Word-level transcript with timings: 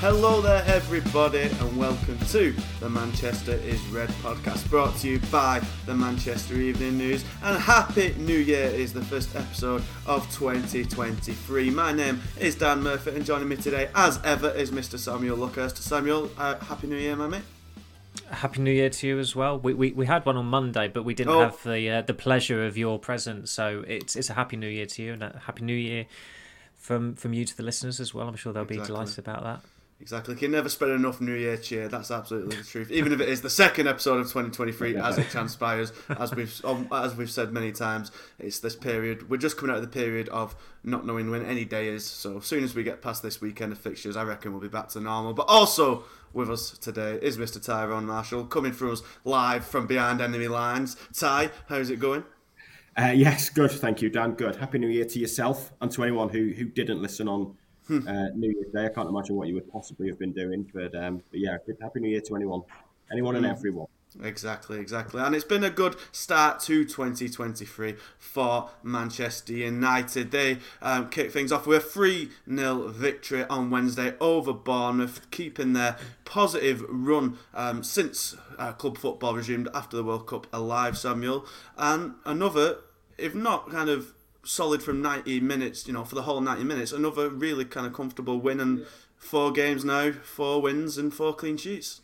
Hello 0.00 0.40
there, 0.40 0.62
everybody, 0.66 1.40
and 1.42 1.76
welcome 1.76 2.16
to 2.28 2.54
the 2.78 2.88
Manchester 2.88 3.52
is 3.52 3.80
Red 3.88 4.08
podcast 4.22 4.68
brought 4.70 4.96
to 4.98 5.08
you 5.08 5.18
by 5.32 5.60
the 5.86 5.94
Manchester 5.94 6.54
Evening 6.54 6.96
News. 6.98 7.24
And 7.42 7.58
Happy 7.60 8.14
New 8.18 8.38
Year 8.38 8.66
is 8.66 8.92
the 8.92 9.04
first 9.04 9.34
episode 9.34 9.82
of 10.06 10.22
2023. 10.32 11.70
My 11.70 11.90
name 11.92 12.22
is 12.38 12.54
Dan 12.54 12.80
Murphy, 12.82 13.10
and 13.10 13.24
joining 13.24 13.48
me 13.48 13.56
today, 13.56 13.88
as 13.96 14.20
ever, 14.24 14.50
is 14.50 14.70
Mr. 14.70 14.98
Samuel 15.00 15.36
Luckhurst. 15.36 15.78
Samuel, 15.78 16.30
uh, 16.38 16.56
Happy 16.60 16.86
New 16.86 16.96
Year, 16.96 17.16
my 17.16 17.26
mate. 17.26 17.42
Happy 18.30 18.60
New 18.60 18.70
Year 18.72 18.90
to 18.90 19.06
you 19.08 19.18
as 19.18 19.34
well. 19.34 19.58
We, 19.58 19.74
we, 19.74 19.90
we 19.92 20.06
had 20.06 20.24
one 20.24 20.36
on 20.36 20.46
Monday, 20.46 20.86
but 20.86 21.02
we 21.02 21.14
didn't 21.14 21.32
Oh. 21.34 21.40
have 21.40 21.62
the 21.64 21.90
uh, 21.90 22.02
the 22.02 22.14
pleasure 22.14 22.64
of 22.66 22.76
your 22.78 22.98
presence. 23.00 23.50
So 23.50 23.84
it's 23.88 24.14
it's 24.14 24.30
a 24.30 24.34
Happy 24.34 24.56
New 24.56 24.68
Year 24.68 24.86
to 24.86 25.02
you 25.02 25.12
and 25.14 25.22
a 25.24 25.40
Happy 25.46 25.64
New 25.64 25.74
Year 25.74 26.06
from 26.76 27.14
from 27.16 27.32
you 27.32 27.44
to 27.44 27.56
the 27.56 27.62
listeners 27.64 27.98
as 28.00 28.14
well. 28.14 28.28
I'm 28.28 28.36
sure 28.36 28.52
they'll 28.52 28.64
be 28.64 28.74
Exactly. 28.74 28.94
delighted 28.94 29.18
about 29.18 29.42
that. 29.42 29.60
Exactly. 30.00 30.36
Can 30.36 30.52
never 30.52 30.68
spread 30.68 30.90
enough 30.92 31.20
New 31.20 31.34
Year 31.34 31.56
cheer. 31.56 31.88
That's 31.88 32.12
absolutely 32.12 32.56
the 32.56 32.62
truth. 32.62 32.90
Even 32.92 33.12
if 33.12 33.20
it 33.20 33.28
is 33.28 33.42
the 33.42 33.50
second 33.50 33.88
episode 33.88 34.20
of 34.20 34.26
2023, 34.26 34.96
as 34.96 35.18
it 35.18 35.28
transpires, 35.28 35.92
as 36.20 36.32
we've 36.32 36.64
um, 36.64 36.88
as 36.92 37.16
we've 37.16 37.30
said 37.30 37.52
many 37.52 37.72
times, 37.72 38.12
it's 38.38 38.60
this 38.60 38.76
period. 38.76 39.28
We're 39.28 39.38
just 39.38 39.56
coming 39.56 39.72
out 39.72 39.78
of 39.78 39.82
the 39.82 39.88
period 39.88 40.28
of 40.28 40.54
not 40.84 41.04
knowing 41.04 41.30
when 41.30 41.44
any 41.44 41.64
day 41.64 41.88
is. 41.88 42.06
So 42.06 42.38
as 42.38 42.46
soon 42.46 42.62
as 42.62 42.76
we 42.76 42.84
get 42.84 43.02
past 43.02 43.24
this 43.24 43.40
weekend 43.40 43.72
of 43.72 43.78
fixtures, 43.78 44.16
I 44.16 44.22
reckon 44.22 44.52
we'll 44.52 44.60
be 44.60 44.68
back 44.68 44.88
to 44.90 45.00
normal. 45.00 45.34
But 45.34 45.46
also 45.48 46.04
with 46.32 46.48
us 46.48 46.78
today 46.78 47.18
is 47.20 47.36
Mr. 47.36 47.62
Tyrone 47.62 48.06
Marshall, 48.06 48.44
coming 48.44 48.72
through 48.72 48.92
us 48.92 49.02
live 49.24 49.66
from 49.66 49.88
behind 49.88 50.20
enemy 50.20 50.46
lines. 50.46 50.96
Ty, 51.12 51.50
how's 51.68 51.90
it 51.90 51.98
going? 51.98 52.22
Uh, 52.96 53.12
yes, 53.14 53.50
good. 53.50 53.70
Thank 53.72 54.00
you, 54.02 54.10
Dan. 54.10 54.32
Good. 54.34 54.56
Happy 54.56 54.78
New 54.78 54.88
Year 54.88 55.04
to 55.06 55.18
yourself 55.18 55.72
and 55.80 55.90
to 55.92 56.02
anyone 56.04 56.28
who, 56.28 56.52
who 56.52 56.64
didn't 56.66 57.02
listen 57.02 57.28
on 57.28 57.56
uh, 57.90 58.28
New 58.34 58.50
Year's 58.50 58.72
Day. 58.72 58.86
I 58.86 58.88
can't 58.88 59.08
imagine 59.08 59.36
what 59.36 59.48
you 59.48 59.54
would 59.54 59.70
possibly 59.70 60.08
have 60.08 60.18
been 60.18 60.32
doing, 60.32 60.70
but 60.72 60.94
um, 60.94 61.22
but 61.30 61.40
yeah, 61.40 61.56
good. 61.66 61.76
Happy 61.80 62.00
New 62.00 62.08
Year 62.08 62.20
to 62.20 62.36
anyone, 62.36 62.62
anyone 63.10 63.36
and 63.36 63.46
everyone. 63.46 63.86
Exactly, 64.22 64.78
exactly. 64.80 65.20
And 65.20 65.34
it's 65.34 65.44
been 65.44 65.64
a 65.64 65.70
good 65.70 65.96
start 66.12 66.60
to 66.60 66.84
2023 66.84 67.94
for 68.18 68.70
Manchester 68.82 69.52
United. 69.52 70.30
They 70.30 70.58
um, 70.80 71.10
kicked 71.10 71.32
things 71.32 71.52
off 71.52 71.66
with 71.66 71.84
a 71.84 71.86
3 71.86 72.30
0 72.52 72.88
victory 72.88 73.44
on 73.44 73.70
Wednesday 73.70 74.14
over 74.20 74.52
Bournemouth, 74.52 75.30
keeping 75.30 75.74
their 75.74 75.96
positive 76.24 76.84
run 76.88 77.38
um, 77.54 77.82
since 77.82 78.34
uh, 78.58 78.72
club 78.72 78.96
football 78.96 79.34
resumed 79.34 79.68
after 79.74 79.96
the 79.96 80.04
World 80.04 80.26
Cup 80.26 80.46
alive, 80.52 80.96
Samuel. 80.96 81.46
And 81.76 82.14
another, 82.24 82.78
if 83.18 83.34
not 83.34 83.70
kind 83.70 83.90
of 83.90 84.14
solid 84.44 84.82
from 84.82 85.02
90 85.02 85.40
minutes, 85.40 85.86
you 85.86 85.92
know, 85.92 86.04
for 86.04 86.14
the 86.14 86.22
whole 86.22 86.40
90 86.40 86.64
minutes, 86.64 86.92
another 86.92 87.28
really 87.28 87.64
kind 87.64 87.86
of 87.86 87.92
comfortable 87.92 88.40
win 88.40 88.60
and 88.60 88.86
four 89.16 89.52
games 89.52 89.84
now, 89.84 90.12
four 90.12 90.60
wins 90.62 90.96
and 90.96 91.12
four 91.12 91.34
clean 91.34 91.56
sheets. 91.56 92.00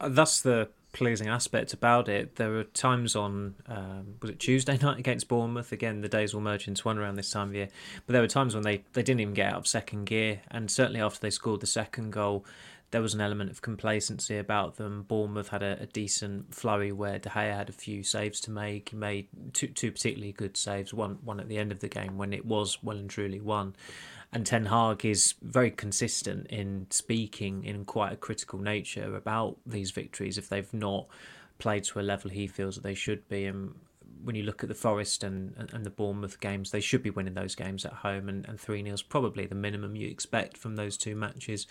Uh, 0.00 0.08
That's 0.08 0.40
the 0.40 0.68
pleasing 0.92 1.28
aspect 1.28 1.74
about 1.74 2.08
it. 2.08 2.36
There 2.36 2.48
were 2.48 2.64
times 2.64 3.14
on 3.14 3.54
um, 3.68 4.14
was 4.22 4.30
it 4.30 4.38
Tuesday 4.38 4.78
night 4.82 4.98
against 4.98 5.28
Bournemouth? 5.28 5.72
Again, 5.72 6.00
the 6.00 6.08
days 6.08 6.32
will 6.32 6.40
merge 6.40 6.66
into 6.66 6.82
one 6.84 6.98
around 6.98 7.16
this 7.16 7.30
time 7.30 7.48
of 7.48 7.54
year. 7.54 7.68
But 8.06 8.14
there 8.14 8.22
were 8.22 8.28
times 8.28 8.54
when 8.54 8.64
they, 8.64 8.84
they 8.94 9.02
didn't 9.02 9.20
even 9.20 9.34
get 9.34 9.52
out 9.52 9.58
of 9.58 9.66
second 9.66 10.06
gear, 10.06 10.40
and 10.50 10.70
certainly 10.70 11.00
after 11.00 11.20
they 11.20 11.30
scored 11.30 11.60
the 11.60 11.66
second 11.66 12.12
goal, 12.12 12.46
there 12.90 13.02
was 13.02 13.14
an 13.14 13.20
element 13.20 13.50
of 13.50 13.62
complacency 13.62 14.38
about 14.38 14.76
them. 14.76 15.04
Bournemouth 15.08 15.48
had 15.48 15.62
a, 15.62 15.82
a 15.82 15.86
decent 15.86 16.54
flurry 16.54 16.92
where 16.92 17.18
De 17.18 17.28
Gea 17.28 17.54
had 17.56 17.68
a 17.68 17.72
few 17.72 18.02
saves 18.02 18.40
to 18.42 18.50
make. 18.50 18.90
He 18.90 18.96
made 18.96 19.28
two 19.52 19.68
two 19.68 19.92
particularly 19.92 20.32
good 20.32 20.56
saves. 20.56 20.94
One 20.94 21.18
one 21.24 21.40
at 21.40 21.48
the 21.48 21.58
end 21.58 21.72
of 21.72 21.80
the 21.80 21.88
game 21.88 22.16
when 22.16 22.32
it 22.32 22.46
was 22.46 22.82
well 22.82 22.96
and 22.96 23.10
truly 23.10 23.40
won. 23.40 23.74
And 24.32 24.44
Ten 24.44 24.66
Hag 24.66 25.04
is 25.04 25.34
very 25.40 25.70
consistent 25.70 26.48
in 26.48 26.86
speaking 26.90 27.64
in 27.64 27.84
quite 27.84 28.12
a 28.12 28.16
critical 28.16 28.58
nature 28.58 29.16
about 29.16 29.56
these 29.64 29.92
victories 29.92 30.36
if 30.36 30.48
they've 30.48 30.74
not 30.74 31.06
played 31.58 31.84
to 31.84 32.00
a 32.00 32.02
level 32.02 32.30
he 32.30 32.46
feels 32.46 32.74
that 32.74 32.82
they 32.82 32.94
should 32.94 33.26
be. 33.28 33.46
And 33.46 33.74
when 34.22 34.34
you 34.34 34.42
look 34.42 34.62
at 34.62 34.68
the 34.68 34.74
Forest 34.74 35.22
and, 35.24 35.54
and, 35.72 35.86
the 35.86 35.90
Bournemouth 35.90 36.40
games, 36.40 36.70
they 36.70 36.80
should 36.80 37.02
be 37.02 37.10
winning 37.10 37.34
those 37.34 37.54
games 37.54 37.84
at 37.84 37.92
home, 37.92 38.28
and, 38.28 38.46
and 38.48 38.58
3 38.58 38.82
0 38.82 38.92
is 38.92 39.02
probably 39.02 39.46
the 39.46 39.54
minimum 39.54 39.94
you 39.94 40.08
expect 40.08 40.56
from 40.56 40.76
those 40.76 40.96
two 40.96 41.14
matches. 41.14 41.66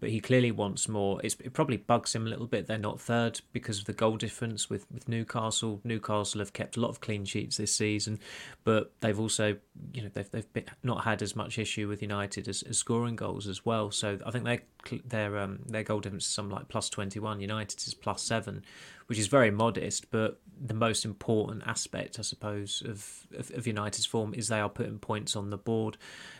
But 0.00 0.10
he 0.10 0.20
clearly 0.20 0.50
wants 0.50 0.88
more. 0.88 1.20
It's, 1.24 1.34
it 1.40 1.52
probably 1.52 1.76
bugs 1.76 2.14
him 2.14 2.26
a 2.26 2.30
little 2.30 2.46
bit. 2.46 2.66
They're 2.66 2.78
not 2.78 3.00
third 3.00 3.40
because 3.52 3.80
of 3.80 3.84
the 3.86 3.92
goal 3.92 4.16
difference 4.16 4.70
with, 4.70 4.86
with 4.90 5.08
Newcastle. 5.08 5.80
Newcastle 5.84 6.40
have 6.40 6.52
kept 6.52 6.76
a 6.76 6.80
lot 6.80 6.88
of 6.88 7.00
clean 7.00 7.24
sheets 7.24 7.56
this 7.56 7.74
season, 7.74 8.20
but 8.64 8.92
they've 9.00 9.18
also, 9.18 9.56
you 9.92 10.02
know, 10.02 10.10
they've, 10.12 10.30
they've 10.30 10.52
been, 10.52 10.66
not 10.82 11.04
had 11.04 11.22
as 11.22 11.34
much 11.34 11.58
issue 11.58 11.88
with 11.88 12.02
United 12.02 12.48
as, 12.48 12.62
as 12.62 12.78
scoring 12.78 13.16
goals 13.16 13.48
as 13.48 13.64
well. 13.64 13.90
So 13.90 14.18
I 14.24 14.30
think 14.30 14.44
their 14.44 14.62
their 15.04 15.38
um, 15.38 15.60
their 15.66 15.82
goal 15.82 16.00
difference 16.00 16.26
is 16.26 16.32
something 16.32 16.56
like 16.56 16.68
plus 16.68 16.88
twenty 16.88 17.18
one. 17.20 17.40
united 17.40 17.78
is 17.86 17.94
plus 17.94 18.22
seven, 18.22 18.64
which 19.06 19.18
is 19.18 19.26
very 19.26 19.50
modest. 19.50 20.10
But 20.10 20.40
the 20.60 20.74
most 20.74 21.04
important 21.04 21.62
aspect, 21.66 22.18
I 22.18 22.22
suppose, 22.22 22.82
of, 22.86 23.26
of, 23.38 23.50
of 23.52 23.66
United's 23.66 24.06
form 24.06 24.34
is 24.34 24.48
they 24.48 24.60
are 24.60 24.68
putting 24.68 24.98
points 24.98 25.36
on 25.36 25.50
the 25.50 25.58
board. 25.58 25.96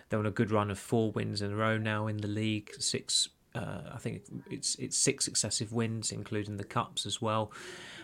They're 0.09 0.19
on 0.19 0.26
a 0.26 0.31
good 0.31 0.50
run 0.50 0.70
of 0.70 0.78
four 0.78 1.12
wins 1.12 1.42
in 1.42 1.53
a 1.53 1.56
row 1.56 1.78
now 1.78 2.06
in 2.06 2.19
the 2.19 2.28
league. 2.28 2.70
Six, 2.78 3.28
uh, 3.54 3.82
I 3.92 3.98
think 3.98 4.22
it's 4.50 4.75
it's 4.76 4.97
six 4.97 5.25
successive 5.25 5.72
wins, 5.72 6.12
including 6.12 6.56
the 6.56 6.65
cups 6.65 7.06
as 7.06 7.20
well. 7.22 7.53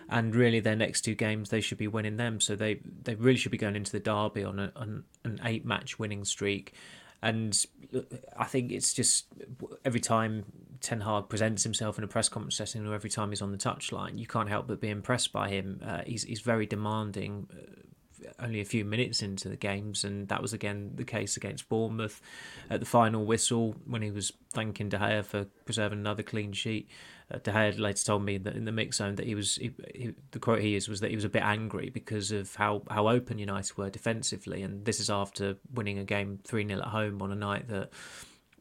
And 0.09 0.34
really, 0.34 0.61
their 0.61 0.76
next 0.76 1.00
two 1.00 1.15
games 1.15 1.49
they 1.49 1.62
should 1.62 1.78
be 1.78 1.88
winning 1.88 2.16
them. 2.16 2.41
So 2.41 2.56
they 2.56 2.81
they 3.03 3.15
really 3.15 3.38
should 3.38 3.53
be 3.53 3.59
going 3.59 3.76
into 3.76 3.93
the 3.93 4.00
derby 4.00 4.44
on, 4.44 4.59
a, 4.59 4.72
on 4.76 5.05
an 5.25 5.41
eight 5.44 5.65
match 5.65 5.99
winning 5.99 6.25
streak. 6.25 6.75
And 7.25 7.65
I 8.37 8.45
think 8.45 8.71
it's 8.71 8.93
just 8.93 9.27
every 9.83 10.01
time 10.01 10.45
Ten 10.81 11.01
Hag 11.01 11.31
presents 11.31 11.62
himself 11.62 11.97
in 11.97 12.05
a 12.05 12.07
press 12.07 12.29
conference 12.29 12.57
setting, 12.57 12.87
or 12.87 12.95
every 12.95 13.09
time 13.09 13.31
he's 13.31 13.41
on 13.41 13.51
the 13.51 13.57
touchline, 13.57 14.19
you 14.19 14.27
can't 14.27 14.51
help 14.51 14.67
but 14.67 14.79
be 14.79 14.91
impressed 14.91 15.33
by 15.33 15.49
him. 15.49 15.81
Uh, 15.83 16.03
he's 16.07 16.25
he's 16.25 16.43
very 16.43 16.67
demanding. 16.67 17.49
Uh, 17.51 17.81
only 18.39 18.61
a 18.61 18.65
few 18.65 18.85
minutes 18.85 19.23
into 19.23 19.49
the 19.49 19.57
games, 19.57 20.05
and 20.05 20.29
that 20.29 20.41
was 20.43 20.53
again 20.53 20.93
the 20.95 21.05
case 21.05 21.37
against 21.37 21.69
Bournemouth 21.69 22.21
at 22.71 22.81
the 22.81 22.87
final 22.87 23.25
whistle 23.25 23.77
when 23.87 24.03
he 24.03 24.11
was 24.11 24.33
thanking 24.53 24.89
De 24.89 24.99
Gea 24.99 25.25
for 25.25 25.45
preserving 25.65 26.01
another 26.01 26.23
clean 26.23 26.53
sheet. 26.53 26.89
Uh, 27.31 27.39
De 27.39 27.51
Gea 27.51 27.79
later 27.79 28.05
told 28.05 28.25
me 28.25 28.37
that 28.39 28.55
in 28.55 28.65
the 28.65 28.73
mix 28.73 28.99
zone 28.99 29.15
that 29.15 29.27
he 29.27 29.35
was 29.35 29.57
he, 29.57 29.73
he, 29.95 30.15
the 30.33 30.39
quote 30.39 30.61
he 30.61 30.71
used 30.71 30.89
was 30.89 31.01
that 31.01 31.11
he 31.11 31.17
was 31.17 31.25
a 31.25 31.31
bit 31.31 31.43
angry 31.43 31.91
because 31.91 32.31
of 32.31 32.55
how, 32.57 32.83
how 32.91 33.09
open 33.09 33.39
United 33.39 33.77
were 33.77 33.91
defensively, 33.91 34.62
and 34.62 34.85
this 34.85 35.01
is 35.01 35.11
after 35.11 35.57
winning 35.73 35.99
a 35.99 36.05
game 36.05 36.39
three 36.45 36.67
0 36.67 36.81
at 36.81 36.89
home 36.89 37.23
on 37.23 37.33
a 37.33 37.37
night 37.37 37.69
that. 37.69 37.91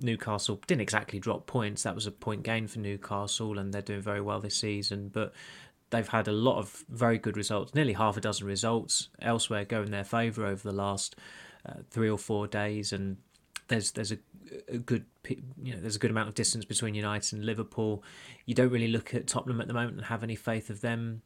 Newcastle 0.02 0.60
didn't 0.68 0.82
exactly 0.82 1.20
drop 1.20 1.46
points. 1.46 1.84
That 1.84 1.96
was 1.96 2.08
a 2.08 2.12
point 2.12 2.44
gain 2.44 2.68
for 2.68 2.80
Newcastle, 2.80 3.58
and 3.58 3.72
they're 3.72 3.82
doing 3.82 4.02
very 4.02 4.20
well 4.20 4.42
this 4.42 4.58
season. 4.58 5.08
But 5.08 5.34
they've 5.94 6.08
had 6.08 6.28
a 6.28 6.32
lot 6.32 6.58
of 6.58 6.84
very 6.90 7.20
good 7.20 7.38
results, 7.38 7.74
nearly 7.76 7.94
half 7.94 8.18
a 8.18 8.22
dozen 8.22 8.48
results 8.48 9.10
elsewhere 9.22 9.64
go 9.64 9.84
in 9.84 9.92
their 9.92 10.04
favour 10.04 10.46
over 10.46 10.68
the 10.68 10.76
last 10.76 11.16
uh, 11.66 11.76
three 11.92 12.10
or 12.10 12.18
four 12.18 12.48
days, 12.48 12.92
and 12.92 13.18
there's 13.68 13.92
there's 13.92 14.12
a, 14.12 14.18
a 14.68 14.78
good 14.78 15.06
you 15.62 15.74
know 15.74 15.80
there's 15.80 15.96
a 15.96 16.00
good 16.00 16.12
amount 16.12 16.30
of 16.30 16.36
distance 16.36 16.66
between 16.66 16.96
United 16.96 17.34
and 17.34 17.46
Liverpool. 17.46 18.04
You 18.46 18.56
don't 18.56 18.70
really 18.70 18.88
look 18.88 19.14
at 19.14 19.28
Tottenham 19.28 19.62
at 19.62 19.68
the 19.68 19.74
moment 19.74 19.98
and 19.98 20.06
have 20.06 20.24
any 20.24 20.36
faith 20.36 20.70
of 20.70 20.82
them. 20.82 21.22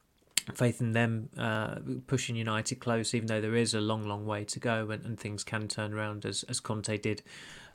Faith 0.54 0.80
in 0.80 0.94
them 0.94 1.28
uh, 1.38 1.76
pushing 2.08 2.38
United 2.38 2.80
close, 2.80 3.14
even 3.14 3.28
though 3.28 3.42
there 3.42 3.56
is 3.56 3.74
a 3.74 3.82
long, 3.82 4.08
long 4.08 4.26
way 4.26 4.46
to 4.46 4.60
go, 4.60 4.90
and, 4.92 5.06
and 5.06 5.20
things 5.20 5.44
can 5.44 5.68
turn 5.68 5.94
around 5.94 6.26
as 6.26 6.44
as 6.44 6.62
Conte 6.62 6.98
did 6.98 7.22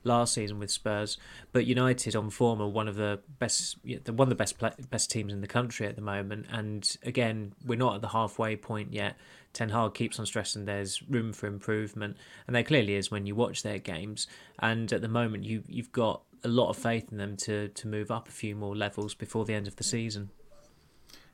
last 0.04 0.34
season 0.34 0.58
with 0.58 0.70
Spurs. 0.70 1.18
But 1.52 1.66
United 1.66 2.16
on 2.16 2.30
form 2.30 2.60
are 2.60 2.68
one 2.68 2.88
of 2.88 2.96
the 2.96 3.20
best, 3.38 3.76
one 3.84 4.26
of 4.26 4.28
the 4.28 4.34
best 4.34 4.56
best 4.90 5.10
teams 5.10 5.32
in 5.32 5.40
the 5.40 5.46
country 5.46 5.86
at 5.86 5.96
the 5.96 6.02
moment. 6.02 6.46
And 6.50 6.96
again, 7.02 7.54
we're 7.64 7.78
not 7.78 7.96
at 7.96 8.00
the 8.00 8.08
halfway 8.08 8.56
point 8.56 8.92
yet. 8.92 9.16
Ten 9.52 9.68
Hag 9.68 9.94
keeps 9.94 10.18
on 10.18 10.26
stressing 10.26 10.64
there's 10.64 11.02
room 11.02 11.32
for 11.32 11.46
improvement, 11.46 12.16
and 12.46 12.56
there 12.56 12.62
clearly 12.62 12.94
is 12.94 13.10
when 13.10 13.26
you 13.26 13.34
watch 13.34 13.62
their 13.62 13.78
games. 13.78 14.26
And 14.58 14.92
at 14.92 15.02
the 15.02 15.08
moment, 15.08 15.44
you 15.44 15.62
you've 15.66 15.92
got 15.92 16.22
a 16.44 16.48
lot 16.48 16.70
of 16.70 16.76
faith 16.76 17.12
in 17.12 17.18
them 17.18 17.36
to 17.38 17.68
to 17.68 17.88
move 17.88 18.10
up 18.10 18.28
a 18.28 18.32
few 18.32 18.56
more 18.56 18.74
levels 18.74 19.14
before 19.14 19.44
the 19.44 19.54
end 19.54 19.66
of 19.66 19.76
the 19.76 19.84
season. 19.84 20.30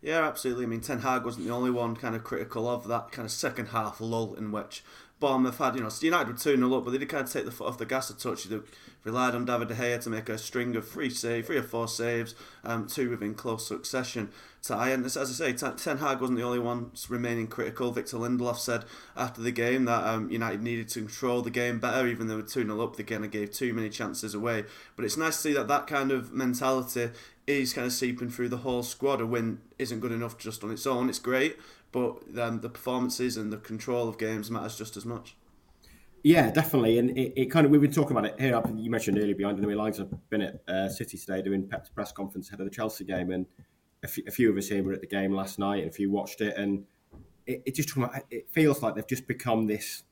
Yeah, 0.00 0.26
absolutely. 0.26 0.64
I 0.64 0.68
mean, 0.68 0.80
Ten 0.80 1.00
Hag 1.00 1.24
wasn't 1.24 1.46
the 1.46 1.52
only 1.52 1.70
one 1.70 1.96
kind 1.96 2.14
of 2.14 2.22
critical 2.22 2.68
of 2.68 2.86
that 2.86 3.10
kind 3.10 3.26
of 3.26 3.32
second 3.32 3.66
half 3.66 4.00
lull 4.00 4.34
in 4.34 4.52
which 4.52 4.84
Bournemouth 5.20 5.58
had, 5.58 5.74
you 5.74 5.82
know, 5.82 5.90
United 6.00 6.28
were 6.28 6.38
2 6.38 6.56
0 6.56 6.74
up, 6.74 6.84
but 6.84 6.92
they 6.92 6.98
did 6.98 7.08
kind 7.08 7.24
of 7.24 7.32
take 7.32 7.44
the 7.44 7.50
foot 7.50 7.66
off 7.66 7.78
the 7.78 7.86
gas 7.86 8.10
a 8.10 8.16
touch. 8.16 8.44
They 8.44 8.58
relied 9.02 9.34
on 9.34 9.44
David 9.44 9.68
De 9.68 9.74
Gea 9.74 10.00
to 10.02 10.10
make 10.10 10.28
a 10.28 10.38
string 10.38 10.76
of 10.76 10.88
three 10.88 11.10
save, 11.10 11.46
three 11.46 11.56
or 11.56 11.62
four 11.62 11.88
saves, 11.88 12.34
um, 12.64 12.86
two 12.86 13.10
within 13.10 13.34
close 13.34 13.66
succession. 13.66 14.30
To 14.62 14.76
and 14.76 15.04
as 15.04 15.16
I 15.16 15.24
say, 15.24 15.52
Ten 15.52 15.98
Hag 15.98 16.20
wasn't 16.20 16.38
the 16.38 16.44
only 16.44 16.58
one 16.58 16.90
remaining 17.08 17.46
critical. 17.46 17.90
Victor 17.90 18.16
Lindelof 18.16 18.58
said 18.58 18.84
after 19.16 19.40
the 19.40 19.52
game 19.52 19.84
that 19.86 20.04
um, 20.04 20.30
United 20.30 20.62
needed 20.62 20.88
to 20.90 21.00
control 21.00 21.42
the 21.42 21.50
game 21.50 21.78
better, 21.78 22.06
even 22.06 22.26
though 22.26 22.36
they 22.36 22.42
were 22.42 22.48
2 22.48 22.64
0 22.64 22.80
up. 22.80 22.96
They 22.96 23.04
kind 23.04 23.24
of 23.24 23.30
gave 23.30 23.52
too 23.52 23.72
many 23.72 23.88
chances 23.88 24.34
away. 24.34 24.64
But 24.94 25.04
it's 25.04 25.16
nice 25.16 25.36
to 25.36 25.42
see 25.42 25.52
that 25.54 25.68
that 25.68 25.86
kind 25.86 26.10
of 26.10 26.32
mentality 26.32 27.10
is 27.46 27.72
kind 27.72 27.86
of 27.86 27.92
seeping 27.92 28.28
through 28.28 28.50
the 28.50 28.58
whole 28.58 28.82
squad. 28.82 29.20
A 29.20 29.26
win 29.26 29.60
isn't 29.78 30.00
good 30.00 30.12
enough 30.12 30.36
just 30.38 30.62
on 30.62 30.70
its 30.70 30.86
own. 30.86 31.08
It's 31.08 31.18
great, 31.18 31.56
but 31.92 32.18
um, 32.38 32.60
the 32.60 32.68
performances 32.68 33.36
and 33.36 33.52
the 33.52 33.56
control 33.56 34.08
of 34.08 34.18
games 34.18 34.50
matters 34.50 34.76
just 34.76 34.96
as 34.96 35.04
much. 35.04 35.36
Yeah, 36.22 36.50
definitely, 36.50 36.98
and 36.98 37.16
it, 37.16 37.32
it, 37.36 37.46
kind 37.46 37.64
of 37.64 37.70
we've 37.70 37.80
been 37.80 37.92
talking 37.92 38.16
about 38.16 38.26
it 38.26 38.40
here. 38.40 38.60
You 38.74 38.90
mentioned 38.90 39.18
earlier 39.18 39.36
behind 39.36 39.56
enemy 39.58 39.74
lines. 39.74 40.00
I've 40.00 40.10
been 40.28 40.42
at 40.42 40.60
uh, 40.68 40.88
City 40.88 41.16
today 41.16 41.42
doing 41.42 41.68
Pep's 41.68 41.90
press 41.90 42.10
conference 42.10 42.48
ahead 42.48 42.60
of 42.60 42.66
the 42.66 42.74
Chelsea 42.74 43.04
game, 43.04 43.30
and 43.30 43.46
a, 44.02 44.06
f- 44.06 44.26
a 44.26 44.30
few 44.30 44.50
of 44.50 44.56
us 44.56 44.68
here 44.68 44.82
were 44.82 44.92
at 44.92 45.00
the 45.00 45.06
game 45.06 45.32
last 45.32 45.58
night, 45.58 45.82
and 45.82 45.88
a 45.88 45.92
few 45.92 46.10
watched 46.10 46.40
it, 46.40 46.56
and 46.56 46.84
it, 47.46 47.62
it 47.66 47.74
just 47.74 47.90
it 48.30 48.50
feels 48.50 48.82
like 48.82 48.94
they've 48.94 49.06
just 49.06 49.28
become 49.28 49.66
this. 49.66 50.02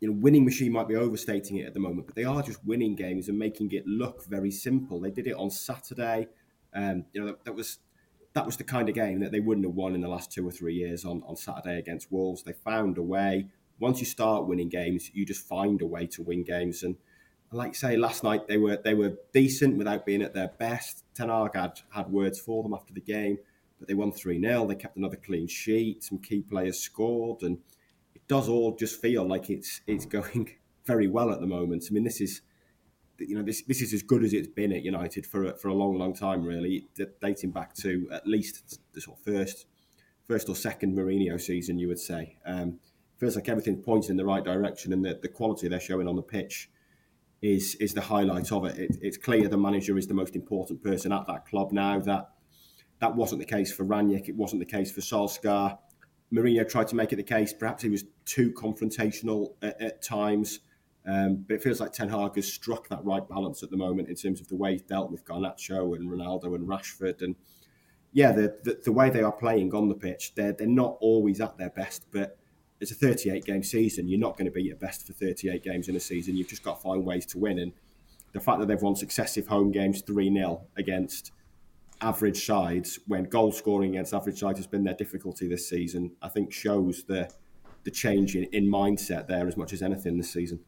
You 0.00 0.08
know, 0.08 0.18
winning 0.20 0.44
machine 0.44 0.72
might 0.72 0.88
be 0.88 0.96
overstating 0.96 1.58
it 1.58 1.66
at 1.66 1.74
the 1.74 1.80
moment, 1.80 2.06
but 2.06 2.16
they 2.16 2.24
are 2.24 2.42
just 2.42 2.64
winning 2.64 2.96
games 2.96 3.28
and 3.28 3.38
making 3.38 3.70
it 3.72 3.86
look 3.86 4.24
very 4.26 4.50
simple. 4.50 5.00
They 5.00 5.12
did 5.12 5.26
it 5.26 5.34
on 5.34 5.50
Saturday. 5.50 6.28
Um, 6.74 7.04
you 7.12 7.20
know, 7.20 7.26
that, 7.28 7.44
that 7.44 7.54
was 7.54 7.78
that 8.34 8.46
was 8.46 8.56
the 8.56 8.64
kind 8.64 8.88
of 8.88 8.94
game 8.94 9.20
that 9.20 9.32
they 9.32 9.40
wouldn't 9.40 9.66
have 9.66 9.74
won 9.74 9.94
in 9.94 10.00
the 10.00 10.08
last 10.08 10.32
two 10.32 10.46
or 10.46 10.50
three 10.50 10.74
years 10.74 11.04
on, 11.04 11.22
on 11.26 11.36
Saturday 11.36 11.78
against 11.78 12.10
Wolves. 12.10 12.42
They 12.42 12.52
found 12.52 12.98
a 12.98 13.02
way. 13.02 13.48
Once 13.78 14.00
you 14.00 14.06
start 14.06 14.46
winning 14.46 14.68
games, 14.68 15.10
you 15.12 15.26
just 15.26 15.46
find 15.46 15.82
a 15.82 15.86
way 15.86 16.06
to 16.06 16.22
win 16.22 16.44
games. 16.44 16.82
And 16.82 16.96
like 17.50 17.70
I 17.70 17.72
say, 17.72 17.96
last 17.96 18.24
night 18.24 18.48
they 18.48 18.56
were 18.56 18.78
they 18.82 18.94
were 18.94 19.18
decent 19.32 19.76
without 19.76 20.06
being 20.06 20.22
at 20.22 20.34
their 20.34 20.48
best. 20.48 21.04
Ten 21.14 21.28
Hag 21.28 21.54
had, 21.54 21.80
had 21.90 22.10
words 22.10 22.40
for 22.40 22.62
them 22.62 22.72
after 22.72 22.94
the 22.94 23.00
game, 23.00 23.38
but 23.78 23.88
they 23.88 23.94
won 23.94 24.12
3 24.12 24.40
0. 24.40 24.66
They 24.66 24.74
kept 24.76 24.96
another 24.96 25.16
clean 25.16 25.46
sheet. 25.46 26.04
Some 26.04 26.18
key 26.18 26.40
players 26.40 26.78
scored. 26.78 27.42
And 27.42 27.58
it 28.14 28.26
does 28.28 28.48
all 28.48 28.74
just 28.76 29.00
feel 29.00 29.26
like 29.26 29.50
it's 29.50 29.82
it's 29.86 30.06
going 30.18 30.50
very 30.84 31.08
well 31.08 31.30
at 31.30 31.40
the 31.40 31.46
moment. 31.46 31.84
I 31.90 31.92
mean, 31.92 32.04
this 32.04 32.20
is 32.20 32.40
you 33.28 33.36
know 33.36 33.42
this 33.42 33.62
this 33.62 33.80
is 33.80 33.92
as 33.92 34.02
good 34.02 34.24
as 34.24 34.32
it's 34.32 34.48
been 34.48 34.72
at 34.72 34.82
United 34.82 35.26
for 35.26 35.46
a, 35.46 35.56
for 35.56 35.68
a 35.68 35.74
long 35.74 35.98
long 35.98 36.14
time 36.14 36.42
really 36.42 36.86
dating 37.20 37.50
back 37.50 37.74
to 37.74 38.08
at 38.12 38.26
least 38.26 38.78
the 38.92 39.00
sort 39.00 39.18
of 39.18 39.24
first 39.24 39.66
first 40.26 40.48
or 40.48 40.54
second 40.54 40.96
Mourinho 40.96 41.40
season 41.40 41.78
you 41.78 41.88
would 41.88 41.98
say. 41.98 42.36
Um, 42.46 42.78
feels 43.18 43.36
like 43.36 43.48
everything's 43.48 43.84
pointing 43.84 44.12
in 44.12 44.16
the 44.16 44.24
right 44.24 44.42
direction 44.42 44.92
and 44.92 45.04
the, 45.04 45.18
the 45.20 45.28
quality 45.28 45.68
they're 45.68 45.80
showing 45.80 46.08
on 46.08 46.16
the 46.16 46.22
pitch 46.22 46.70
is 47.40 47.74
is 47.76 47.92
the 47.94 48.00
highlight 48.00 48.50
of 48.52 48.64
it. 48.64 48.78
it. 48.78 48.96
It's 49.00 49.16
clear 49.16 49.48
the 49.48 49.56
manager 49.56 49.98
is 49.98 50.06
the 50.06 50.14
most 50.14 50.36
important 50.36 50.82
person 50.82 51.12
at 51.12 51.26
that 51.26 51.46
club 51.46 51.72
now. 51.72 51.98
That 52.00 52.30
that 53.00 53.14
wasn't 53.14 53.40
the 53.40 53.46
case 53.46 53.72
for 53.72 53.84
Rangnick 53.84 54.28
it 54.28 54.36
wasn't 54.36 54.60
the 54.60 54.66
case 54.66 54.90
for 54.90 55.00
Solskjaer. 55.00 55.78
Mourinho 56.32 56.66
tried 56.66 56.88
to 56.88 56.96
make 56.96 57.12
it 57.12 57.16
the 57.16 57.22
case. 57.22 57.52
Perhaps 57.52 57.82
he 57.82 57.90
was 57.90 58.04
too 58.24 58.52
confrontational 58.52 59.54
at, 59.60 59.80
at 59.82 60.02
times 60.02 60.60
um, 61.06 61.44
but 61.46 61.54
it 61.54 61.62
feels 61.62 61.80
like 61.80 61.92
Ten 61.92 62.08
Hag 62.08 62.36
has 62.36 62.52
struck 62.52 62.88
that 62.88 63.04
right 63.04 63.26
balance 63.28 63.62
at 63.62 63.70
the 63.70 63.76
moment 63.76 64.08
in 64.08 64.14
terms 64.14 64.40
of 64.40 64.48
the 64.48 64.56
way 64.56 64.72
he's 64.72 64.82
dealt 64.82 65.10
with 65.10 65.24
Garnacho 65.24 65.96
and 65.96 66.08
Ronaldo 66.08 66.54
and 66.54 66.68
Rashford. 66.68 67.22
And 67.22 67.34
yeah, 68.12 68.30
the, 68.32 68.56
the, 68.62 68.80
the 68.84 68.92
way 68.92 69.10
they 69.10 69.22
are 69.22 69.32
playing 69.32 69.74
on 69.74 69.88
the 69.88 69.94
pitch, 69.94 70.34
they're, 70.34 70.52
they're 70.52 70.66
not 70.66 70.96
always 71.00 71.40
at 71.40 71.58
their 71.58 71.70
best, 71.70 72.06
but 72.12 72.38
it's 72.80 72.92
a 72.92 72.94
38 72.94 73.44
game 73.44 73.62
season. 73.62 74.08
You're 74.08 74.20
not 74.20 74.36
going 74.36 74.46
to 74.46 74.52
be 74.52 74.62
your 74.62 74.76
best 74.76 75.06
for 75.06 75.12
38 75.12 75.64
games 75.64 75.88
in 75.88 75.96
a 75.96 76.00
season. 76.00 76.36
You've 76.36 76.48
just 76.48 76.62
got 76.62 76.76
to 76.76 76.82
find 76.82 77.04
ways 77.04 77.26
to 77.26 77.38
win. 77.38 77.58
And 77.58 77.72
the 78.32 78.40
fact 78.40 78.60
that 78.60 78.68
they've 78.68 78.80
won 78.80 78.94
successive 78.94 79.48
home 79.48 79.72
games 79.72 80.02
3 80.02 80.32
0 80.32 80.62
against 80.76 81.32
average 82.00 82.44
sides, 82.44 82.98
when 83.06 83.24
goal 83.24 83.50
scoring 83.52 83.90
against 83.90 84.14
average 84.14 84.38
sides 84.38 84.58
has 84.58 84.66
been 84.66 84.84
their 84.84 84.94
difficulty 84.94 85.48
this 85.48 85.68
season, 85.68 86.12
I 86.22 86.28
think 86.28 86.52
shows 86.52 87.04
the, 87.04 87.28
the 87.84 87.90
change 87.90 88.36
in, 88.36 88.44
in 88.44 88.66
mindset 88.66 89.26
there 89.26 89.48
as 89.48 89.56
much 89.56 89.72
as 89.72 89.82
anything 89.82 90.16
this 90.16 90.32
season. 90.32 90.60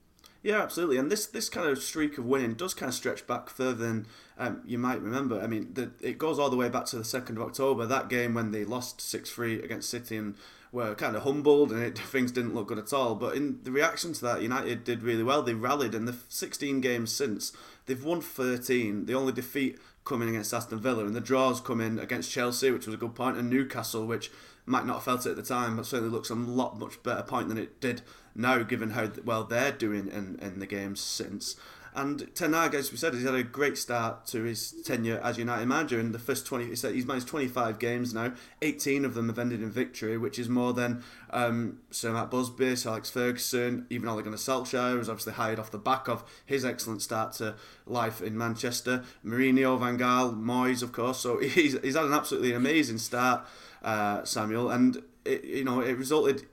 Yeah, 0.44 0.60
absolutely. 0.60 0.98
And 0.98 1.10
this 1.10 1.24
this 1.24 1.48
kind 1.48 1.66
of 1.66 1.82
streak 1.82 2.18
of 2.18 2.26
winning 2.26 2.52
does 2.52 2.74
kind 2.74 2.90
of 2.90 2.94
stretch 2.94 3.26
back 3.26 3.48
further 3.48 3.86
than 3.86 4.06
um, 4.36 4.60
you 4.66 4.76
might 4.76 5.00
remember. 5.00 5.40
I 5.40 5.46
mean, 5.46 5.72
the, 5.72 5.90
it 6.02 6.18
goes 6.18 6.38
all 6.38 6.50
the 6.50 6.56
way 6.56 6.68
back 6.68 6.84
to 6.86 6.96
the 6.96 7.04
second 7.04 7.38
of 7.38 7.44
October. 7.44 7.86
That 7.86 8.10
game 8.10 8.34
when 8.34 8.50
they 8.50 8.62
lost 8.62 9.00
six 9.00 9.30
three 9.30 9.62
against 9.62 9.88
City 9.88 10.18
and 10.18 10.34
were 10.70 10.94
kind 10.96 11.16
of 11.16 11.22
humbled 11.22 11.72
and 11.72 11.82
it, 11.82 11.98
things 12.10 12.30
didn't 12.30 12.54
look 12.54 12.68
good 12.68 12.78
at 12.78 12.92
all. 12.92 13.14
But 13.14 13.36
in 13.36 13.60
the 13.62 13.72
reaction 13.72 14.12
to 14.12 14.20
that, 14.20 14.42
United 14.42 14.84
did 14.84 15.02
really 15.02 15.22
well. 15.22 15.42
They 15.42 15.54
rallied, 15.54 15.94
and 15.94 16.06
the 16.06 16.16
16 16.28 16.82
games 16.82 17.10
since 17.10 17.52
they've 17.86 18.04
won 18.04 18.20
13. 18.20 19.06
The 19.06 19.14
only 19.14 19.32
defeat 19.32 19.78
coming 20.04 20.28
against 20.28 20.52
Aston 20.52 20.78
Villa, 20.78 21.06
and 21.06 21.16
the 21.16 21.22
draws 21.22 21.62
coming 21.62 21.98
against 21.98 22.30
Chelsea, 22.30 22.70
which 22.70 22.84
was 22.84 22.94
a 22.94 22.98
good 22.98 23.14
point, 23.14 23.38
and 23.38 23.48
Newcastle, 23.48 24.06
which 24.06 24.30
might 24.66 24.84
not 24.84 24.96
have 24.96 25.04
felt 25.04 25.24
it 25.24 25.30
at 25.30 25.36
the 25.36 25.42
time, 25.42 25.76
but 25.76 25.86
certainly 25.86 26.12
looks 26.12 26.28
a 26.28 26.34
lot 26.34 26.78
much 26.78 27.02
better 27.02 27.22
point 27.22 27.48
than 27.48 27.56
it 27.56 27.80
did 27.80 28.02
now, 28.34 28.62
given 28.62 28.90
how 28.90 29.10
well 29.24 29.44
they're 29.44 29.72
doing 29.72 30.08
in, 30.08 30.38
in 30.40 30.58
the 30.58 30.66
games 30.66 31.00
since. 31.00 31.56
And 31.96 32.34
Ten 32.34 32.54
Hag, 32.54 32.74
as 32.74 32.90
we 32.90 32.98
said, 32.98 33.14
he's 33.14 33.22
had 33.22 33.36
a 33.36 33.44
great 33.44 33.78
start 33.78 34.26
to 34.26 34.42
his 34.42 34.72
tenure 34.82 35.20
as 35.22 35.38
United 35.38 35.66
manager. 35.66 36.00
In 36.00 36.10
the 36.10 36.18
first 36.18 36.44
20, 36.44 36.66
he 36.66 36.74
said 36.74 36.92
he's 36.92 37.06
managed 37.06 37.28
25 37.28 37.78
games 37.78 38.12
now. 38.12 38.32
18 38.62 39.04
of 39.04 39.14
them 39.14 39.28
have 39.28 39.38
ended 39.38 39.62
in 39.62 39.70
victory, 39.70 40.18
which 40.18 40.36
is 40.36 40.48
more 40.48 40.72
than 40.72 41.04
um, 41.30 41.78
Sir 41.92 42.12
Matt 42.12 42.32
Busby, 42.32 42.74
Sir 42.74 42.90
Alex 42.90 43.10
Ferguson, 43.10 43.86
even 43.90 44.08
Ole 44.08 44.22
Gunnar 44.22 44.36
Solskjaer, 44.36 44.98
was 44.98 45.08
obviously 45.08 45.34
hired 45.34 45.60
off 45.60 45.70
the 45.70 45.78
back 45.78 46.08
of 46.08 46.24
his 46.44 46.64
excellent 46.64 47.00
start 47.00 47.32
to 47.34 47.54
life 47.86 48.20
in 48.20 48.36
Manchester. 48.36 49.04
Mourinho, 49.24 49.78
Van 49.78 49.96
Gaal, 49.96 50.36
Moyes, 50.36 50.82
of 50.82 50.90
course. 50.90 51.18
So 51.18 51.38
he's, 51.42 51.78
he's 51.80 51.94
had 51.94 52.06
an 52.06 52.12
absolutely 52.12 52.54
amazing 52.54 52.98
start, 52.98 53.46
uh, 53.84 54.24
Samuel. 54.24 54.68
And, 54.68 55.00
it, 55.24 55.44
you 55.44 55.62
know, 55.62 55.78
it 55.78 55.96
resulted, 55.96 56.44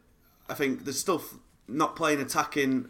I 0.47 0.53
think, 0.53 0.85
there's 0.85 0.99
still 0.99 1.23
not 1.71 1.95
playing 1.95 2.21
attacking. 2.21 2.89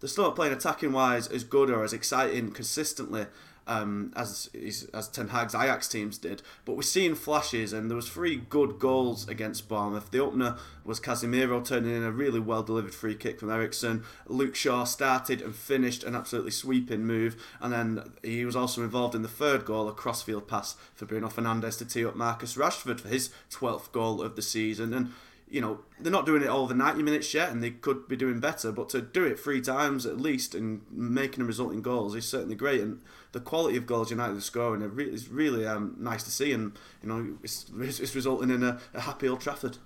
They're 0.00 0.08
still 0.08 0.24
not 0.24 0.36
playing 0.36 0.52
attacking 0.52 0.92
wise 0.92 1.26
as 1.28 1.44
good 1.44 1.70
or 1.70 1.84
as 1.84 1.92
exciting 1.92 2.52
consistently 2.52 3.26
um, 3.70 4.12
as 4.16 4.50
as 4.92 5.08
Ten 5.08 5.28
Hag's 5.28 5.54
Ajax 5.54 5.86
teams 5.86 6.18
did. 6.18 6.42
But 6.64 6.74
we're 6.74 6.82
seeing 6.82 7.14
flashes, 7.14 7.72
and 7.72 7.88
there 7.88 7.96
was 7.96 8.08
three 8.08 8.36
good 8.36 8.78
goals 8.78 9.28
against 9.28 9.68
Bournemouth. 9.68 10.10
The 10.10 10.18
opener 10.18 10.56
was 10.84 10.98
Casemiro 10.98 11.64
turning 11.64 11.94
in 11.94 12.02
a 12.02 12.10
really 12.10 12.40
well 12.40 12.64
delivered 12.64 12.94
free 12.94 13.14
kick 13.14 13.38
from 13.38 13.50
Eriksen. 13.50 14.02
Luke 14.26 14.56
Shaw 14.56 14.84
started 14.84 15.40
and 15.40 15.54
finished 15.54 16.02
an 16.02 16.16
absolutely 16.16 16.50
sweeping 16.50 17.06
move, 17.06 17.36
and 17.60 17.72
then 17.72 18.12
he 18.22 18.44
was 18.44 18.56
also 18.56 18.82
involved 18.82 19.14
in 19.14 19.22
the 19.22 19.28
third 19.28 19.64
goal, 19.64 19.88
a 19.88 19.92
crossfield 19.92 20.48
pass 20.48 20.74
for 20.94 21.06
Bruno 21.06 21.28
Fernandes 21.28 21.78
to 21.78 21.84
tee 21.84 22.04
up 22.04 22.16
Marcus 22.16 22.56
Rashford 22.56 23.00
for 23.00 23.08
his 23.08 23.30
12th 23.52 23.92
goal 23.92 24.20
of 24.20 24.34
the 24.34 24.42
season. 24.42 24.92
And 24.92 25.12
you 25.50 25.60
know, 25.60 25.80
they're 25.98 26.12
not 26.12 26.24
doing 26.24 26.42
it 26.42 26.48
all 26.48 26.66
the 26.66 26.74
90 26.74 27.02
minutes 27.02 27.34
yet 27.34 27.50
and 27.50 27.62
they 27.62 27.70
could 27.70 28.06
be 28.06 28.16
doing 28.16 28.38
better, 28.38 28.70
but 28.70 28.88
to 28.90 29.02
do 29.02 29.24
it 29.24 29.38
three 29.38 29.60
times 29.60 30.06
at 30.06 30.20
least 30.20 30.54
and 30.54 30.82
making 30.90 31.42
a 31.42 31.46
result 31.46 31.72
in 31.72 31.82
goals 31.82 32.14
is 32.14 32.28
certainly 32.28 32.54
great. 32.54 32.80
And 32.80 33.00
the 33.32 33.40
quality 33.40 33.76
of 33.76 33.86
goals 33.86 34.10
United 34.10 34.36
are 34.36 34.40
scoring 34.40 34.82
is 34.98 35.28
really 35.28 35.66
um, 35.66 35.96
nice 35.98 36.22
to 36.22 36.30
see 36.30 36.52
and, 36.52 36.78
you 37.02 37.08
know, 37.08 37.36
it's, 37.42 37.70
it's 37.78 38.14
resulting 38.14 38.50
in 38.50 38.62
a, 38.62 38.78
a 38.94 39.00
happy 39.00 39.28
Old 39.28 39.40
Trafford. 39.40 39.78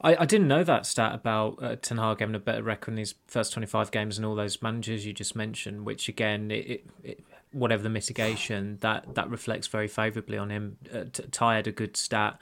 I, 0.00 0.16
I 0.16 0.26
didn't 0.26 0.48
know 0.48 0.64
that 0.64 0.86
stat 0.86 1.14
about 1.14 1.62
uh, 1.62 1.76
Ten 1.76 1.98
Hag 1.98 2.20
having 2.20 2.34
a 2.34 2.40
better 2.40 2.62
record 2.62 2.92
in 2.92 2.98
his 2.98 3.14
first 3.26 3.52
25 3.52 3.90
games 3.90 4.16
and 4.16 4.26
all 4.26 4.34
those 4.34 4.60
managers 4.62 5.06
you 5.06 5.12
just 5.12 5.34
mentioned, 5.34 5.86
which 5.86 6.08
again, 6.08 6.50
it, 6.50 6.66
it, 6.66 6.86
it 7.02 7.24
whatever 7.52 7.82
the 7.82 7.90
mitigation, 7.90 8.78
that, 8.80 9.14
that 9.14 9.30
reflects 9.30 9.66
very 9.66 9.88
favourably 9.88 10.38
on 10.38 10.50
him. 10.50 10.76
Uh, 10.92 11.04
Ty 11.30 11.56
had 11.56 11.66
a 11.66 11.72
good 11.72 11.96
stat 11.96 12.38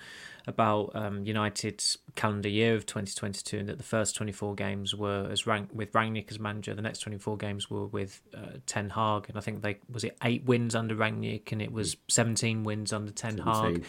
about 0.46 0.92
um, 0.94 1.24
United's 1.24 1.98
calendar 2.14 2.48
year 2.48 2.76
of 2.76 2.86
2022 2.86 3.58
and 3.58 3.68
that 3.68 3.78
the 3.78 3.84
first 3.84 4.14
24 4.14 4.54
games 4.54 4.94
were 4.94 5.28
as 5.30 5.46
rank 5.46 5.70
with 5.72 5.92
Rangnick 5.92 6.30
as 6.30 6.38
manager. 6.38 6.74
The 6.74 6.82
next 6.82 7.00
24 7.00 7.36
games 7.36 7.68
were 7.68 7.86
with 7.86 8.22
uh, 8.34 8.58
Ten 8.64 8.90
Hag, 8.90 9.28
and 9.28 9.36
I 9.36 9.40
think 9.40 9.62
they 9.62 9.78
was 9.90 10.04
it 10.04 10.16
eight 10.22 10.44
wins 10.44 10.74
under 10.74 10.94
Rangnick 10.94 11.50
and 11.50 11.60
it 11.60 11.72
was 11.72 11.96
17 12.08 12.62
wins 12.62 12.92
under 12.92 13.10
Ten 13.10 13.38
17. 13.38 13.54
Hag. 13.54 13.84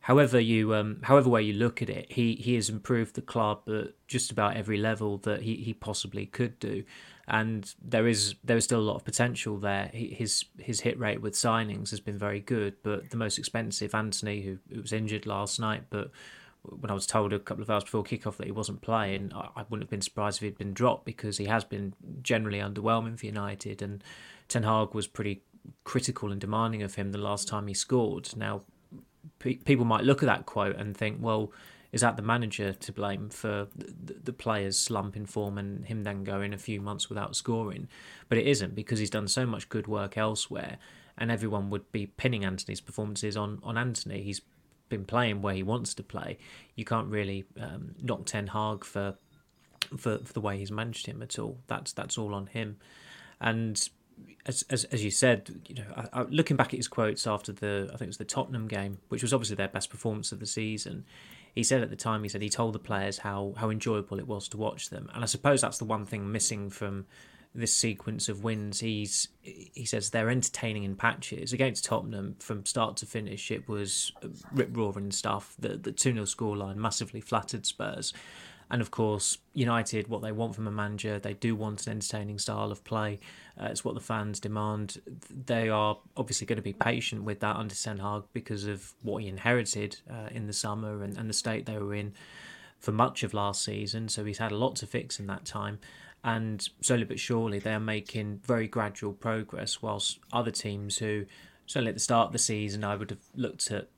However 0.00 0.38
you, 0.38 0.72
um, 0.72 1.00
however 1.02 1.28
way 1.28 1.42
you 1.42 1.54
look 1.54 1.82
at 1.82 1.90
it, 1.90 2.12
he 2.12 2.36
he 2.36 2.54
has 2.54 2.70
improved 2.70 3.16
the 3.16 3.22
club 3.22 3.62
at 3.68 3.88
just 4.06 4.30
about 4.30 4.56
every 4.56 4.78
level 4.78 5.18
that 5.18 5.42
he, 5.42 5.56
he 5.56 5.74
possibly 5.74 6.26
could 6.26 6.60
do 6.60 6.84
and 7.28 7.74
there 7.82 8.06
is 8.06 8.36
there 8.44 8.56
is 8.56 8.64
still 8.64 8.80
a 8.80 8.82
lot 8.82 8.96
of 8.96 9.04
potential 9.04 9.58
there. 9.58 9.90
His 9.92 10.44
his 10.58 10.80
hit 10.80 10.98
rate 10.98 11.20
with 11.20 11.34
signings 11.34 11.90
has 11.90 12.00
been 12.00 12.18
very 12.18 12.40
good, 12.40 12.74
but 12.82 13.10
the 13.10 13.16
most 13.16 13.38
expensive, 13.38 13.94
Antony, 13.94 14.42
who, 14.42 14.58
who 14.72 14.80
was 14.80 14.92
injured 14.92 15.26
last 15.26 15.58
night, 15.58 15.84
but 15.90 16.10
when 16.62 16.90
I 16.90 16.94
was 16.94 17.06
told 17.06 17.32
a 17.32 17.38
couple 17.38 17.62
of 17.62 17.70
hours 17.70 17.84
before 17.84 18.02
kickoff 18.02 18.36
that 18.38 18.46
he 18.46 18.52
wasn't 18.52 18.80
playing, 18.80 19.32
I, 19.34 19.62
wouldn't 19.68 19.84
have 19.84 19.90
been 19.90 20.00
surprised 20.00 20.38
if 20.38 20.42
he'd 20.42 20.58
been 20.58 20.72
dropped 20.74 21.04
because 21.04 21.38
he 21.38 21.44
has 21.44 21.62
been 21.62 21.94
generally 22.22 22.58
underwhelming 22.58 23.18
for 23.18 23.26
United, 23.26 23.82
and 23.82 24.02
Ten 24.48 24.64
Hag 24.64 24.92
was 24.94 25.06
pretty 25.06 25.42
critical 25.84 26.32
and 26.32 26.40
demanding 26.40 26.82
of 26.82 26.96
him 26.96 27.12
the 27.12 27.18
last 27.18 27.48
time 27.48 27.66
he 27.66 27.74
scored. 27.74 28.36
Now 28.36 28.62
pe- 29.38 29.56
people 29.56 29.84
might 29.84 30.04
look 30.04 30.22
at 30.22 30.26
that 30.26 30.46
quote 30.46 30.76
and 30.76 30.96
think, 30.96 31.18
well, 31.20 31.52
is 31.96 32.02
that 32.02 32.16
the 32.16 32.22
manager 32.22 32.74
to 32.74 32.92
blame 32.92 33.30
for 33.30 33.68
the, 33.74 34.12
the 34.22 34.32
players' 34.34 34.76
slump 34.76 35.16
in 35.16 35.24
form 35.24 35.56
and 35.56 35.86
him 35.86 36.04
then 36.04 36.24
going 36.24 36.52
a 36.52 36.58
few 36.58 36.78
months 36.78 37.08
without 37.08 37.34
scoring? 37.34 37.88
But 38.28 38.36
it 38.36 38.46
isn't 38.46 38.74
because 38.74 38.98
he's 38.98 39.08
done 39.08 39.28
so 39.28 39.46
much 39.46 39.70
good 39.70 39.86
work 39.86 40.18
elsewhere, 40.18 40.76
and 41.16 41.30
everyone 41.30 41.70
would 41.70 41.90
be 41.92 42.04
pinning 42.04 42.44
Antony's 42.44 42.82
performances 42.82 43.34
on 43.34 43.60
on 43.62 43.78
Antony. 43.78 44.22
He's 44.22 44.42
been 44.90 45.06
playing 45.06 45.40
where 45.40 45.54
he 45.54 45.62
wants 45.62 45.94
to 45.94 46.02
play. 46.02 46.36
You 46.74 46.84
can't 46.84 47.08
really 47.08 47.46
um, 47.58 47.94
knock 48.02 48.26
Ten 48.26 48.48
Hag 48.48 48.84
for, 48.84 49.14
for 49.96 50.18
for 50.18 50.32
the 50.34 50.42
way 50.42 50.58
he's 50.58 50.70
managed 50.70 51.06
him 51.06 51.22
at 51.22 51.38
all. 51.38 51.56
That's 51.66 51.94
that's 51.94 52.18
all 52.18 52.34
on 52.34 52.48
him, 52.48 52.76
and 53.40 53.88
as, 54.44 54.64
as, 54.68 54.84
as 54.84 55.02
you 55.02 55.10
said, 55.10 55.62
you 55.66 55.76
know, 55.76 55.84
I, 55.96 56.20
I, 56.20 56.22
looking 56.24 56.56
back 56.58 56.74
at 56.74 56.78
his 56.78 56.88
quotes 56.88 57.26
after 57.26 57.52
the, 57.52 57.88
I 57.88 57.96
think 57.96 58.02
it 58.02 58.06
was 58.08 58.16
the 58.18 58.24
Tottenham 58.24 58.68
game, 58.68 58.98
which 59.08 59.22
was 59.22 59.32
obviously 59.34 59.56
their 59.56 59.68
best 59.68 59.90
performance 59.90 60.30
of 60.32 60.40
the 60.40 60.46
season. 60.46 61.04
He 61.56 61.64
said 61.64 61.80
at 61.82 61.88
the 61.88 61.96
time, 61.96 62.22
he 62.22 62.28
said 62.28 62.42
he 62.42 62.50
told 62.50 62.74
the 62.74 62.78
players 62.78 63.16
how 63.18 63.54
how 63.56 63.70
enjoyable 63.70 64.18
it 64.18 64.28
was 64.28 64.46
to 64.48 64.58
watch 64.58 64.90
them, 64.90 65.10
and 65.14 65.24
I 65.24 65.26
suppose 65.26 65.62
that's 65.62 65.78
the 65.78 65.86
one 65.86 66.04
thing 66.04 66.30
missing 66.30 66.68
from 66.68 67.06
this 67.54 67.74
sequence 67.74 68.28
of 68.28 68.44
wins. 68.44 68.80
He's 68.80 69.28
he 69.40 69.86
says 69.86 70.10
they're 70.10 70.28
entertaining 70.28 70.84
in 70.84 70.96
patches 70.96 71.54
against 71.54 71.86
Tottenham 71.86 72.36
from 72.40 72.66
start 72.66 72.98
to 72.98 73.06
finish. 73.06 73.50
It 73.50 73.66
was 73.68 74.12
rip 74.52 74.76
roaring 74.76 75.10
stuff. 75.10 75.56
The 75.58 75.78
the 75.78 75.92
two 75.92 76.12
0 76.12 76.26
scoreline 76.26 76.76
massively 76.76 77.22
flattered 77.22 77.64
Spurs, 77.64 78.12
and 78.70 78.82
of 78.82 78.90
course, 78.90 79.38
United, 79.54 80.08
what 80.08 80.22
they 80.22 80.32
want 80.32 80.54
from 80.54 80.66
a 80.66 80.72
manager, 80.72 81.18
they 81.18 81.34
do 81.34 81.54
want 81.54 81.86
an 81.86 81.92
entertaining 81.92 82.38
style 82.38 82.72
of 82.72 82.82
play. 82.82 83.20
Uh, 83.60 83.66
it's 83.66 83.84
what 83.84 83.94
the 83.94 84.00
fans 84.00 84.40
demand. 84.40 85.00
They 85.46 85.68
are 85.68 85.98
obviously 86.16 86.46
going 86.46 86.56
to 86.56 86.62
be 86.62 86.72
patient 86.72 87.22
with 87.22 87.40
that 87.40 87.56
under 87.56 87.74
Ten 87.74 87.98
Hag 87.98 88.24
because 88.32 88.66
of 88.66 88.92
what 89.02 89.22
he 89.22 89.28
inherited 89.28 89.98
uh, 90.10 90.28
in 90.32 90.46
the 90.46 90.52
summer 90.52 91.04
and, 91.04 91.16
and 91.16 91.30
the 91.30 91.34
state 91.34 91.66
they 91.66 91.78
were 91.78 91.94
in 91.94 92.12
for 92.80 92.92
much 92.92 93.22
of 93.22 93.32
last 93.32 93.62
season. 93.62 94.08
So 94.08 94.24
he's 94.24 94.38
had 94.38 94.52
a 94.52 94.56
lot 94.56 94.76
to 94.76 94.86
fix 94.86 95.20
in 95.20 95.26
that 95.28 95.44
time. 95.44 95.78
And 96.24 96.68
slowly 96.80 97.04
but 97.04 97.20
surely, 97.20 97.60
they 97.60 97.72
are 97.72 97.80
making 97.80 98.40
very 98.44 98.66
gradual 98.66 99.12
progress, 99.12 99.80
whilst 99.80 100.18
other 100.32 100.50
teams 100.50 100.98
who, 100.98 101.24
certainly 101.66 101.90
at 101.90 101.94
the 101.94 102.00
start 102.00 102.26
of 102.26 102.32
the 102.32 102.40
season, 102.40 102.82
I 102.82 102.96
would 102.96 103.10
have 103.10 103.22
looked 103.36 103.70
at 103.70 103.88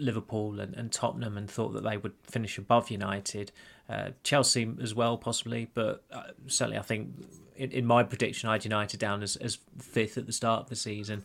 Liverpool 0.00 0.60
and, 0.60 0.74
and 0.74 0.90
Tottenham 0.90 1.36
and 1.36 1.50
thought 1.50 1.72
that 1.74 1.84
they 1.84 1.96
would 1.96 2.14
finish 2.22 2.58
above 2.58 2.90
United. 2.90 3.52
Uh, 3.88 4.10
Chelsea 4.22 4.72
as 4.82 4.94
well, 4.94 5.16
possibly, 5.16 5.68
but 5.74 6.04
uh, 6.10 6.22
certainly 6.46 6.78
I 6.78 6.82
think 6.82 7.10
in, 7.56 7.70
in, 7.70 7.86
my 7.86 8.02
prediction, 8.02 8.48
I 8.48 8.52
had 8.52 8.64
United 8.64 8.98
down 8.98 9.22
as, 9.22 9.36
as 9.36 9.58
fifth 9.78 10.16
at 10.16 10.26
the 10.26 10.32
start 10.32 10.62
of 10.62 10.68
the 10.68 10.76
season. 10.76 11.22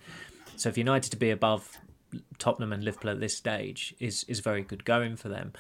So 0.56 0.70
if 0.70 0.78
United 0.78 1.12
to 1.12 1.18
be 1.18 1.32
above 1.32 1.78
Tottenham 2.38 2.74
and 2.74 2.84
Liverpool 2.84 3.12
at 3.12 3.20
this 3.20 3.36
stage 3.36 3.96
is 4.00 4.24
is 4.26 4.40
very 4.40 4.64
good 4.64 4.86
going 4.86 5.16
for 5.16 5.30
them. 5.30 5.54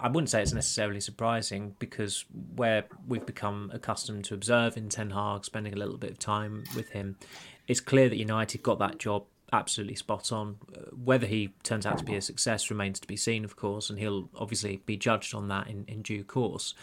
I 0.00 0.08
wouldn't 0.08 0.30
say 0.30 0.40
it's 0.40 0.52
necessarily 0.52 1.00
surprising 1.00 1.74
because 1.80 2.24
where 2.54 2.84
we've 3.08 3.26
become 3.26 3.70
accustomed 3.74 4.24
to 4.26 4.34
observing 4.34 4.90
Ten 4.90 5.10
Hag, 5.10 5.44
spending 5.44 5.72
a 5.72 5.76
little 5.76 5.96
bit 5.96 6.12
of 6.12 6.18
time 6.18 6.62
with 6.76 6.90
him, 6.90 7.16
it's 7.66 7.80
clear 7.80 8.08
that 8.08 8.16
United 8.16 8.62
got 8.62 8.78
that 8.78 8.98
job 8.98 9.24
absolutely 9.52 9.96
spot 9.96 10.32
on. 10.32 10.56
Uh, 10.76 10.82
whether 11.04 11.26
he 11.26 11.52
turns 11.62 11.86
out 11.86 11.98
to 11.98 12.04
be 12.04 12.14
a 12.14 12.20
success 12.20 12.70
remains 12.70 13.00
to 13.00 13.06
be 13.06 13.16
seen, 13.16 13.44
of 13.44 13.56
course, 13.56 13.90
and 13.90 13.98
he'll 13.98 14.28
obviously 14.34 14.82
be 14.86 14.96
judged 14.96 15.34
on 15.34 15.48
that 15.48 15.68
in, 15.68 15.84
in 15.88 16.02
due 16.02 16.24
course. 16.24 16.74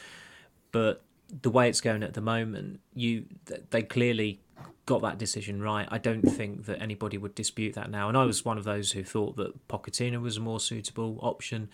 But 0.71 1.01
the 1.41 1.49
way 1.49 1.69
it's 1.69 1.81
going 1.81 2.03
at 2.03 2.13
the 2.13 2.21
moment, 2.21 2.79
you 2.93 3.25
they 3.69 3.83
clearly 3.83 4.39
got 4.85 5.01
that 5.01 5.17
decision 5.17 5.61
right. 5.61 5.87
I 5.91 5.97
don't 5.97 6.21
think 6.21 6.65
that 6.65 6.81
anybody 6.81 7.17
would 7.17 7.35
dispute 7.35 7.75
that 7.75 7.91
now. 7.91 8.07
And 8.07 8.17
I 8.17 8.23
was 8.23 8.45
one 8.45 8.57
of 8.57 8.63
those 8.63 8.93
who 8.93 9.03
thought 9.03 9.35
that 9.35 9.67
Pochettino 9.67 10.21
was 10.21 10.37
a 10.37 10.39
more 10.39 10.59
suitable 10.59 11.19
option. 11.21 11.69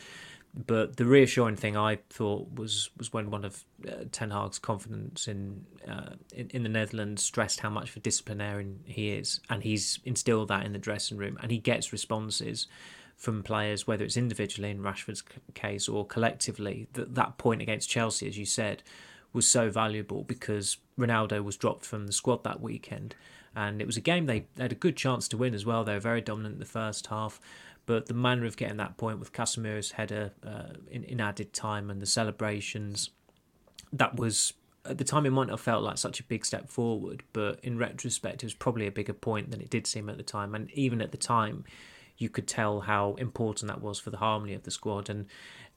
But 0.55 0.98
the 0.98 1.05
reassuring 1.05 1.55
thing 1.55 1.75
I 1.75 1.98
thought 2.12 2.53
was 2.53 2.91
was 2.95 3.12
when 3.12 3.31
one 3.31 3.43
of 3.43 3.63
uh, 3.88 4.05
Ten 4.12 4.29
Hag's 4.29 4.60
confidence 4.60 5.27
in, 5.27 5.65
uh, 5.88 6.12
in, 6.31 6.50
in 6.51 6.63
the 6.63 6.69
Netherlands 6.69 7.24
stressed 7.24 7.62
how 7.62 7.72
much 7.72 7.89
of 7.89 7.98
a 7.98 8.00
disciplinarian 8.00 8.81
he 8.86 9.10
is, 9.10 9.39
and 9.50 9.63
he's 9.63 10.00
instilled 10.05 10.50
that 10.50 10.63
in 10.63 10.72
the 10.72 10.77
dressing 10.77 11.17
room, 11.17 11.39
and 11.41 11.51
he 11.51 11.57
gets 11.57 11.91
responses 11.91 12.67
from 13.15 13.41
players, 13.41 13.88
whether 13.88 14.03
it's 14.03 14.17
individually 14.17 14.69
in 14.69 14.81
Rashford's 14.83 15.24
case 15.55 15.89
or 15.89 16.05
collectively. 16.05 16.88
That 16.93 17.15
that 17.15 17.39
point 17.39 17.63
against 17.63 17.89
Chelsea, 17.89 18.27
as 18.27 18.38
you 18.38 18.45
said, 18.45 18.83
was 19.33 19.48
so 19.48 19.72
valuable 19.72 20.24
because 20.24 20.77
Ronaldo 21.00 21.43
was 21.43 21.57
dropped 21.57 21.83
from 21.83 22.05
the 22.05 22.13
squad 22.13 22.43
that 22.43 22.62
weekend, 22.62 23.15
and 23.55 23.81
it 23.81 23.88
was 23.88 23.98
a 23.98 24.01
game 24.01 24.27
they 24.27 24.45
had 24.60 24.72
a 24.72 24.75
good 24.75 24.98
chance 24.98 25.27
to 25.29 25.38
win 25.38 25.55
as 25.55 25.65
well. 25.65 25.83
They 25.83 25.93
were 25.93 26.00
very 26.00 26.22
dominant 26.22 26.53
in 26.53 26.60
the 26.60 26.65
first 26.65 27.07
half. 27.07 27.41
But 27.85 28.05
the 28.05 28.13
manner 28.13 28.45
of 28.45 28.55
getting 28.55 28.77
that 28.77 28.97
point 28.97 29.19
with 29.19 29.33
Casemiro's 29.33 29.91
header 29.91 30.31
uh, 30.45 30.73
in, 30.89 31.03
in 31.03 31.19
added 31.19 31.53
time 31.53 31.89
and 31.89 32.01
the 32.01 32.05
celebrations, 32.05 33.09
that 33.91 34.15
was 34.15 34.53
at 34.85 34.97
the 34.97 35.03
time 35.03 35.25
it 35.25 35.31
might 35.31 35.47
not 35.47 35.53
have 35.53 35.61
felt 35.61 35.83
like 35.83 35.97
such 35.97 36.19
a 36.19 36.23
big 36.23 36.45
step 36.45 36.69
forward, 36.69 37.23
but 37.31 37.59
in 37.63 37.77
retrospect, 37.77 38.43
it 38.43 38.45
was 38.45 38.53
probably 38.53 38.87
a 38.87 38.91
bigger 38.91 39.13
point 39.13 39.51
than 39.51 39.61
it 39.61 39.69
did 39.69 39.87
seem 39.87 40.09
at 40.09 40.17
the 40.17 40.23
time. 40.23 40.53
And 40.55 40.69
even 40.71 41.01
at 41.01 41.11
the 41.11 41.17
time, 41.17 41.63
you 42.17 42.29
could 42.29 42.47
tell 42.47 42.81
how 42.81 43.15
important 43.15 43.69
that 43.69 43.81
was 43.81 43.99
for 43.99 44.09
the 44.09 44.17
harmony 44.17 44.53
of 44.53 44.63
the 44.63 44.71
squad. 44.71 45.09
And 45.09 45.25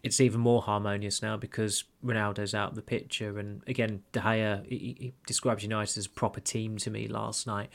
it's 0.06 0.20
even 0.20 0.40
more 0.40 0.62
harmonious 0.62 1.20
now 1.20 1.36
because 1.36 1.82
Ronaldo's 2.04 2.54
out 2.54 2.70
of 2.70 2.76
the 2.76 2.82
picture. 2.82 3.40
And 3.40 3.60
again, 3.66 4.04
De 4.12 4.20
Gea, 4.20 4.64
he, 4.64 4.96
he 5.00 5.12
describes 5.26 5.64
United 5.64 5.98
as 5.98 6.06
a 6.06 6.10
proper 6.10 6.38
team 6.38 6.76
to 6.78 6.90
me 6.90 7.08
last 7.08 7.44
night, 7.44 7.70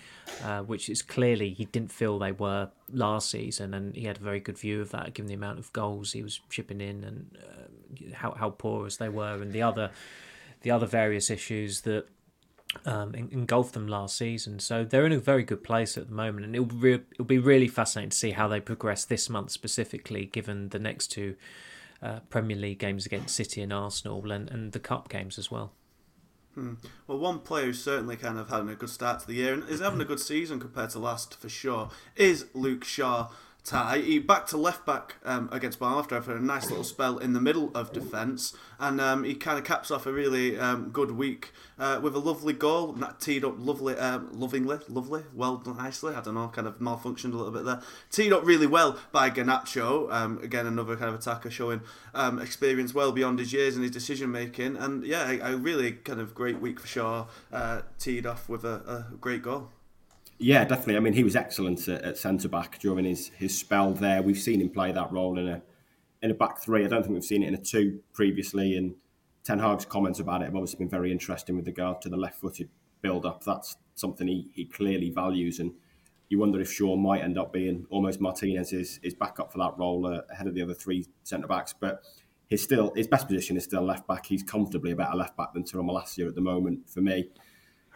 uh, 0.46 0.62
which 0.62 0.90
is 0.90 1.02
clearly 1.02 1.50
he 1.52 1.66
didn't 1.66 1.92
feel 1.92 2.18
they 2.18 2.32
were 2.32 2.70
last 2.90 3.30
season. 3.30 3.74
And 3.74 3.94
he 3.94 4.06
had 4.06 4.16
a 4.16 4.22
very 4.22 4.40
good 4.40 4.58
view 4.58 4.80
of 4.80 4.92
that 4.92 5.14
given 5.14 5.28
the 5.28 5.34
amount 5.34 5.60
of 5.60 5.74
goals 5.74 6.14
he 6.14 6.24
was 6.24 6.40
chipping 6.50 6.80
in 6.80 7.04
and 7.04 7.38
uh, 7.38 8.16
how, 8.16 8.32
how 8.32 8.50
porous 8.52 8.96
they 8.96 9.10
were 9.10 9.42
and 9.42 9.52
the 9.52 9.62
other, 9.62 9.92
the 10.62 10.72
other 10.72 10.86
various 10.86 11.30
issues 11.30 11.82
that 11.82 12.08
um, 12.86 13.14
engulfed 13.14 13.74
them 13.74 13.88
last 13.88 14.16
season. 14.16 14.60
So 14.60 14.86
they're 14.86 15.06
in 15.06 15.12
a 15.12 15.20
very 15.20 15.44
good 15.44 15.66
place 15.66 15.98
at 15.98 16.08
the 16.08 16.16
moment, 16.16 16.46
and 16.46 16.56
it'll 16.56 16.68
re- 16.68 17.04
it'll 17.12 17.26
be 17.26 17.40
really 17.40 17.68
fascinating 17.68 18.12
to 18.12 18.18
see 18.18 18.32
how 18.32 18.48
they 18.48 18.62
progress 18.62 19.04
this 19.04 19.30
month 19.30 19.52
specifically, 19.52 20.28
given 20.28 20.70
the 20.70 20.80
next 20.80 21.08
two 21.08 21.36
uh, 22.02 22.20
Premier 22.30 22.58
League 22.58 22.80
games 22.80 23.06
against 23.06 23.36
City 23.36 23.62
and 23.62 23.72
Arsenal, 23.72 24.32
and, 24.32 24.50
and 24.50 24.72
the 24.72 24.80
cup 24.80 25.10
games 25.10 25.38
as 25.38 25.52
well. 25.52 25.74
Hmm. 26.56 26.74
Well, 27.08 27.18
one 27.18 27.40
player 27.40 27.68
who's 27.68 27.82
certainly 27.82 28.18
kind 28.18 28.38
of 28.38 28.50
having 28.50 28.70
a 28.70 28.76
good 28.76 28.90
start 28.90 29.22
to 29.22 29.28
the 29.28 29.36
year 29.36 29.54
and 29.54 29.68
is 29.70 29.80
having 29.80 30.02
a 30.02 30.06
good 30.06 30.20
season 30.20 30.60
compared 30.60 30.90
to 30.92 31.00
last 31.00 31.36
for 31.36 31.48
sure 31.48 31.90
is 32.16 32.48
Luke 32.54 32.84
Shaw. 32.84 33.30
He 33.70 34.20
back 34.20 34.48
to 34.48 34.58
left 34.58 34.86
back 34.86 35.18
um, 35.24 35.48
against 35.52 35.80
Bournemouth 35.80 36.12
after 36.12 36.36
a 36.36 36.42
nice 36.42 36.70
little 36.70 36.84
spell 36.84 37.20
in 37.20 37.34
the 37.34 37.40
middle 37.40 37.72
of 37.76 37.94
defence, 37.94 38.54
and 38.80 39.00
um, 39.00 39.24
he 39.24 39.36
kind 39.36 39.58
of 39.58 39.64
caps 39.64 39.92
off 39.92 40.06
a 40.06 40.12
really 40.12 40.58
um, 40.58 40.90
good 40.90 41.12
week 41.12 41.54
uh, 41.80 42.00
with 42.02 42.16
a 42.16 42.20
lovely 42.20 42.54
goal. 42.54 42.94
That 42.94 43.20
teed 43.20 43.46
up 43.46 43.56
lovely, 43.58 43.96
um, 43.96 44.30
lovingly, 44.34 44.80
lovely, 44.90 45.24
well 45.34 45.62
nicely. 45.66 46.14
I 46.16 46.22
don't 46.22 46.34
know, 46.34 46.48
kind 46.48 46.68
of 46.68 46.80
malfunctioned 46.80 47.34
a 47.34 47.38
little 47.38 47.52
bit 47.52 47.64
there. 47.64 47.82
Teed 48.10 48.34
up 48.34 48.46
really 48.46 48.68
well 48.68 48.98
by 49.12 49.30
Garnacho. 49.30 50.12
Um, 50.12 50.40
again, 50.44 50.66
another 50.66 50.96
kind 50.96 51.14
of 51.14 51.20
attacker 51.20 51.52
showing 51.52 51.82
um, 52.14 52.40
experience 52.40 52.94
well 52.94 53.12
beyond 53.12 53.40
his 53.40 53.54
years 53.54 53.76
and 53.76 53.84
his 53.84 53.92
decision 53.92 54.32
making. 54.32 54.76
And 54.76 55.06
yeah, 55.06 55.30
a, 55.30 55.54
a, 55.54 55.58
really 55.58 55.94
kind 55.94 56.20
of 56.20 56.34
great 56.34 56.60
week 56.60 56.80
for 56.80 56.88
Shaw. 56.88 57.28
Uh, 57.52 57.82
teed 58.00 58.26
off 58.26 58.50
with 58.50 58.66
a, 58.66 59.08
a 59.12 59.16
great 59.18 59.44
goal. 59.44 59.70
Yeah, 60.44 60.66
definitely. 60.66 60.98
I 60.98 61.02
mean, 61.02 61.14
he 61.14 61.24
was 61.24 61.36
excellent 61.36 61.88
at, 61.88 62.02
at 62.02 62.18
centre 62.18 62.50
back 62.50 62.80
during 62.80 63.06
his, 63.06 63.28
his 63.38 63.56
spell 63.56 63.94
there. 63.94 64.24
We've 64.24 64.40
seen 64.40 64.60
him 64.60 64.70
play 64.70 64.92
that 64.92 65.12
role 65.12 65.38
in 65.38 65.48
a 65.48 65.62
in 66.24 66.32
a 66.32 66.34
back 66.34 66.60
three. 66.60 66.84
I 66.84 66.88
don't 66.88 67.04
think 67.04 67.14
we've 67.14 67.24
seen 67.24 67.44
it 67.44 67.48
in 67.48 67.54
a 67.54 67.62
two 67.62 68.00
previously. 68.12 68.76
And 68.76 68.96
Ten 69.44 69.60
Hag's 69.60 69.86
comments 69.86 70.20
about 70.20 70.42
it 70.42 70.46
have 70.46 70.56
obviously 70.56 70.80
been 70.80 70.90
very 70.90 71.12
interesting 71.12 71.56
with 71.56 71.68
regard 71.68 72.02
to 72.02 72.10
the 72.10 72.18
left 72.18 72.42
footed 72.42 72.70
build 73.04 73.24
up. 73.24 73.44
That's 73.44 73.78
something 73.94 74.28
he, 74.28 74.50
he 74.56 74.66
clearly 74.66 75.12
values. 75.12 75.60
And 75.60 75.74
you 76.30 76.40
wonder 76.40 76.60
if 76.60 76.72
Shaw 76.72 76.96
might 76.96 77.22
end 77.22 77.38
up 77.38 77.54
being 77.54 77.86
almost 77.92 78.20
Martinez's 78.20 79.00
his 79.04 79.14
backup 79.14 79.52
for 79.52 79.60
that 79.60 79.78
role 79.78 80.08
uh, 80.08 80.22
ahead 80.32 80.48
of 80.48 80.56
the 80.56 80.64
other 80.64 80.74
three 80.74 81.06
centre 81.22 81.48
backs. 81.48 81.76
But 81.80 82.02
his 82.48 82.64
still 82.64 82.92
his 82.96 83.08
best 83.08 83.28
position 83.28 83.58
is 83.58 83.64
still 83.64 83.86
left 83.86 84.08
back. 84.08 84.26
He's 84.26 84.42
comfortably 84.42 84.90
a 84.90 84.96
better 84.96 85.16
left 85.16 85.38
back 85.38 85.54
than 85.54 85.66
Tyrell 85.66 85.86
Malacia 85.86 86.28
at 86.28 86.34
the 86.34 86.42
moment 86.42 86.90
for 86.90 87.02
me. 87.02 87.30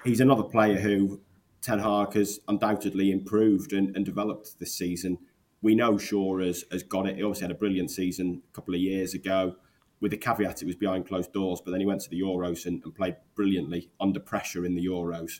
He's 0.03 0.19
another 0.19 0.43
player 0.43 0.77
who 0.77 1.21
Ten 1.65 1.79
Hag 1.79 2.13
has 2.13 2.39
undoubtedly 2.47 3.11
improved 3.11 3.73
and, 3.73 3.95
and 3.95 4.05
developed 4.05 4.59
this 4.59 4.77
season. 4.77 5.17
We 5.63 5.73
know 5.73 5.97
Shaw 5.97 6.37
has, 6.37 6.63
has 6.71 6.83
got 6.83 7.07
it. 7.07 7.15
He 7.15 7.23
obviously 7.23 7.45
had 7.45 7.55
a 7.55 7.59
brilliant 7.59 7.89
season 7.89 8.43
a 8.47 8.55
couple 8.55 8.75
of 8.75 8.81
years 8.81 9.15
ago, 9.15 9.55
with 9.99 10.11
the 10.11 10.17
caveat 10.17 10.61
it 10.61 10.65
was 10.65 10.75
behind 10.75 11.07
closed 11.07 11.33
doors, 11.33 11.61
but 11.65 11.71
then 11.71 11.79
he 11.79 11.85
went 11.87 12.01
to 12.01 12.09
the 12.11 12.21
Euros 12.21 12.67
and, 12.67 12.83
and 12.83 12.93
played 12.93 13.15
brilliantly 13.33 13.89
under 13.99 14.19
pressure 14.19 14.63
in 14.63 14.75
the 14.75 14.85
Euros. 14.85 15.39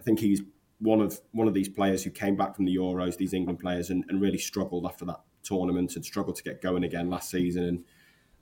I 0.00 0.02
think 0.02 0.18
he's 0.18 0.42
one 0.80 1.00
of 1.00 1.20
one 1.30 1.46
of 1.46 1.54
these 1.54 1.68
players 1.68 2.02
who 2.02 2.10
came 2.10 2.34
back 2.34 2.56
from 2.56 2.64
the 2.64 2.74
Euros, 2.74 3.16
these 3.16 3.32
England 3.32 3.60
players, 3.60 3.90
and, 3.90 4.04
and 4.08 4.20
really 4.20 4.38
struggled 4.38 4.86
after 4.86 5.04
that 5.04 5.20
tournament 5.44 5.94
and 5.94 6.04
struggled 6.04 6.34
to 6.34 6.42
get 6.42 6.60
going 6.60 6.82
again 6.82 7.10
last 7.10 7.30
season. 7.30 7.62
And 7.62 7.84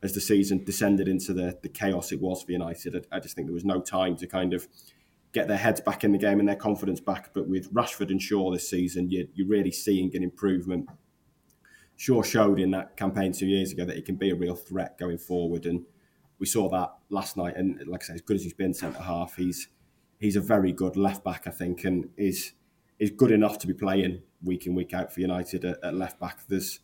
as 0.02 0.14
the 0.14 0.20
season 0.22 0.64
descended 0.64 1.08
into 1.08 1.34
the, 1.34 1.58
the 1.62 1.68
chaos 1.68 2.10
it 2.10 2.22
was 2.22 2.42
for 2.42 2.52
United, 2.52 3.06
I, 3.12 3.16
I 3.16 3.20
just 3.20 3.34
think 3.34 3.48
there 3.48 3.54
was 3.54 3.66
no 3.66 3.82
time 3.82 4.16
to 4.16 4.26
kind 4.26 4.54
of 4.54 4.66
get 5.32 5.48
their 5.48 5.58
heads 5.58 5.80
back 5.80 6.04
in 6.04 6.12
the 6.12 6.18
game 6.18 6.40
and 6.40 6.48
their 6.48 6.56
confidence 6.56 7.00
back. 7.00 7.34
But 7.34 7.48
with 7.48 7.72
Rashford 7.72 8.10
and 8.10 8.20
Shaw 8.20 8.50
this 8.52 8.70
season, 8.70 9.10
you're, 9.10 9.26
you're 9.34 9.48
really 9.48 9.72
seeing 9.72 10.14
an 10.14 10.22
improvement. 10.22 10.88
Shaw 11.96 12.22
showed 12.22 12.60
in 12.60 12.70
that 12.72 12.96
campaign 12.96 13.32
two 13.32 13.46
years 13.46 13.72
ago 13.72 13.84
that 13.84 13.96
he 13.96 14.02
can 14.02 14.16
be 14.16 14.30
a 14.30 14.34
real 14.34 14.54
threat 14.54 14.98
going 14.98 15.18
forward, 15.18 15.66
and 15.66 15.84
we 16.38 16.46
saw 16.46 16.68
that 16.68 16.94
last 17.08 17.36
night. 17.36 17.56
And 17.56 17.86
like 17.86 18.02
I 18.04 18.06
say, 18.06 18.14
as 18.14 18.20
good 18.20 18.36
as 18.36 18.42
he's 18.42 18.52
been 18.52 18.74
centre 18.74 19.02
half, 19.02 19.36
he's 19.36 19.68
he's 20.18 20.36
a 20.36 20.40
very 20.40 20.72
good 20.72 20.96
left 20.96 21.24
back, 21.24 21.46
I 21.46 21.50
think, 21.50 21.84
and 21.84 22.10
is 22.16 22.52
is 22.98 23.10
good 23.10 23.30
enough 23.30 23.58
to 23.58 23.66
be 23.66 23.74
playing 23.74 24.22
week 24.42 24.66
in 24.66 24.74
week 24.74 24.92
out 24.94 25.12
for 25.12 25.20
United 25.20 25.64
at, 25.64 25.78
at 25.82 25.94
left 25.94 26.20
back. 26.20 26.40
There's 26.48 26.80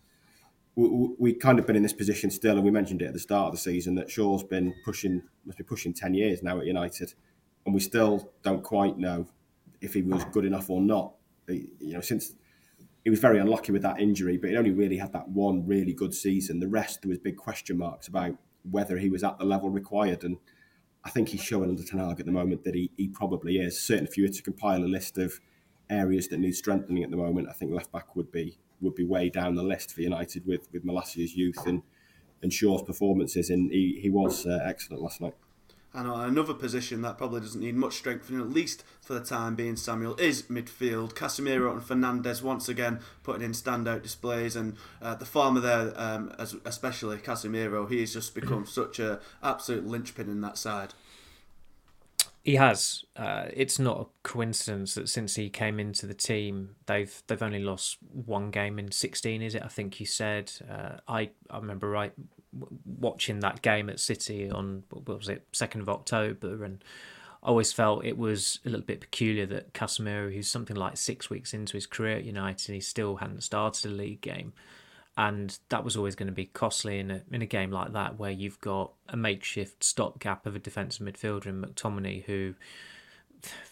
we, 0.76 1.10
we 1.18 1.34
kind 1.34 1.58
of 1.58 1.66
been 1.66 1.76
in 1.76 1.82
this 1.82 1.92
position 1.92 2.30
still, 2.30 2.56
and 2.56 2.64
we 2.64 2.70
mentioned 2.70 3.02
it 3.02 3.06
at 3.06 3.12
the 3.12 3.20
start 3.20 3.48
of 3.48 3.52
the 3.52 3.58
season 3.58 3.94
that 3.96 4.10
Shaw's 4.10 4.42
been 4.42 4.74
pushing 4.84 5.22
must 5.44 5.58
be 5.58 5.64
pushing 5.64 5.92
ten 5.92 6.14
years 6.14 6.42
now 6.42 6.58
at 6.58 6.64
United, 6.66 7.12
and 7.64 7.74
we 7.74 7.80
still 7.80 8.32
don't 8.42 8.62
quite 8.62 8.98
know 8.98 9.26
if 9.80 9.94
he 9.94 10.02
was 10.02 10.24
good 10.26 10.44
enough 10.44 10.70
or 10.70 10.80
not. 10.80 11.14
You 11.48 11.94
know, 11.94 12.00
since 12.00 12.32
he 13.04 13.10
was 13.10 13.18
very 13.18 13.38
unlucky 13.38 13.72
with 13.72 13.82
that 13.82 14.00
injury, 14.00 14.36
but 14.36 14.50
he 14.50 14.56
only 14.56 14.70
really 14.70 14.96
had 14.96 15.12
that 15.12 15.28
one 15.28 15.66
really 15.66 15.92
good 15.92 16.14
season. 16.14 16.60
The 16.60 16.68
rest, 16.68 17.02
there 17.02 17.08
was 17.08 17.18
big 17.18 17.36
question 17.36 17.78
marks 17.78 18.08
about 18.08 18.36
whether 18.70 18.98
he 18.98 19.10
was 19.10 19.24
at 19.24 19.38
the 19.38 19.44
level 19.44 19.70
required. 19.70 20.22
And 20.22 20.36
I 21.04 21.10
think 21.10 21.28
he's 21.28 21.42
showing 21.42 21.68
under 21.68 21.82
Ten 21.82 21.98
Hag 21.98 22.20
at 22.20 22.26
the 22.26 22.32
moment 22.32 22.64
that 22.64 22.74
he, 22.74 22.90
he 22.96 23.08
probably 23.08 23.56
is. 23.56 23.80
Certainly, 23.80 24.10
if 24.10 24.16
you 24.16 24.24
were 24.24 24.28
to 24.28 24.42
compile 24.42 24.84
a 24.84 24.86
list 24.86 25.18
of 25.18 25.40
areas 25.90 26.28
that 26.28 26.38
need 26.38 26.54
strengthening 26.54 27.02
at 27.02 27.10
the 27.10 27.16
moment, 27.16 27.48
I 27.48 27.52
think 27.52 27.72
left 27.72 27.90
back 27.92 28.14
would 28.14 28.30
be 28.30 28.58
would 28.80 28.94
be 28.96 29.04
way 29.04 29.30
down 29.30 29.54
the 29.54 29.62
list 29.62 29.92
for 29.92 30.00
United 30.00 30.46
with 30.46 30.68
with 30.72 30.84
Malacia's 30.84 31.36
youth 31.36 31.66
and 31.66 31.82
and 32.40 32.52
Shaw's 32.52 32.82
performances. 32.82 33.50
And 33.50 33.70
he, 33.70 33.98
he 34.00 34.10
was 34.10 34.46
uh, 34.46 34.60
excellent 34.64 35.02
last 35.02 35.20
night. 35.20 35.34
And 35.94 36.08
on 36.08 36.26
another 36.26 36.54
position 36.54 37.02
that 37.02 37.18
probably 37.18 37.40
doesn't 37.40 37.60
need 37.60 37.74
much 37.74 37.94
strengthening, 37.94 38.40
at 38.40 38.50
least 38.50 38.82
for 39.02 39.12
the 39.12 39.20
time 39.20 39.54
being, 39.54 39.76
Samuel, 39.76 40.16
is 40.16 40.42
midfield. 40.44 41.12
Casemiro 41.12 41.70
and 41.70 41.82
Fernandes 41.82 42.42
once 42.42 42.68
again 42.68 43.00
putting 43.22 43.42
in 43.42 43.52
standout 43.52 44.02
displays, 44.02 44.56
and 44.56 44.76
uh, 45.02 45.14
the 45.14 45.26
farmer 45.26 45.60
there, 45.60 45.92
um, 45.96 46.32
as, 46.38 46.56
especially 46.64 47.18
Casemiro, 47.18 47.88
he 47.90 48.00
has 48.00 48.14
just 48.14 48.34
become 48.34 48.64
such 48.66 48.98
a 48.98 49.20
absolute 49.42 49.86
linchpin 49.86 50.30
in 50.30 50.40
that 50.40 50.56
side. 50.56 50.94
He 52.42 52.56
has. 52.56 53.04
Uh, 53.14 53.46
it's 53.52 53.78
not 53.78 54.00
a 54.00 54.28
coincidence 54.28 54.94
that 54.94 55.08
since 55.08 55.36
he 55.36 55.48
came 55.48 55.78
into 55.78 56.06
the 56.06 56.14
team, 56.14 56.74
they've 56.86 57.22
they've 57.28 57.42
only 57.42 57.62
lost 57.62 57.98
one 58.10 58.50
game 58.50 58.80
in 58.80 58.90
sixteen. 58.90 59.42
Is 59.42 59.54
it? 59.54 59.62
I 59.62 59.68
think 59.68 60.00
you 60.00 60.06
said. 60.06 60.50
Uh, 60.68 60.96
I 61.06 61.30
I 61.50 61.58
remember 61.58 61.88
right 61.88 62.12
watching 62.84 63.40
that 63.40 63.62
game 63.62 63.88
at 63.88 64.00
City 64.00 64.50
on 64.50 64.84
what 64.90 65.18
was 65.18 65.28
it 65.28 65.46
second 65.52 65.80
of 65.82 65.88
October, 65.88 66.64
and 66.64 66.82
I 67.42 67.48
always 67.48 67.72
felt 67.72 68.04
it 68.04 68.18
was 68.18 68.60
a 68.64 68.68
little 68.68 68.86
bit 68.86 69.00
peculiar 69.00 69.46
that 69.46 69.72
Casemiro, 69.72 70.32
who's 70.32 70.48
something 70.48 70.76
like 70.76 70.96
six 70.96 71.28
weeks 71.28 71.54
into 71.54 71.74
his 71.74 71.86
career 71.86 72.16
at 72.16 72.24
United, 72.24 72.72
he 72.72 72.80
still 72.80 73.16
hadn't 73.16 73.42
started 73.42 73.90
a 73.90 73.94
league 73.94 74.20
game, 74.20 74.52
and 75.16 75.58
that 75.68 75.84
was 75.84 75.96
always 75.96 76.14
going 76.14 76.28
to 76.28 76.32
be 76.32 76.46
costly 76.46 76.98
in 76.98 77.10
a 77.10 77.22
in 77.30 77.42
a 77.42 77.46
game 77.46 77.70
like 77.70 77.92
that 77.92 78.18
where 78.18 78.30
you've 78.30 78.60
got 78.60 78.92
a 79.08 79.16
makeshift 79.16 79.82
stopgap 79.82 80.46
of 80.46 80.54
a 80.54 80.60
defensive 80.60 81.06
midfielder 81.06 81.46
in 81.46 81.62
McTominay 81.62 82.24
who 82.24 82.54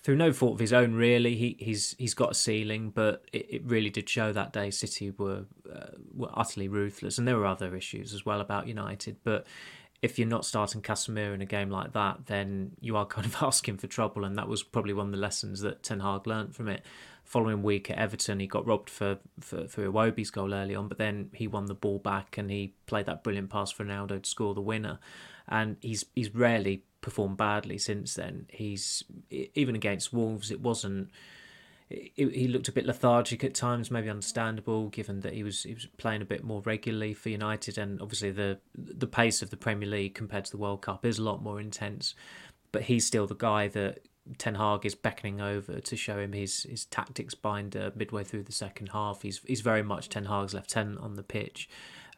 through 0.03 0.17
no 0.17 0.33
fault 0.33 0.55
of 0.55 0.61
his 0.61 0.73
own, 0.73 0.95
really. 0.95 1.37
He 1.37 1.57
he's 1.59 1.95
he's 1.99 2.15
got 2.15 2.33
a 2.33 2.35
ceiling, 2.35 2.91
but 2.91 3.25
it, 3.33 3.47
it 3.51 3.63
really 3.65 3.91
did 3.91 4.09
show 4.09 4.33
that 4.33 4.53
day 4.53 4.71
City 4.71 5.11
were 5.11 5.45
uh, 5.73 5.91
were 6.13 6.31
utterly 6.35 6.69
ruthless, 6.69 7.19
and 7.19 7.27
there 7.27 7.37
were 7.37 7.47
other 7.47 7.77
issues 7.77 8.13
as 8.13 8.27
well 8.27 8.41
about 8.41 8.67
United. 8.67 9.17
But 9.23 9.47
if 10.03 10.19
you're 10.19 10.29
not 10.29 10.45
starting 10.45 10.81
Casemiro 10.81 11.35
in 11.35 11.43
a 11.43 11.47
game 11.47 11.71
like 11.71 11.93
that, 11.93 12.27
then 12.27 12.73
you 12.81 12.97
are 12.97 13.07
kind 13.17 13.27
of 13.27 13.43
asking 13.43 13.79
for 13.79 13.87
trouble, 13.87 14.25
and 14.25 14.37
that 14.37 14.49
was 14.49 14.63
probably 14.63 14.93
one 14.93 15.07
of 15.07 15.13
the 15.13 15.19
lessons 15.19 15.61
that 15.61 15.83
Ten 15.83 16.01
Hag 16.01 16.27
learnt 16.27 16.55
from 16.55 16.69
it. 16.69 16.85
Following 17.23 17.63
week 17.63 17.91
at 17.91 17.99
Everton, 17.99 18.41
he 18.41 18.49
got 18.49 18.67
robbed 18.67 18.91
for 18.91 19.19
for, 19.39 19.69
for 19.69 19.87
Iwobi's 19.87 20.31
goal 20.31 20.53
early 20.53 20.75
on, 20.75 20.89
but 20.89 20.99
then 20.99 21.31
he 21.33 21.47
won 21.47 21.67
the 21.67 21.75
ball 21.75 22.01
back 22.01 22.37
and 22.39 22.51
he 22.51 22.75
played 22.87 23.07
that 23.07 23.23
brilliant 23.23 23.51
pass 23.51 23.71
for 23.71 23.85
Ronaldo 23.85 24.21
to 24.21 24.29
score 24.29 24.53
the 24.53 24.61
winner. 24.61 24.99
And 25.47 25.77
he's 25.81 26.07
he's 26.17 26.35
rarely 26.35 26.83
performed 27.01 27.37
badly 27.37 27.79
since 27.79 28.15
then. 28.15 28.47
He's 28.49 29.05
even 29.31 29.75
against 29.75 30.13
Wolves, 30.13 30.51
it 30.51 30.61
wasn't. 30.61 31.11
He 31.89 32.47
looked 32.47 32.69
a 32.69 32.73
bit 32.73 32.87
lethargic 32.87 33.43
at 33.43 33.53
times, 33.53 33.91
maybe 33.91 34.09
understandable 34.09 34.91
given 34.91 35.21
that 35.21 35.33
he 35.33 35.43
was 35.43 35.65
he 35.65 35.75
was 35.75 35.87
playing 35.97 36.23
a 36.23 36.27
bit 36.27 36.45
more 36.45 36.63
regularly 36.63 37.15
for 37.15 37.31
United, 37.31 37.79
and 37.79 38.01
obviously 38.01 38.31
the 38.31 38.59
the 38.77 39.09
pace 39.09 39.43
of 39.43 39.51
the 39.51 39.57
Premier 39.57 39.89
League 39.89 40.15
compared 40.15 40.45
to 40.45 40.51
the 40.53 40.59
World 40.59 40.83
Cup 40.83 41.05
is 41.05 41.19
a 41.19 41.23
lot 41.23 41.43
more 41.43 41.61
intense. 41.61 42.15
But 42.73 42.83
he's 42.83 43.05
still 43.05 43.27
the 43.27 43.35
guy 43.35 43.67
that 43.69 44.07
Ten 44.39 44.55
Hag 44.55 44.87
is 44.87 44.95
beckoning 44.95 45.41
over 45.41 45.81
to 45.81 45.97
show 45.97 46.19
him 46.19 46.33
his 46.33 46.63
his 46.65 46.85
tactics 46.85 47.35
binder 47.35 47.93
midway 47.97 48.23
through 48.23 48.45
the 48.45 48.53
second 48.53 48.89
half. 48.89 49.23
He's 49.23 49.41
he's 49.47 49.61
very 49.61 49.83
much 49.83 50.09
Ten 50.09 50.27
Hag's 50.27 50.55
lieutenant 50.55 51.01
on 51.01 51.15
the 51.15 51.23
pitch. 51.23 51.69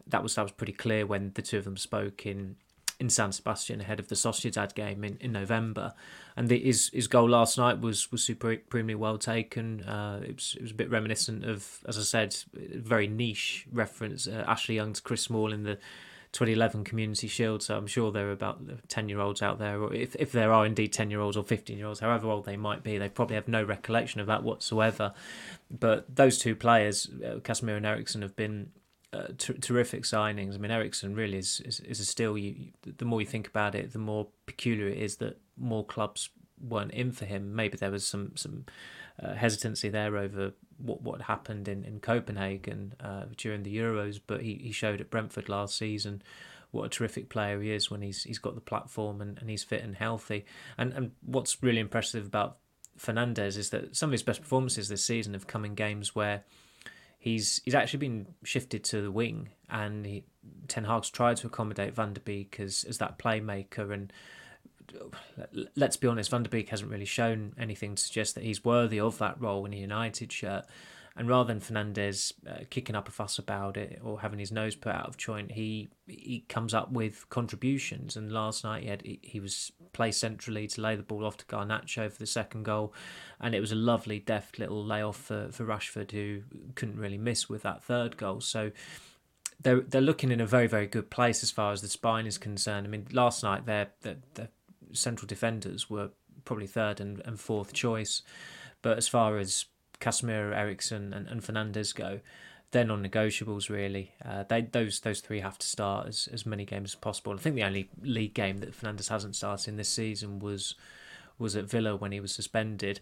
That 0.06 0.22
was 0.22 0.34
that 0.34 0.42
was 0.42 0.52
pretty 0.52 0.72
clear 0.72 1.06
when 1.06 1.32
the 1.34 1.42
two 1.42 1.58
of 1.58 1.64
them 1.64 1.76
spoke 1.76 2.26
in 2.26 2.56
in 3.02 3.10
San 3.10 3.32
Sebastian 3.32 3.80
ahead 3.80 3.98
of 3.98 4.06
the 4.06 4.14
Sociedad 4.14 4.76
game 4.76 5.02
in, 5.02 5.18
in 5.20 5.32
November. 5.32 5.92
And 6.36 6.48
the, 6.48 6.58
his 6.60 6.88
his 6.90 7.08
goal 7.08 7.28
last 7.28 7.58
night 7.58 7.80
was 7.80 8.12
was 8.12 8.22
supremely 8.24 8.94
well 8.94 9.18
taken. 9.18 9.82
Uh, 9.82 10.20
it 10.22 10.36
was 10.36 10.54
it 10.56 10.62
was 10.62 10.70
a 10.70 10.74
bit 10.74 10.88
reminiscent 10.88 11.44
of, 11.44 11.80
as 11.88 11.98
I 11.98 12.02
said, 12.02 12.36
very 12.54 13.08
niche 13.08 13.66
reference. 13.72 14.28
Uh, 14.28 14.44
Ashley 14.46 14.76
Young 14.76 14.92
to 14.92 15.02
Chris 15.02 15.22
Smalling 15.22 15.54
in 15.54 15.62
the 15.64 15.78
2011 16.30 16.84
Community 16.84 17.26
Shield. 17.26 17.64
So 17.64 17.76
I'm 17.76 17.88
sure 17.88 18.12
there 18.12 18.28
are 18.28 18.32
about 18.32 18.60
10 18.88 19.08
year 19.08 19.18
olds 19.18 19.42
out 19.42 19.58
there, 19.58 19.82
or 19.82 19.92
if, 19.92 20.14
if 20.16 20.30
there 20.30 20.52
are 20.52 20.64
indeed 20.64 20.92
10 20.92 21.10
year 21.10 21.20
olds 21.20 21.36
or 21.36 21.42
15 21.42 21.76
year 21.76 21.88
olds, 21.88 21.98
however 21.98 22.28
old 22.28 22.44
they 22.44 22.56
might 22.56 22.84
be, 22.84 22.98
they 22.98 23.08
probably 23.08 23.34
have 23.34 23.48
no 23.48 23.64
recollection 23.64 24.20
of 24.20 24.28
that 24.28 24.44
whatsoever. 24.44 25.12
But 25.70 26.14
those 26.14 26.38
two 26.38 26.54
players, 26.54 27.10
uh, 27.24 27.40
Casemiro 27.40 27.78
and 27.78 27.86
Eriksen, 27.86 28.22
have 28.22 28.36
been 28.36 28.70
uh, 29.12 29.28
terrific 29.36 30.04
signings. 30.04 30.54
I 30.54 30.58
mean, 30.58 30.70
Eriksen 30.70 31.14
really 31.14 31.38
is, 31.38 31.60
is, 31.64 31.80
is 31.80 32.00
a 32.00 32.04
still. 32.04 32.38
You, 32.38 32.72
the 32.82 33.04
more 33.04 33.20
you 33.20 33.26
think 33.26 33.46
about 33.46 33.74
it, 33.74 33.92
the 33.92 33.98
more 33.98 34.28
peculiar 34.46 34.88
it 34.88 34.98
is 34.98 35.16
that 35.16 35.38
more 35.56 35.84
clubs 35.84 36.30
weren't 36.60 36.92
in 36.92 37.12
for 37.12 37.24
him. 37.24 37.54
Maybe 37.54 37.76
there 37.76 37.90
was 37.90 38.06
some 38.06 38.32
some 38.36 38.64
uh, 39.22 39.34
hesitancy 39.34 39.88
there 39.88 40.16
over 40.16 40.52
what 40.78 41.02
what 41.02 41.22
happened 41.22 41.68
in 41.68 41.84
in 41.84 42.00
Copenhagen 42.00 42.94
uh, 43.00 43.24
during 43.36 43.62
the 43.64 43.76
Euros, 43.76 44.20
but 44.26 44.42
he, 44.42 44.54
he 44.54 44.72
showed 44.72 45.00
at 45.00 45.10
Brentford 45.10 45.48
last 45.48 45.76
season 45.76 46.22
what 46.70 46.84
a 46.84 46.88
terrific 46.88 47.28
player 47.28 47.60
he 47.60 47.70
is 47.70 47.90
when 47.90 48.00
he's 48.00 48.24
he's 48.24 48.38
got 48.38 48.54
the 48.54 48.60
platform 48.60 49.20
and, 49.20 49.38
and 49.38 49.50
he's 49.50 49.62
fit 49.62 49.84
and 49.84 49.94
healthy. 49.94 50.44
And 50.78 50.92
and 50.94 51.12
what's 51.20 51.62
really 51.62 51.80
impressive 51.80 52.26
about 52.26 52.56
Fernandes 52.98 53.58
is 53.58 53.70
that 53.70 53.94
some 53.94 54.08
of 54.08 54.12
his 54.12 54.22
best 54.22 54.40
performances 54.40 54.88
this 54.88 55.04
season 55.04 55.34
have 55.34 55.46
come 55.46 55.64
in 55.64 55.74
games 55.74 56.14
where 56.14 56.44
he's 57.22 57.60
he's 57.64 57.74
actually 57.74 58.00
been 58.00 58.26
shifted 58.42 58.82
to 58.82 59.00
the 59.00 59.12
wing, 59.12 59.50
and 59.70 60.04
he, 60.04 60.24
Ten 60.66 60.84
Hag's 60.84 61.08
tried 61.08 61.36
to 61.38 61.46
accommodate 61.46 61.94
Van 61.94 62.14
der 62.14 62.20
Beek 62.20 62.58
as 62.58 62.84
as 62.88 62.98
that 62.98 63.16
playmaker. 63.16 63.92
And 63.92 64.12
let's 65.76 65.96
be 65.96 66.08
honest, 66.08 66.30
Van 66.30 66.42
der 66.42 66.50
Beek 66.50 66.68
hasn't 66.70 66.90
really 66.90 67.04
shown 67.04 67.54
anything 67.56 67.94
to 67.94 68.02
suggest 68.02 68.34
that 68.34 68.42
he's 68.42 68.64
worthy 68.64 68.98
of 68.98 69.18
that 69.18 69.40
role 69.40 69.64
in 69.64 69.72
a 69.72 69.76
United 69.76 70.32
shirt. 70.32 70.66
And 71.16 71.28
rather 71.28 71.52
than 71.52 71.60
Fernandes 71.60 72.32
uh, 72.48 72.64
kicking 72.70 72.96
up 72.96 73.06
a 73.06 73.10
fuss 73.10 73.38
about 73.38 73.76
it 73.76 74.00
or 74.02 74.20
having 74.20 74.38
his 74.38 74.50
nose 74.50 74.74
put 74.74 74.94
out 74.94 75.08
of 75.08 75.16
joint, 75.16 75.52
he 75.52 75.90
he 76.06 76.44
comes 76.48 76.72
up 76.72 76.90
with 76.90 77.28
contributions. 77.28 78.16
And 78.16 78.32
last 78.32 78.64
night 78.64 78.84
he 78.84 78.88
had 78.88 79.02
he 79.04 79.40
was 79.40 79.72
placed 79.92 80.20
centrally 80.20 80.66
to 80.68 80.80
lay 80.80 80.96
the 80.96 81.02
ball 81.02 81.26
off 81.26 81.36
to 81.38 81.44
Garnacho 81.44 82.10
for 82.10 82.18
the 82.18 82.26
second 82.26 82.62
goal, 82.62 82.94
and 83.40 83.54
it 83.54 83.60
was 83.60 83.72
a 83.72 83.76
lovely, 83.76 84.18
deft 84.18 84.58
little 84.58 84.84
layoff 84.84 85.16
for 85.16 85.48
for 85.52 85.64
Rashford 85.64 86.12
who 86.12 86.42
couldn't 86.74 86.98
really 86.98 87.18
miss 87.18 87.48
with 87.48 87.62
that 87.62 87.82
third 87.82 88.16
goal. 88.16 88.40
So 88.40 88.72
they're 89.60 89.80
they're 89.80 90.00
looking 90.00 90.30
in 90.30 90.40
a 90.40 90.46
very 90.46 90.66
very 90.66 90.86
good 90.86 91.10
place 91.10 91.42
as 91.42 91.50
far 91.50 91.72
as 91.72 91.82
the 91.82 91.88
spine 91.88 92.26
is 92.26 92.38
concerned. 92.38 92.86
I 92.86 92.90
mean, 92.90 93.06
last 93.12 93.42
night 93.42 93.66
their 93.66 93.88
their 94.00 94.16
central 94.92 95.26
defenders 95.26 95.90
were 95.90 96.10
probably 96.44 96.66
third 96.66 97.00
and, 97.00 97.20
and 97.24 97.38
fourth 97.38 97.72
choice, 97.72 98.22
but 98.80 98.96
as 98.96 99.08
far 99.08 99.38
as 99.38 99.66
Casemiro, 100.02 100.54
Eriksen, 100.54 101.14
and, 101.14 101.28
and 101.28 101.42
Fernandes 101.42 101.94
go, 101.94 102.20
they're 102.72 102.84
non-negotiables 102.84 103.70
really. 103.70 104.12
Uh, 104.24 104.44
they 104.48 104.62
those 104.62 105.00
those 105.00 105.20
three 105.20 105.40
have 105.40 105.58
to 105.58 105.66
start 105.66 106.08
as, 106.08 106.28
as 106.32 106.44
many 106.44 106.64
games 106.64 106.90
as 106.90 106.94
possible. 106.96 107.32
I 107.32 107.36
think 107.36 107.54
the 107.54 107.64
only 107.64 107.88
league 108.02 108.34
game 108.34 108.58
that 108.58 108.78
Fernandes 108.78 109.08
hasn't 109.08 109.36
started 109.36 109.68
in 109.68 109.76
this 109.76 109.88
season 109.88 110.38
was 110.38 110.74
was 111.38 111.54
at 111.54 111.70
Villa 111.70 111.96
when 111.96 112.12
he 112.12 112.20
was 112.20 112.32
suspended. 112.32 113.00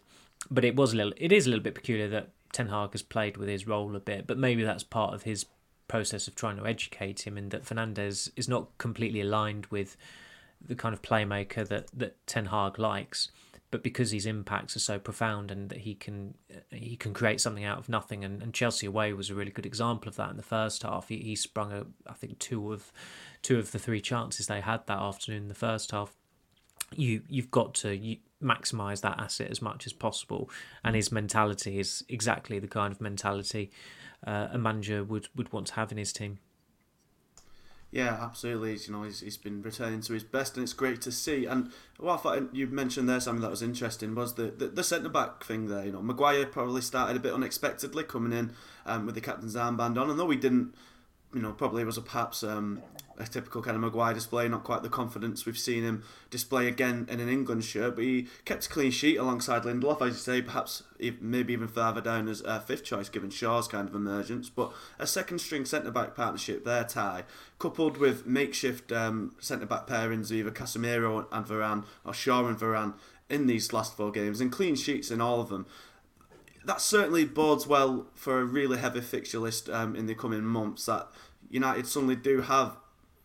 But 0.50 0.64
it 0.64 0.76
was 0.76 0.92
a 0.92 0.96
little 0.96 1.12
it 1.16 1.32
is 1.32 1.46
a 1.46 1.50
little 1.50 1.62
bit 1.62 1.74
peculiar 1.74 2.08
that 2.08 2.30
Ten 2.52 2.68
Hag 2.68 2.92
has 2.92 3.02
played 3.02 3.36
with 3.36 3.48
his 3.48 3.66
role 3.66 3.94
a 3.96 4.00
bit, 4.00 4.26
but 4.26 4.38
maybe 4.38 4.64
that's 4.64 4.82
part 4.82 5.14
of 5.14 5.22
his 5.22 5.46
process 5.88 6.28
of 6.28 6.34
trying 6.34 6.56
to 6.56 6.66
educate 6.66 7.26
him 7.26 7.38
in 7.38 7.48
that 7.48 7.64
Fernandes 7.64 8.30
is 8.36 8.48
not 8.48 8.76
completely 8.78 9.20
aligned 9.20 9.66
with 9.66 9.96
the 10.64 10.74
kind 10.74 10.92
of 10.92 11.02
playmaker 11.02 11.66
that, 11.66 11.88
that 11.92 12.14
Ten 12.26 12.46
Hag 12.46 12.78
likes 12.78 13.30
but 13.70 13.83
because 13.83 14.11
his 14.11 14.26
impacts 14.26 14.74
are 14.74 14.80
so 14.80 14.98
profound 14.98 15.50
and 15.50 15.70
that 15.70 15.78
he 15.78 15.94
can 15.94 16.35
he 16.70 16.96
can 16.96 17.12
create 17.12 17.40
something 17.40 17.64
out 17.64 17.78
of 17.78 17.88
nothing 17.88 18.24
and, 18.24 18.42
and 18.42 18.54
Chelsea 18.54 18.87
away 18.87 19.12
was 19.12 19.30
a 19.30 19.35
really 19.35 19.50
good 19.50 19.66
example 19.66 20.09
of 20.09 20.16
that 20.16 20.30
in 20.30 20.37
the 20.37 20.42
first 20.42 20.83
half 20.83 21.09
he, 21.09 21.18
he 21.18 21.37
sprung 21.37 21.72
a, 21.72 21.87
I 22.06 22.14
think 22.14 22.38
two 22.38 22.72
of 22.72 22.92
two 23.42 23.59
of 23.59 23.72
the 23.72 23.78
three 23.78 24.00
chances 24.00 24.46
they 24.46 24.61
had 24.61 24.87
that 24.87 24.98
afternoon 24.98 25.42
in 25.42 25.48
the 25.48 25.54
first 25.54 25.90
half 25.92 26.14
you 26.94 27.22
you've 27.28 27.50
got 27.50 27.74
to 27.74 27.96
you 27.96 28.16
maximise 28.42 29.00
that 29.02 29.18
asset 29.18 29.50
as 29.50 29.61
much 29.62 29.87
as 29.87 29.92
possible. 29.92 30.50
And 30.85 30.96
his 30.96 31.12
mentality 31.12 31.78
is 31.78 32.04
exactly 32.09 32.59
the 32.59 32.68
kind 32.68 32.92
of 32.92 33.00
mentality 33.00 33.70
uh, 34.26 34.48
a 34.52 34.59
manager 34.59 35.04
would, 35.04 35.28
would 35.37 35.52
want 35.52 35.68
to 35.68 35.74
have 35.74 35.92
in 35.92 35.98
his 35.98 36.12
team. 36.12 36.38
Yeah, 37.92 38.18
absolutely. 38.20 38.76
You 38.76 38.92
know, 38.92 39.03
he's, 39.03 39.20
he's 39.20 39.37
been 39.37 39.62
returning 39.62 40.00
to 40.03 40.12
his 40.12 40.22
best, 40.22 40.57
and 40.57 40.62
it's 40.62 40.72
great 40.72 41.00
to 41.03 41.11
see. 41.11 41.44
And 41.46 41.72
what 41.98 42.14
I 42.14 42.16
thought 42.18 42.55
you 42.55 42.68
mentioned 42.68 43.09
there, 43.09 43.18
something 43.18 43.42
that 43.42 43.50
was 43.50 43.62
interesting, 43.62 44.14
was 44.14 44.35
the, 44.35 44.44
the, 44.44 44.68
the 44.68 44.85
centre 44.85 45.09
back 45.09 45.42
thing 45.42 45.66
there. 45.66 45.85
You 45.85 45.92
know, 45.92 46.03
Maguire 46.03 46.46
probably 46.46 46.83
started 46.83 47.16
a 47.16 47.20
bit 47.20 47.35
unexpectedly 47.35 48.05
coming 48.05 48.33
in 48.33 48.53
um, 48.87 49.07
with 49.07 49.16
the 49.16 49.20
captain's 49.20 49.57
armband 49.57 50.00
on, 50.00 50.09
and 50.09 50.18
though 50.18 50.31
he 50.31 50.37
didn't, 50.37 50.72
you 51.32 51.40
know, 51.40 51.52
probably 51.52 51.84
was 51.84 51.96
a 51.96 52.02
perhaps 52.02 52.42
um, 52.42 52.82
a 53.20 53.26
typical 53.26 53.62
kind 53.62 53.76
of 53.76 53.82
Maguire 53.82 54.14
display, 54.14 54.48
not 54.48 54.64
quite 54.64 54.82
the 54.82 54.88
confidence 54.88 55.44
we've 55.44 55.58
seen 55.58 55.84
him 55.84 56.02
display 56.30 56.66
again 56.66 57.06
in 57.10 57.20
an 57.20 57.28
England 57.28 57.64
shirt, 57.64 57.94
but 57.94 58.04
he 58.04 58.26
kept 58.44 58.66
a 58.66 58.68
clean 58.68 58.90
sheet 58.90 59.16
alongside 59.16 59.62
Lindelof, 59.62 60.00
as 60.00 60.14
you 60.14 60.20
say, 60.20 60.42
perhaps 60.42 60.82
maybe 61.20 61.52
even 61.52 61.68
further 61.68 62.00
down 62.00 62.28
as 62.28 62.40
a 62.40 62.60
fifth 62.60 62.84
choice 62.84 63.08
given 63.08 63.30
Shaw's 63.30 63.68
kind 63.68 63.88
of 63.88 63.94
emergence. 63.94 64.48
But 64.48 64.72
a 64.98 65.06
second 65.06 65.40
string 65.40 65.64
centre 65.64 65.90
back 65.90 66.16
partnership 66.16 66.64
there, 66.64 66.84
Ty, 66.84 67.24
coupled 67.58 67.98
with 67.98 68.26
makeshift 68.26 68.90
um, 68.90 69.34
centre 69.38 69.66
back 69.66 69.86
pairings 69.86 70.32
either 70.32 70.50
Casemiro 70.50 71.26
and 71.30 71.46
Varane 71.46 71.84
or 72.04 72.14
Shaw 72.14 72.46
and 72.46 72.58
Varane 72.58 72.94
in 73.28 73.46
these 73.46 73.72
last 73.72 73.96
four 73.96 74.10
games, 74.10 74.40
and 74.40 74.50
clean 74.50 74.74
sheets 74.74 75.10
in 75.10 75.20
all 75.20 75.40
of 75.40 75.48
them 75.48 75.66
that 76.70 76.80
certainly 76.80 77.24
bodes 77.24 77.66
well 77.66 78.06
for 78.14 78.38
a 78.38 78.44
really 78.44 78.78
heavy 78.78 79.00
fixture 79.00 79.40
list 79.40 79.68
um, 79.68 79.96
in 79.96 80.06
the 80.06 80.14
coming 80.14 80.44
months. 80.44 80.87
That 80.87 81.09
United 81.48 81.88
suddenly 81.88 82.14
do 82.14 82.42
have 82.42 82.76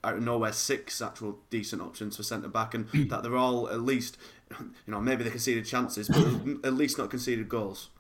out 0.04 0.16
of 0.16 0.24
nowhere 0.24 0.52
six 0.52 1.00
actual 1.00 1.38
decent 1.52 1.80
options 1.80 2.18
for 2.18 2.24
centre 2.24 2.48
back, 2.48 2.74
and 2.74 2.88
that 3.12 3.22
they're 3.22 3.38
all 3.38 3.70
at 3.70 3.82
least, 3.82 4.18
you 4.60 4.72
know, 4.88 5.00
maybe 5.00 5.24
they 5.24 5.30
conceded 5.30 5.64
chances, 5.64 6.08
but 6.08 6.66
at 6.66 6.74
least 6.74 6.98
not 6.98 7.12
conceded 7.12 7.48
goals. 7.48 7.92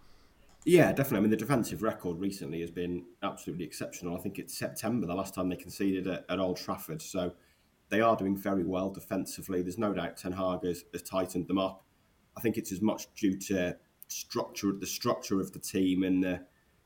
Yeah, 0.65 0.91
definitely. 0.91 1.19
I 1.19 1.21
mean, 1.21 1.29
the 1.29 1.37
defensive 1.37 1.83
record 1.83 2.19
recently 2.19 2.61
has 2.61 2.71
been 2.71 3.05
absolutely 3.21 3.65
exceptional. 3.65 4.17
I 4.17 4.21
think 4.21 4.39
it's 4.39 4.57
September 4.57 5.05
the 5.05 5.13
last 5.13 5.35
time 5.35 5.49
they 5.49 5.55
conceded 5.55 6.07
at, 6.07 6.25
at 6.27 6.39
Old 6.39 6.57
Trafford, 6.57 7.03
so 7.03 7.33
they 7.89 8.01
are 8.01 8.15
doing 8.15 8.35
very 8.35 8.63
well 8.63 8.89
defensively. 8.89 9.61
There's 9.61 9.77
no 9.77 9.93
doubt 9.93 10.17
Ten 10.17 10.31
Hag 10.31 10.63
has, 10.63 10.85
has 10.91 11.03
tightened 11.03 11.47
them 11.47 11.59
up. 11.59 11.83
I 12.35 12.41
think 12.41 12.57
it's 12.57 12.71
as 12.71 12.81
much 12.81 13.13
due 13.13 13.37
to 13.41 13.77
structure, 14.07 14.71
the 14.71 14.85
structure 14.85 15.39
of 15.39 15.51
the 15.51 15.59
team, 15.59 16.03
and 16.03 16.23
the 16.23 16.41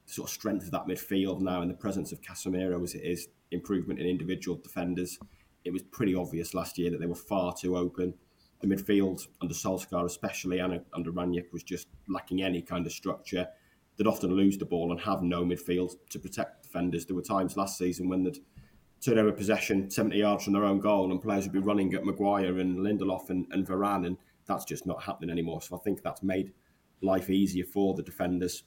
sort 0.05 0.29
of 0.29 0.33
strength 0.33 0.65
of 0.65 0.71
that 0.71 0.87
midfield 0.87 1.39
now, 1.41 1.61
and 1.61 1.69
the 1.69 1.75
presence 1.75 2.11
of 2.11 2.21
Casemiro 2.21 2.83
as 2.83 2.95
it 2.95 3.03
is 3.03 3.27
improvement 3.51 3.99
in 3.99 4.07
individual 4.07 4.57
defenders. 4.57 5.19
It 5.65 5.73
was 5.73 5.83
pretty 5.83 6.15
obvious 6.15 6.53
last 6.53 6.77
year 6.77 6.89
that 6.91 6.99
they 6.99 7.05
were 7.05 7.15
far 7.15 7.53
too 7.53 7.77
open. 7.77 8.13
The 8.61 8.67
midfield 8.67 9.27
under 9.41 9.53
Solskjaer, 9.53 10.05
especially 10.05 10.59
and 10.59 10.81
under 10.93 11.11
Rangnick, 11.11 11.51
was 11.53 11.63
just 11.63 11.87
lacking 12.07 12.41
any 12.41 12.61
kind 12.61 12.85
of 12.85 12.91
structure. 12.91 13.47
They'd 13.97 14.07
often 14.07 14.33
lose 14.33 14.57
the 14.57 14.65
ball 14.65 14.91
and 14.91 14.99
have 15.01 15.21
no 15.21 15.43
midfield 15.43 15.93
to 16.09 16.19
protect 16.19 16.63
defenders. 16.63 17.05
There 17.05 17.15
were 17.15 17.21
times 17.21 17.57
last 17.57 17.77
season 17.77 18.09
when 18.09 18.23
they'd 18.23 18.39
turn 19.01 19.17
over 19.17 19.31
possession 19.31 19.89
70 19.89 20.17
yards 20.17 20.43
from 20.43 20.53
their 20.53 20.65
own 20.65 20.79
goal 20.79 21.11
and 21.11 21.21
players 21.21 21.45
would 21.45 21.53
be 21.53 21.59
running 21.59 21.93
at 21.93 22.05
Maguire 22.05 22.59
and 22.59 22.79
Lindelof 22.79 23.29
and, 23.29 23.45
and 23.51 23.65
Varane, 23.65 24.07
and 24.07 24.17
that's 24.45 24.65
just 24.65 24.85
not 24.85 25.03
happening 25.03 25.29
anymore. 25.29 25.61
So 25.61 25.75
I 25.75 25.79
think 25.79 26.01
that's 26.01 26.23
made 26.23 26.51
life 27.01 27.29
easier 27.29 27.65
for 27.65 27.93
the 27.93 28.03
defenders. 28.03 28.63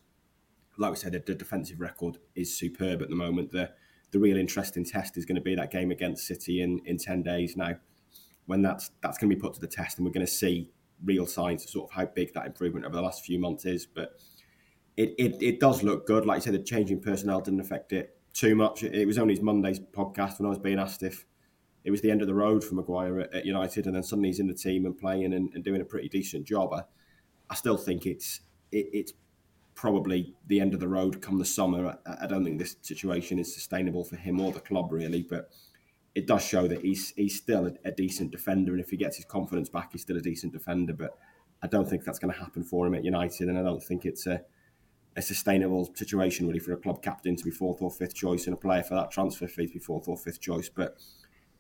Like 0.79 0.91
we 0.91 0.97
said, 0.97 1.13
the 1.13 1.35
defensive 1.35 1.81
record 1.81 2.19
is 2.35 2.57
superb 2.57 3.03
at 3.03 3.09
the 3.09 3.17
moment. 3.17 3.53
The 3.53 3.73
the 4.13 4.19
real 4.19 4.37
interesting 4.37 4.85
test 4.85 5.17
is 5.17 5.25
going 5.25 5.37
to 5.37 5.43
be 5.43 5.55
that 5.55 5.71
game 5.71 5.91
against 5.91 6.27
City 6.27 6.61
in, 6.61 6.81
in 6.85 6.99
10 6.99 7.23
days 7.23 7.57
now, 7.57 7.77
when 8.47 8.63
that's 8.63 8.91
that's 9.03 9.19
going 9.19 9.31
to 9.31 9.37
be 9.37 9.41
put 9.41 9.55
to 9.55 9.61
the 9.61 9.67
test 9.67 9.99
and 9.99 10.07
we're 10.07 10.13
going 10.13 10.27
to 10.27 10.33
see 10.33 10.71
real 11.05 11.27
signs 11.27 11.65
of 11.65 11.71
sort 11.71 11.91
of 11.91 11.97
how 11.97 12.07
big 12.07 12.33
that 12.35 12.47
improvement 12.47 12.85
over 12.85 12.95
the 12.95 13.03
last 13.03 13.25
few 13.25 13.39
months 13.39 13.65
is. 13.65 13.87
But 13.87 14.21
it, 14.97 15.15
it, 15.19 15.43
it 15.43 15.61
does 15.61 15.83
look 15.83 16.07
good. 16.07 16.27
Like 16.27 16.37
I 16.37 16.41
said, 16.41 16.55
the 16.55 16.63
changing 16.63 17.01
personnel 17.01 17.41
didn't 17.41 17.61
affect 17.61 17.93
it 17.93 18.17
too 18.35 18.55
much. 18.55 18.83
It, 18.83 19.07
was 19.07 19.19
only 19.19 19.35
his 19.35 19.43
Monday's 19.43 19.81
podcast 19.81 20.39
when 20.39 20.47
I 20.47 20.51
was 20.51 20.59
being 20.59 20.79
asked 20.79 21.03
if 21.03 21.27
it 21.85 21.91
was 21.91 22.03
the 22.03 22.11
end 22.11 22.21
of 22.21 22.29
the 22.29 22.35
road 22.35 22.63
for 22.63 22.75
Maguire 22.75 23.21
at, 23.21 23.35
at 23.35 23.47
United, 23.47 23.87
and 23.87 23.97
then 23.97 24.03
suddenly 24.03 24.29
he's 24.29 24.41
in 24.41 24.47
the 24.47 24.55
team 24.55 24.85
and 24.87 24.97
playing 24.97 25.33
and, 25.33 25.51
and 25.55 25.65
doing 25.65 25.81
a 25.81 25.85
pretty 25.85 26.09
decent 26.09 26.47
job. 26.47 26.73
I, 26.73 26.83
I 27.53 27.55
still 27.55 27.77
think 27.77 28.07
it's 28.07 28.41
it, 28.71 28.89
it's 28.95 29.13
probably 29.75 30.35
the 30.47 30.59
end 30.59 30.73
of 30.73 30.81
the 30.81 30.89
road 30.89 31.21
come 31.21 31.39
the 31.39 31.45
summer. 31.45 31.99
I, 32.07 32.25
I, 32.25 32.27
don't 32.27 32.45
think 32.45 32.59
this 32.59 32.77
situation 32.81 33.39
is 33.39 33.53
sustainable 33.53 34.05
for 34.05 34.17
him 34.17 34.41
or 34.41 34.53
the 34.53 34.61
club 34.61 34.91
really, 34.91 35.23
but 35.23 35.51
it 36.15 36.27
does 36.27 36.43
show 36.43 36.67
that 36.67 36.81
he's 36.81 37.11
he's 37.11 37.37
still 37.37 37.67
a, 37.67 37.73
a, 37.85 37.93
decent 37.93 38.31
defender, 38.31 38.73
and 38.73 38.81
if 38.81 38.89
he 38.89 38.97
gets 38.97 39.17
his 39.17 39.27
confidence 39.27 39.69
back, 39.69 39.93
he's 39.93 40.01
still 40.01 40.17
a 40.17 40.23
decent 40.23 40.55
defender. 40.55 40.95
But 40.95 41.19
I 41.63 41.67
don't 41.67 41.87
think 41.87 42.05
that's 42.05 42.19
going 42.19 42.33
to 42.33 42.41
happen 42.41 42.65
for 42.65 42.87
him 42.87 42.95
at 42.95 43.05
United, 43.05 43.49
and 43.49 43.59
I 43.59 43.63
don't 43.63 43.83
think 43.83 44.07
it's 44.07 44.27
a 44.27 44.41
a 45.15 45.21
sustainable 45.21 45.93
situation 45.95 46.47
really 46.47 46.59
for 46.59 46.73
a 46.73 46.79
club 46.79 47.03
captain 47.03 47.37
to 47.37 47.45
be 47.45 47.51
fourth 47.51 47.83
or 47.83 47.91
fifth 47.91 48.15
choice 48.15 48.47
and 48.47 48.55
a 48.55 48.57
player 48.57 48.83
for 48.83 48.95
that 48.95 49.11
transfer 49.11 49.47
fee 49.47 49.67
to 49.67 49.75
be 49.75 49.79
fourth 49.79 50.09
or 50.09 50.17
fifth 50.17 50.41
choice. 50.41 50.71
But 50.71 50.97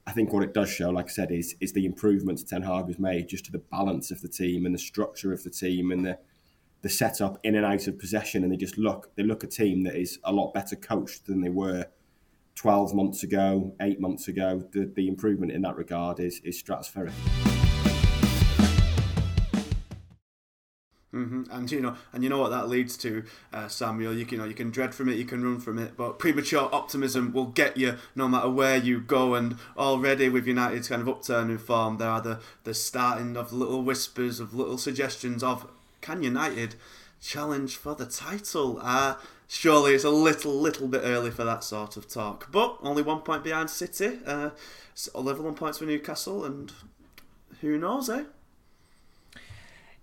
I 0.06 0.12
think 0.12 0.32
what 0.32 0.42
it 0.42 0.52
does 0.52 0.68
show, 0.68 0.90
like 0.90 1.06
I 1.06 1.12
said, 1.12 1.30
is 1.30 1.54
is 1.60 1.72
the 1.72 1.86
improvements 1.86 2.42
Ten 2.42 2.62
Hag 2.62 2.86
has 2.86 2.98
made 2.98 3.28
just 3.28 3.44
to 3.46 3.52
the 3.52 3.58
balance 3.58 4.10
of 4.10 4.20
the 4.20 4.28
team 4.28 4.66
and 4.66 4.74
the 4.74 4.78
structure 4.78 5.32
of 5.32 5.42
the 5.44 5.50
team 5.50 5.90
and 5.90 6.04
the 6.04 6.18
the 6.82 6.88
setup 6.88 7.38
in 7.44 7.54
and 7.54 7.64
out 7.64 7.86
of 7.86 7.98
possession, 7.98 8.42
and 8.42 8.52
they 8.52 8.56
just 8.56 8.76
look 8.76 9.14
they 9.16 9.22
look 9.22 9.44
a 9.44 9.46
team 9.46 9.84
that 9.84 9.94
is 9.94 10.18
a 10.24 10.32
lot 10.32 10.52
better 10.52 10.74
coached 10.74 11.26
than 11.26 11.40
they 11.40 11.48
were 11.48 11.86
12 12.56 12.94
months 12.94 13.22
ago, 13.22 13.74
eight 13.80 14.00
months 14.00 14.28
ago. 14.28 14.68
The, 14.72 14.92
the 14.94 15.08
improvement 15.08 15.52
in 15.52 15.62
that 15.62 15.76
regard 15.76 16.18
is 16.18 16.40
is 16.44 16.60
stratospheric. 16.60 17.12
Mm-hmm. 21.14 21.42
And 21.50 21.70
you 21.70 21.80
know, 21.80 21.96
and 22.12 22.24
you 22.24 22.30
know 22.30 22.38
what 22.38 22.50
that 22.50 22.68
leads 22.68 22.96
to, 22.98 23.24
uh, 23.52 23.68
Samuel. 23.68 24.14
You 24.14 24.24
can, 24.24 24.36
you 24.36 24.42
know, 24.42 24.48
you 24.48 24.54
can 24.54 24.70
dread 24.70 24.94
from 24.94 25.10
it, 25.10 25.16
you 25.16 25.26
can 25.26 25.44
run 25.44 25.60
from 25.60 25.78
it, 25.78 25.96
but 25.96 26.18
premature 26.18 26.70
optimism 26.72 27.32
will 27.32 27.46
get 27.46 27.76
you 27.76 27.96
no 28.14 28.28
matter 28.28 28.48
where 28.48 28.78
you 28.78 29.00
go. 29.00 29.34
And 29.34 29.56
already 29.76 30.30
with 30.30 30.46
United's 30.46 30.88
kind 30.88 31.02
of 31.02 31.08
upturning 31.08 31.58
form, 31.58 31.98
there 31.98 32.08
are 32.08 32.22
the 32.22 32.40
the 32.64 32.72
starting 32.72 33.36
of 33.36 33.52
little 33.52 33.82
whispers 33.82 34.40
of 34.40 34.54
little 34.54 34.78
suggestions 34.78 35.42
of 35.42 35.66
can 36.00 36.22
United 36.22 36.76
challenge 37.22 37.76
for 37.76 37.94
the 37.94 38.04
title? 38.06 38.78
Uh, 38.82 39.14
surely 39.48 39.94
it's 39.94 40.04
a 40.04 40.10
little, 40.10 40.52
little 40.52 40.88
bit 40.88 41.02
early 41.04 41.30
for 41.30 41.44
that 41.44 41.64
sort 41.64 41.96
of 41.96 42.08
talk. 42.08 42.50
But 42.50 42.76
only 42.82 43.02
one 43.02 43.20
point 43.20 43.44
behind 43.44 43.70
City, 43.70 44.18
uh, 44.26 44.50
level 45.14 45.44
one 45.44 45.54
points 45.54 45.78
for 45.78 45.84
Newcastle, 45.84 46.44
and 46.44 46.72
who 47.60 47.78
knows, 47.78 48.10
eh? 48.10 48.24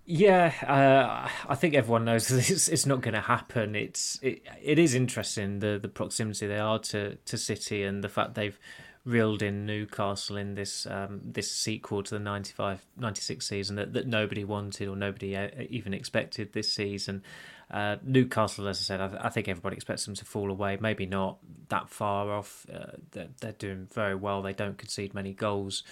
Yeah, 0.06 0.52
uh, 0.66 1.28
I 1.48 1.54
think 1.54 1.74
everyone 1.74 2.04
knows 2.04 2.30
it's, 2.50 2.68
it's 2.68 2.86
not 2.86 3.00
going 3.00 3.14
to 3.14 3.20
happen. 3.20 3.76
It's 3.76 4.18
it, 4.22 4.42
it 4.62 4.78
is 4.78 4.94
interesting 4.94 5.60
the 5.60 5.78
the 5.80 5.88
proximity 5.88 6.46
they 6.46 6.58
are 6.58 6.78
to, 6.78 7.16
to 7.16 7.38
City 7.38 7.84
and 7.84 8.02
the 8.02 8.08
fact 8.08 8.34
they've 8.34 8.58
reeled 9.04 9.42
in 9.42 9.64
Newcastle 9.64 10.36
in 10.36 10.54
this 10.54 10.86
um, 10.86 11.20
this 11.24 11.50
sequel 11.50 12.02
to 12.02 12.10
the 12.14 12.20
95 12.20 12.86
96 12.96 13.46
season 13.46 13.76
that, 13.76 13.92
that 13.94 14.06
nobody 14.06 14.44
wanted 14.44 14.88
or 14.88 14.96
nobody 14.96 15.36
uh, 15.36 15.48
even 15.68 15.94
expected 15.94 16.52
this 16.52 16.72
season. 16.72 17.22
Uh, 17.70 17.96
Newcastle, 18.02 18.66
as 18.66 18.78
I 18.78 18.82
said, 18.82 19.00
I, 19.00 19.26
I, 19.26 19.28
think 19.28 19.46
everybody 19.46 19.76
expects 19.76 20.04
them 20.04 20.16
to 20.16 20.24
fall 20.24 20.50
away. 20.50 20.76
Maybe 20.80 21.06
not 21.06 21.38
that 21.68 21.88
far 21.88 22.28
off. 22.32 22.66
Uh, 22.72 22.96
they're, 23.12 23.28
they're, 23.40 23.52
doing 23.52 23.86
very 23.92 24.16
well. 24.16 24.42
They 24.42 24.52
don't 24.52 24.76
concede 24.76 25.14
many 25.14 25.32
goals. 25.32 25.84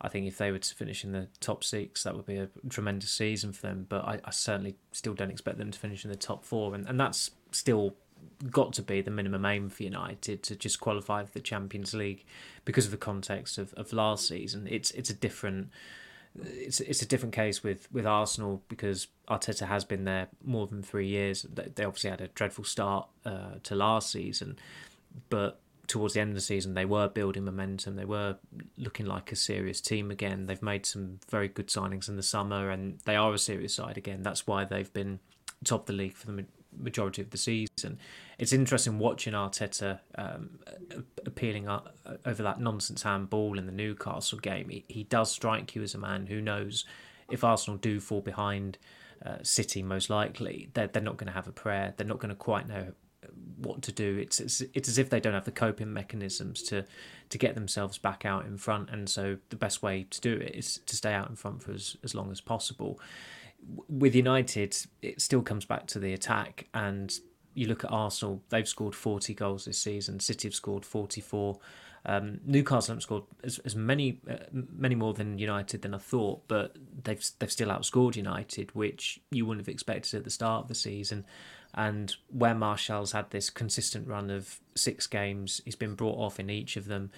I 0.00 0.08
think 0.08 0.26
if 0.26 0.38
they 0.38 0.50
were 0.50 0.58
to 0.58 0.74
finish 0.74 1.04
in 1.04 1.12
the 1.12 1.28
top 1.40 1.64
six, 1.64 2.02
that 2.02 2.14
would 2.14 2.26
be 2.26 2.36
a 2.36 2.48
tremendous 2.68 3.10
season 3.10 3.52
for 3.52 3.62
them. 3.62 3.86
But 3.88 4.04
I, 4.04 4.20
I 4.24 4.30
certainly 4.30 4.76
still 4.92 5.14
don't 5.14 5.30
expect 5.30 5.58
them 5.58 5.70
to 5.70 5.78
finish 5.78 6.04
in 6.04 6.10
the 6.10 6.16
top 6.16 6.44
four, 6.44 6.74
and, 6.74 6.88
and 6.88 6.98
that's 6.98 7.30
still 7.52 7.94
got 8.50 8.72
to 8.74 8.82
be 8.82 9.00
the 9.00 9.10
minimum 9.10 9.44
aim 9.44 9.68
for 9.68 9.82
United 9.82 10.42
to 10.42 10.56
just 10.56 10.80
qualify 10.80 11.24
for 11.24 11.32
the 11.32 11.40
Champions 11.40 11.94
League 11.94 12.24
because 12.64 12.84
of 12.86 12.90
the 12.90 12.96
context 12.96 13.58
of, 13.58 13.72
of 13.74 13.92
last 13.92 14.26
season. 14.28 14.66
It's 14.70 14.90
it's 14.92 15.10
a 15.10 15.14
different 15.14 15.70
it's 16.42 16.80
it's 16.80 17.02
a 17.02 17.06
different 17.06 17.34
case 17.34 17.62
with, 17.62 17.90
with 17.92 18.06
Arsenal 18.06 18.62
because 18.68 19.06
Arteta 19.28 19.66
has 19.66 19.84
been 19.84 20.04
there 20.04 20.28
more 20.42 20.66
than 20.66 20.82
three 20.82 21.06
years. 21.06 21.42
They 21.42 21.84
obviously 21.84 22.10
had 22.10 22.20
a 22.20 22.28
dreadful 22.28 22.64
start 22.64 23.08
uh, 23.24 23.56
to 23.62 23.74
last 23.74 24.10
season, 24.10 24.58
but 25.28 25.60
towards 25.86 26.14
the 26.14 26.20
end 26.20 26.30
of 26.30 26.34
the 26.34 26.40
season 26.40 26.74
they 26.74 26.84
were 26.84 27.08
building 27.08 27.44
momentum. 27.44 27.96
They 27.96 28.04
were 28.04 28.36
looking 28.76 29.06
like 29.06 29.32
a 29.32 29.36
serious 29.36 29.80
team 29.80 30.10
again. 30.10 30.46
They've 30.46 30.62
made 30.62 30.86
some 30.86 31.20
very 31.30 31.48
good 31.48 31.68
signings 31.68 32.08
in 32.08 32.16
the 32.16 32.22
summer, 32.22 32.70
and 32.70 32.98
they 33.04 33.16
are 33.16 33.32
a 33.32 33.38
serious 33.38 33.74
side 33.74 33.96
again. 33.96 34.22
That's 34.22 34.46
why 34.46 34.64
they've 34.64 34.92
been 34.92 35.20
top 35.64 35.82
of 35.82 35.86
the 35.86 35.92
league 35.94 36.16
for 36.16 36.26
the 36.26 36.44
majority 36.78 37.22
of 37.22 37.30
the 37.30 37.38
season. 37.38 37.98
It's 38.38 38.52
interesting 38.52 38.98
watching 38.98 39.32
Arteta 39.32 40.00
um, 40.16 40.58
appealing 41.24 41.68
over 41.68 42.42
that 42.42 42.60
nonsense 42.60 43.02
handball 43.02 43.58
in 43.58 43.66
the 43.66 43.72
Newcastle 43.72 44.38
game. 44.38 44.68
He, 44.68 44.84
he 44.88 45.04
does 45.04 45.30
strike 45.30 45.74
you 45.74 45.82
as 45.82 45.94
a 45.94 45.98
man 45.98 46.26
who 46.26 46.40
knows 46.40 46.84
if 47.30 47.44
Arsenal 47.44 47.78
do 47.78 48.00
fall 48.00 48.20
behind 48.20 48.78
uh, 49.24 49.36
City, 49.42 49.82
most 49.82 50.10
likely 50.10 50.68
they're 50.74 50.88
they're 50.88 51.02
not 51.02 51.16
going 51.16 51.28
to 51.28 51.32
have 51.32 51.48
a 51.48 51.52
prayer. 51.52 51.94
They're 51.96 52.06
not 52.06 52.18
going 52.18 52.30
to 52.30 52.34
quite 52.34 52.68
know 52.68 52.92
what 53.56 53.82
to 53.82 53.92
do. 53.92 54.18
It's, 54.18 54.40
it's 54.40 54.62
it's 54.72 54.88
as 54.88 54.98
if 54.98 55.10
they 55.10 55.20
don't 55.20 55.34
have 55.34 55.44
the 55.44 55.50
coping 55.50 55.92
mechanisms 55.92 56.62
to 56.64 56.84
to 57.28 57.38
get 57.38 57.54
themselves 57.54 57.98
back 57.98 58.24
out 58.24 58.46
in 58.46 58.58
front. 58.58 58.90
And 58.90 59.08
so 59.08 59.38
the 59.50 59.56
best 59.56 59.82
way 59.82 60.06
to 60.10 60.20
do 60.20 60.32
it 60.32 60.54
is 60.54 60.78
to 60.86 60.96
stay 60.96 61.12
out 61.12 61.28
in 61.30 61.36
front 61.36 61.62
for 61.62 61.72
as, 61.72 61.96
as 62.02 62.14
long 62.14 62.30
as 62.30 62.40
possible 62.40 63.00
with 63.88 64.14
United, 64.14 64.76
it 65.02 65.20
still 65.20 65.42
comes 65.42 65.64
back 65.64 65.86
to 65.88 65.98
the 65.98 66.12
attack. 66.12 66.66
And 66.74 67.18
you 67.54 67.66
look 67.66 67.84
at 67.84 67.92
Arsenal; 67.92 68.42
they've 68.48 68.68
scored 68.68 68.94
forty 68.94 69.34
goals 69.34 69.64
this 69.64 69.78
season. 69.78 70.20
City 70.20 70.48
have 70.48 70.54
scored 70.54 70.84
forty-four. 70.84 71.58
Um, 72.06 72.40
Newcastle 72.44 72.92
haven't 72.92 73.02
scored 73.02 73.22
as, 73.42 73.58
as 73.60 73.74
many 73.74 74.20
uh, 74.28 74.36
many 74.52 74.94
more 74.94 75.14
than 75.14 75.38
United 75.38 75.82
than 75.82 75.94
I 75.94 75.98
thought, 75.98 76.46
but 76.48 76.76
they've 77.04 77.24
they've 77.38 77.50
still 77.50 77.68
outscored 77.68 78.16
United, 78.16 78.74
which 78.74 79.20
you 79.30 79.46
wouldn't 79.46 79.66
have 79.66 79.72
expected 79.72 80.18
at 80.18 80.24
the 80.24 80.30
start 80.30 80.64
of 80.64 80.68
the 80.68 80.74
season. 80.74 81.24
And 81.74 82.14
where 82.30 82.54
Martial's 82.54 83.12
had 83.12 83.30
this 83.30 83.50
consistent 83.50 84.06
run 84.06 84.30
of 84.30 84.60
six 84.76 85.06
games, 85.06 85.60
he's 85.64 85.74
been 85.74 85.94
brought 85.94 86.18
off 86.18 86.38
in 86.38 86.50
each 86.50 86.76
of 86.76 86.86
them 86.86 87.10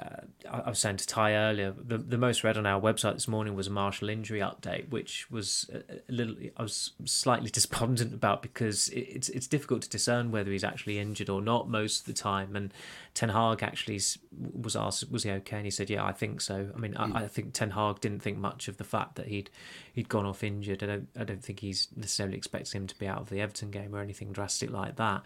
uh, 0.00 0.20
I 0.50 0.68
was 0.68 0.78
saying 0.78 0.96
to 0.98 1.06
Ty 1.06 1.34
earlier, 1.34 1.72
the, 1.76 1.98
the 1.98 2.18
most 2.18 2.42
read 2.42 2.56
on 2.56 2.66
our 2.66 2.80
website 2.80 3.14
this 3.14 3.28
morning 3.28 3.54
was 3.54 3.66
a 3.66 3.70
Martial 3.70 4.08
injury 4.08 4.40
update, 4.40 4.88
which 4.88 5.30
was 5.30 5.70
a, 5.72 5.94
a 6.08 6.12
little 6.12 6.34
I 6.56 6.62
was 6.62 6.92
slightly 7.04 7.50
despondent 7.52 8.12
about 8.12 8.42
because 8.42 8.88
it, 8.88 9.00
it's 9.00 9.28
it's 9.28 9.46
difficult 9.46 9.82
to 9.82 9.88
discern 9.88 10.30
whether 10.30 10.50
he's 10.50 10.64
actually 10.64 10.98
injured 10.98 11.28
or 11.28 11.40
not 11.40 11.68
most 11.68 12.00
of 12.00 12.06
the 12.06 12.12
time. 12.12 12.56
And 12.56 12.74
Ten 13.14 13.28
Hag 13.28 13.62
actually 13.62 14.00
was 14.32 14.74
asked, 14.74 15.10
was 15.10 15.22
he 15.22 15.30
okay? 15.30 15.56
And 15.56 15.66
he 15.66 15.70
said, 15.70 15.90
yeah, 15.90 16.04
I 16.04 16.12
think 16.12 16.40
so. 16.40 16.70
I 16.74 16.78
mean. 16.78 16.96
I, 16.96 17.24
I, 17.24 17.28
think 17.28 17.52
Ten 17.52 17.70
Hag 17.70 18.00
didn't 18.00 18.20
think 18.20 18.38
much 18.38 18.68
of 18.68 18.76
the 18.76 18.84
fact 18.84 19.16
that 19.16 19.26
he'd 19.28 19.50
he'd 19.92 20.08
gone 20.08 20.26
off 20.26 20.44
injured. 20.44 20.82
I 20.82 20.86
don't 20.86 21.08
I 21.18 21.24
don't 21.24 21.42
think 21.42 21.60
he's 21.60 21.88
necessarily 21.96 22.36
expecting 22.36 22.82
him 22.82 22.86
to 22.88 22.98
be 22.98 23.06
out 23.06 23.20
of 23.20 23.30
the 23.30 23.40
Everton 23.40 23.70
game 23.70 23.94
or 23.94 24.00
anything 24.00 24.32
drastic 24.32 24.70
like 24.70 24.96
that 24.96 25.22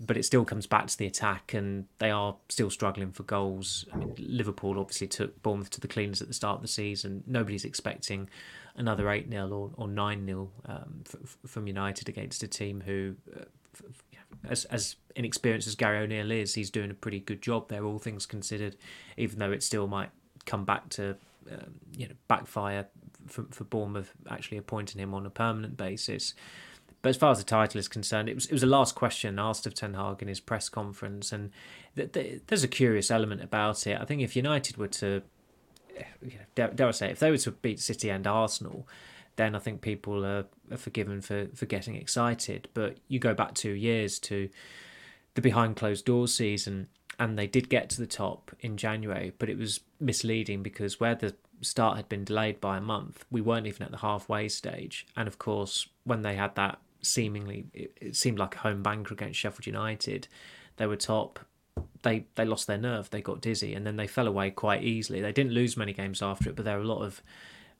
but 0.00 0.16
it 0.16 0.24
still 0.24 0.44
comes 0.44 0.66
back 0.66 0.86
to 0.86 0.96
the 0.96 1.06
attack, 1.06 1.52
and 1.52 1.86
they 1.98 2.10
are 2.10 2.36
still 2.48 2.70
struggling 2.70 3.12
for 3.12 3.22
goals. 3.24 3.84
I 3.92 3.96
mean, 3.96 4.14
Liverpool 4.18 4.78
obviously 4.78 5.08
took 5.08 5.42
Bournemouth 5.42 5.70
to 5.70 5.80
the 5.80 5.88
cleaners 5.88 6.22
at 6.22 6.28
the 6.28 6.34
start 6.34 6.56
of 6.56 6.62
the 6.62 6.68
season. 6.68 7.22
Nobody's 7.26 7.64
expecting 7.66 8.28
another 8.76 9.10
8 9.10 9.30
0 9.30 9.48
or, 9.50 9.70
or 9.76 9.88
9 9.88 10.26
0 10.26 10.50
um, 10.66 11.02
from 11.46 11.66
United 11.66 12.08
against 12.08 12.42
a 12.42 12.48
team 12.48 12.82
who, 12.86 13.14
uh, 13.38 13.44
as, 14.48 14.64
as 14.66 14.96
inexperienced 15.16 15.68
as 15.68 15.74
Gary 15.74 15.98
O'Neill 15.98 16.30
is, 16.30 16.54
he's 16.54 16.70
doing 16.70 16.90
a 16.90 16.94
pretty 16.94 17.20
good 17.20 17.42
job 17.42 17.68
there, 17.68 17.84
all 17.84 17.98
things 17.98 18.24
considered, 18.24 18.76
even 19.18 19.38
though 19.38 19.52
it 19.52 19.62
still 19.62 19.86
might 19.86 20.10
come 20.46 20.64
back 20.64 20.88
to 20.88 21.14
um, 21.50 21.74
you 21.96 22.08
know 22.08 22.14
backfire 22.28 22.86
for, 23.26 23.44
for 23.50 23.64
Bournemouth 23.64 24.12
actually 24.30 24.58
appointing 24.58 25.00
him 25.00 25.12
on 25.12 25.26
a 25.26 25.30
permanent 25.30 25.76
basis. 25.76 26.34
But 27.02 27.10
as 27.10 27.16
far 27.16 27.30
as 27.30 27.38
the 27.38 27.44
title 27.44 27.78
is 27.78 27.88
concerned, 27.88 28.28
it 28.28 28.34
was 28.34 28.46
it 28.46 28.52
was 28.52 28.62
a 28.62 28.66
last 28.66 28.94
question 28.94 29.38
asked 29.38 29.66
of 29.66 29.74
Ten 29.74 29.94
Hag 29.94 30.20
in 30.20 30.28
his 30.28 30.40
press 30.40 30.68
conference, 30.68 31.32
and 31.32 31.50
th- 31.96 32.12
th- 32.12 32.42
there's 32.46 32.64
a 32.64 32.68
curious 32.68 33.10
element 33.10 33.42
about 33.42 33.86
it. 33.86 33.98
I 34.00 34.04
think 34.04 34.20
if 34.20 34.36
United 34.36 34.76
were 34.76 34.88
to, 34.88 35.22
you 36.22 36.38
know, 36.38 36.44
dare, 36.54 36.68
dare 36.68 36.88
I 36.88 36.90
say, 36.90 37.10
if 37.10 37.18
they 37.18 37.30
were 37.30 37.38
to 37.38 37.52
beat 37.52 37.80
City 37.80 38.10
and 38.10 38.26
Arsenal, 38.26 38.86
then 39.36 39.54
I 39.54 39.58
think 39.58 39.80
people 39.80 40.26
are, 40.26 40.44
are 40.70 40.76
forgiven 40.76 41.22
for, 41.22 41.46
for 41.54 41.64
getting 41.64 41.94
excited. 41.96 42.68
But 42.74 42.98
you 43.08 43.18
go 43.18 43.32
back 43.32 43.54
two 43.54 43.72
years 43.72 44.18
to 44.20 44.50
the 45.34 45.40
behind 45.40 45.76
closed 45.76 46.04
doors 46.04 46.34
season, 46.34 46.88
and 47.18 47.38
they 47.38 47.46
did 47.46 47.70
get 47.70 47.88
to 47.90 48.00
the 48.00 48.06
top 48.06 48.50
in 48.60 48.76
January, 48.76 49.32
but 49.38 49.48
it 49.48 49.56
was 49.56 49.80
misleading 49.98 50.62
because 50.62 51.00
where 51.00 51.14
the 51.14 51.34
start 51.62 51.96
had 51.96 52.08
been 52.08 52.24
delayed 52.24 52.60
by 52.60 52.76
a 52.76 52.80
month, 52.80 53.24
we 53.30 53.40
weren't 53.40 53.66
even 53.66 53.82
at 53.84 53.90
the 53.90 53.98
halfway 53.98 54.48
stage. 54.48 55.06
And 55.16 55.28
of 55.28 55.38
course, 55.38 55.88
when 56.04 56.22
they 56.22 56.34
had 56.34 56.54
that 56.56 56.78
seemingly 57.02 57.66
it, 57.72 58.16
seemed 58.16 58.38
like 58.38 58.56
a 58.56 58.58
home 58.58 58.82
banker 58.82 59.14
against 59.14 59.38
Sheffield 59.38 59.66
United. 59.66 60.28
They 60.76 60.86
were 60.86 60.96
top. 60.96 61.40
They 62.02 62.26
they 62.34 62.44
lost 62.44 62.66
their 62.66 62.78
nerve. 62.78 63.10
They 63.10 63.20
got 63.20 63.40
dizzy, 63.40 63.74
and 63.74 63.86
then 63.86 63.96
they 63.96 64.06
fell 64.06 64.26
away 64.26 64.50
quite 64.50 64.82
easily. 64.82 65.20
They 65.20 65.32
didn't 65.32 65.52
lose 65.52 65.76
many 65.76 65.92
games 65.92 66.22
after 66.22 66.50
it, 66.50 66.56
but 66.56 66.64
there 66.64 66.76
were 66.76 66.84
a 66.84 66.86
lot 66.86 67.02
of. 67.02 67.22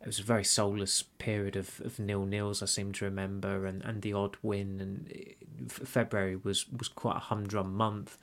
It 0.01 0.07
was 0.07 0.19
a 0.19 0.23
very 0.23 0.45
soulless 0.45 1.03
period 1.03 1.57
of, 1.57 1.83
of 1.85 1.99
nil 1.99 2.25
nils. 2.25 2.63
I 2.63 2.67
seem 2.67 2.93
to 2.93 3.05
remember, 3.05 3.67
and, 3.67 3.83
and 3.83 4.01
the 4.01 4.15
odd 4.15 4.37
win. 4.43 4.81
And 4.81 5.71
February 5.71 6.37
was 6.37 6.69
was 6.71 6.89
quite 6.89 7.17
a 7.17 7.21
humdrum 7.21 7.75
month. 7.75 8.17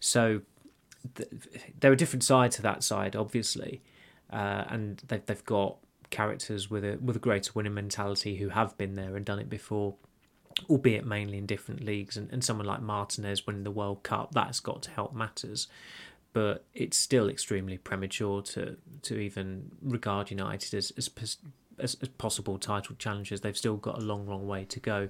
So 0.00 0.42
th- 1.14 1.28
there 1.80 1.90
are 1.90 1.96
different 1.96 2.24
sides 2.24 2.56
to 2.56 2.62
that 2.62 2.82
side, 2.82 3.16
obviously, 3.16 3.82
uh, 4.30 4.64
and 4.68 5.02
they've 5.08 5.24
they've 5.24 5.44
got 5.44 5.76
characters 6.10 6.70
with 6.70 6.84
a 6.84 6.98
with 7.02 7.16
a 7.16 7.18
greater 7.18 7.50
winning 7.54 7.74
mentality 7.74 8.36
who 8.36 8.50
have 8.50 8.76
been 8.78 8.94
there 8.94 9.16
and 9.16 9.24
done 9.24 9.38
it 9.38 9.48
before 9.48 9.94
albeit 10.68 11.04
mainly 11.04 11.38
in 11.38 11.46
different 11.46 11.84
leagues, 11.84 12.16
and, 12.16 12.30
and 12.32 12.44
someone 12.44 12.66
like 12.66 12.82
Martinez 12.82 13.46
winning 13.46 13.64
the 13.64 13.70
World 13.70 14.02
Cup, 14.02 14.32
that's 14.32 14.60
got 14.60 14.82
to 14.82 14.90
help 14.90 15.14
matters. 15.14 15.68
But 16.32 16.64
it's 16.74 16.96
still 16.96 17.28
extremely 17.28 17.78
premature 17.78 18.42
to 18.42 18.76
to 19.02 19.18
even 19.18 19.70
regard 19.82 20.30
United 20.30 20.74
as 20.74 20.92
as, 20.96 21.10
as, 21.78 21.96
as 22.00 22.08
possible 22.18 22.58
title 22.58 22.96
challengers. 22.98 23.40
They've 23.40 23.56
still 23.56 23.76
got 23.76 23.98
a 23.98 24.00
long, 24.00 24.26
long 24.26 24.46
way 24.46 24.64
to 24.64 24.80
go. 24.80 25.08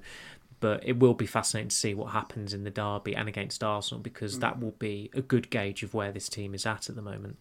But 0.61 0.87
it 0.87 0.99
will 0.99 1.15
be 1.15 1.27
fascinating 1.27 1.69
to 1.69 1.77
see 1.77 1.93
what 1.93 2.13
happens 2.13 2.55
in 2.55 2.65
the 2.65 2.71
derby 2.71 3.15
and 3.15 3.29
against 3.29 3.63
Arsenal 3.63 4.01
because 4.01 4.39
mm. 4.39 4.41
that 4.41 4.61
will 4.61 4.71
be 4.79 5.11
a 5.13 5.21
good 5.21 5.51
gauge 5.51 5.83
of 5.83 5.93
where 5.93 6.11
this 6.11 6.29
team 6.29 6.55
is 6.55 6.65
at 6.65 6.89
at 6.89 6.97
the 6.97 7.03
moment. 7.03 7.37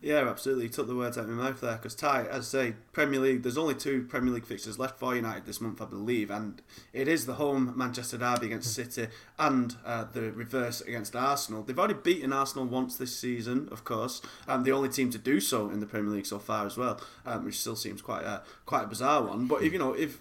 Yeah, 0.00 0.28
absolutely. 0.28 0.64
You 0.64 0.70
took 0.70 0.86
the 0.86 0.94
words 0.94 1.18
out 1.18 1.24
of 1.24 1.30
my 1.30 1.50
mouth 1.50 1.60
there. 1.60 1.74
Because 1.76 1.96
Ty, 1.96 2.26
as 2.30 2.54
I 2.54 2.58
say, 2.58 2.74
Premier 2.92 3.18
League. 3.18 3.42
There's 3.42 3.58
only 3.58 3.74
two 3.74 4.04
Premier 4.04 4.32
League 4.32 4.46
fixtures 4.46 4.78
left 4.78 4.98
for 4.98 5.16
United 5.16 5.44
this 5.44 5.60
month, 5.60 5.82
I 5.82 5.86
believe, 5.86 6.30
and 6.30 6.62
it 6.92 7.08
is 7.08 7.26
the 7.26 7.34
home 7.34 7.72
Manchester 7.76 8.16
derby 8.16 8.46
against 8.46 8.72
City 8.72 9.08
and 9.40 9.74
uh, 9.84 10.04
the 10.12 10.30
reverse 10.30 10.80
against 10.82 11.16
Arsenal. 11.16 11.64
They've 11.64 11.78
already 11.78 11.94
beaten 11.94 12.32
Arsenal 12.32 12.66
once 12.66 12.96
this 12.96 13.18
season, 13.18 13.68
of 13.72 13.84
course, 13.84 14.22
and 14.46 14.64
the 14.64 14.70
only 14.70 14.88
team 14.88 15.10
to 15.10 15.18
do 15.18 15.40
so 15.40 15.68
in 15.68 15.80
the 15.80 15.86
Premier 15.86 16.12
League 16.12 16.26
so 16.26 16.38
far 16.38 16.64
as 16.64 16.76
well, 16.76 17.00
um, 17.26 17.44
which 17.44 17.58
still 17.58 17.76
seems 17.76 18.00
quite 18.00 18.24
a 18.24 18.42
quite 18.66 18.84
a 18.84 18.88
bizarre 18.88 19.22
one. 19.24 19.46
But 19.48 19.62
if 19.62 19.72
you 19.72 19.80
know 19.80 19.94
if 19.94 20.20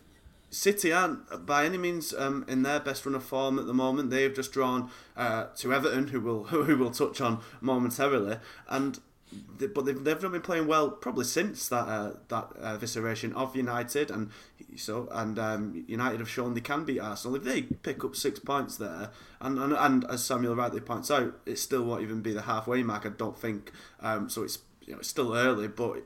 City 0.50 0.94
aren't 0.94 1.46
by 1.46 1.66
any 1.66 1.78
means 1.78 2.14
um, 2.14 2.46
in 2.48 2.64
their 2.64 2.80
best 2.80 3.06
run 3.06 3.16
of 3.16 3.24
form 3.24 3.60
at 3.60 3.68
the 3.68 3.74
moment. 3.74 4.10
They've 4.10 4.34
just 4.34 4.54
drawn 4.54 4.90
uh, 5.18 5.48
to 5.58 5.74
Everton, 5.74 6.08
who 6.08 6.22
will 6.22 6.44
who 6.46 6.78
will 6.78 6.92
touch 6.92 7.20
on 7.20 7.42
momentarily, 7.60 8.38
and 8.70 9.00
but 9.32 9.86
they've, 9.86 10.04
they've 10.04 10.22
not 10.22 10.32
been 10.32 10.42
playing 10.42 10.68
well 10.68 10.90
probably 10.90 11.26
since 11.26 11.68
that 11.70 11.88
uh, 11.88 12.14
that 12.30 12.50
evisceration 12.62 13.34
of 13.34 13.56
United 13.56 14.10
and 14.10 14.32
so 14.76 15.08
and 15.12 15.38
um, 15.38 15.86
United 15.88 16.20
have 16.20 16.30
shown 16.30 16.54
they 16.54 16.62
can 16.62 16.86
beat 16.86 17.00
Arsenal. 17.00 17.36
If 17.36 17.44
they 17.44 17.64
pick 17.64 18.04
up 18.04 18.16
six 18.16 18.40
points 18.40 18.78
there 18.78 19.10
and 19.42 19.60
and, 19.60 19.74
and 19.74 20.06
as 20.06 20.24
Samuel 20.24 20.56
rightly 20.56 20.80
points 20.80 21.12
out 21.12 21.40
it 21.46 21.60
still 21.60 21.84
won't 21.84 22.04
even 22.04 22.22
be 22.22 22.34
the 22.34 22.44
halfway 22.44 22.84
mark 22.84 23.06
I 23.06 23.10
don't 23.10 23.38
think. 23.38 23.72
Um, 24.00 24.30
so 24.30 24.44
it's 24.44 24.60
you 24.86 24.94
know 24.94 25.00
it's 25.00 25.10
still 25.10 25.34
early 25.34 25.68
but 25.68 26.04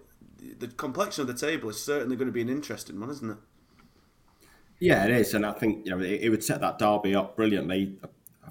the 0.60 0.68
complexion 0.68 1.22
of 1.22 1.28
the 1.28 1.34
table 1.48 1.70
is 1.70 1.82
certainly 1.84 2.16
going 2.16 2.28
to 2.28 2.34
be 2.34 2.42
an 2.42 2.50
interesting 2.50 3.00
one 3.00 3.10
isn't 3.12 3.30
it? 3.30 3.38
Yeah 4.80 5.06
it 5.06 5.12
is 5.12 5.34
and 5.36 5.46
I 5.46 5.52
think 5.52 5.86
you 5.86 5.92
know 5.92 6.00
it, 6.04 6.22
it 6.22 6.30
would 6.30 6.44
set 6.44 6.62
that 6.62 6.80
derby 6.80 7.14
up 7.14 7.36
brilliantly 7.36 7.98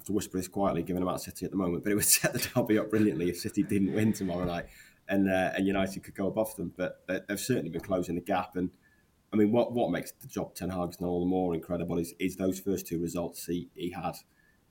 have 0.01 0.07
to 0.07 0.13
whisper 0.13 0.37
this 0.37 0.47
quietly, 0.47 0.83
given 0.83 1.03
about 1.03 1.21
City 1.21 1.45
at 1.45 1.51
the 1.51 1.57
moment, 1.57 1.83
but 1.83 1.91
it 1.91 1.95
would 1.95 2.05
set 2.19 2.33
the 2.33 2.39
derby 2.39 2.79
up 2.79 2.89
brilliantly 2.89 3.29
if 3.29 3.37
City 3.37 3.63
didn't 3.63 3.93
win 3.93 4.13
tomorrow 4.13 4.45
night, 4.45 4.65
and 5.07 5.29
uh, 5.29 5.51
and 5.55 5.67
United 5.67 6.03
could 6.03 6.15
go 6.15 6.27
above 6.27 6.55
them. 6.55 6.73
But 6.75 7.03
they've 7.07 7.39
certainly 7.39 7.69
been 7.69 7.81
closing 7.81 8.15
the 8.15 8.21
gap. 8.21 8.55
And 8.55 8.71
I 9.31 9.35
mean, 9.35 9.51
what 9.51 9.73
what 9.73 9.91
makes 9.91 10.11
the 10.11 10.27
job 10.27 10.55
Ten 10.55 10.69
Hag's 10.69 10.99
now 10.99 11.07
all 11.07 11.21
the 11.21 11.29
more 11.29 11.53
incredible 11.53 11.97
is 11.99 12.13
is 12.19 12.35
those 12.35 12.59
first 12.59 12.87
two 12.87 12.99
results 12.99 13.45
he 13.45 13.69
he 13.75 13.91
had. 13.91 14.15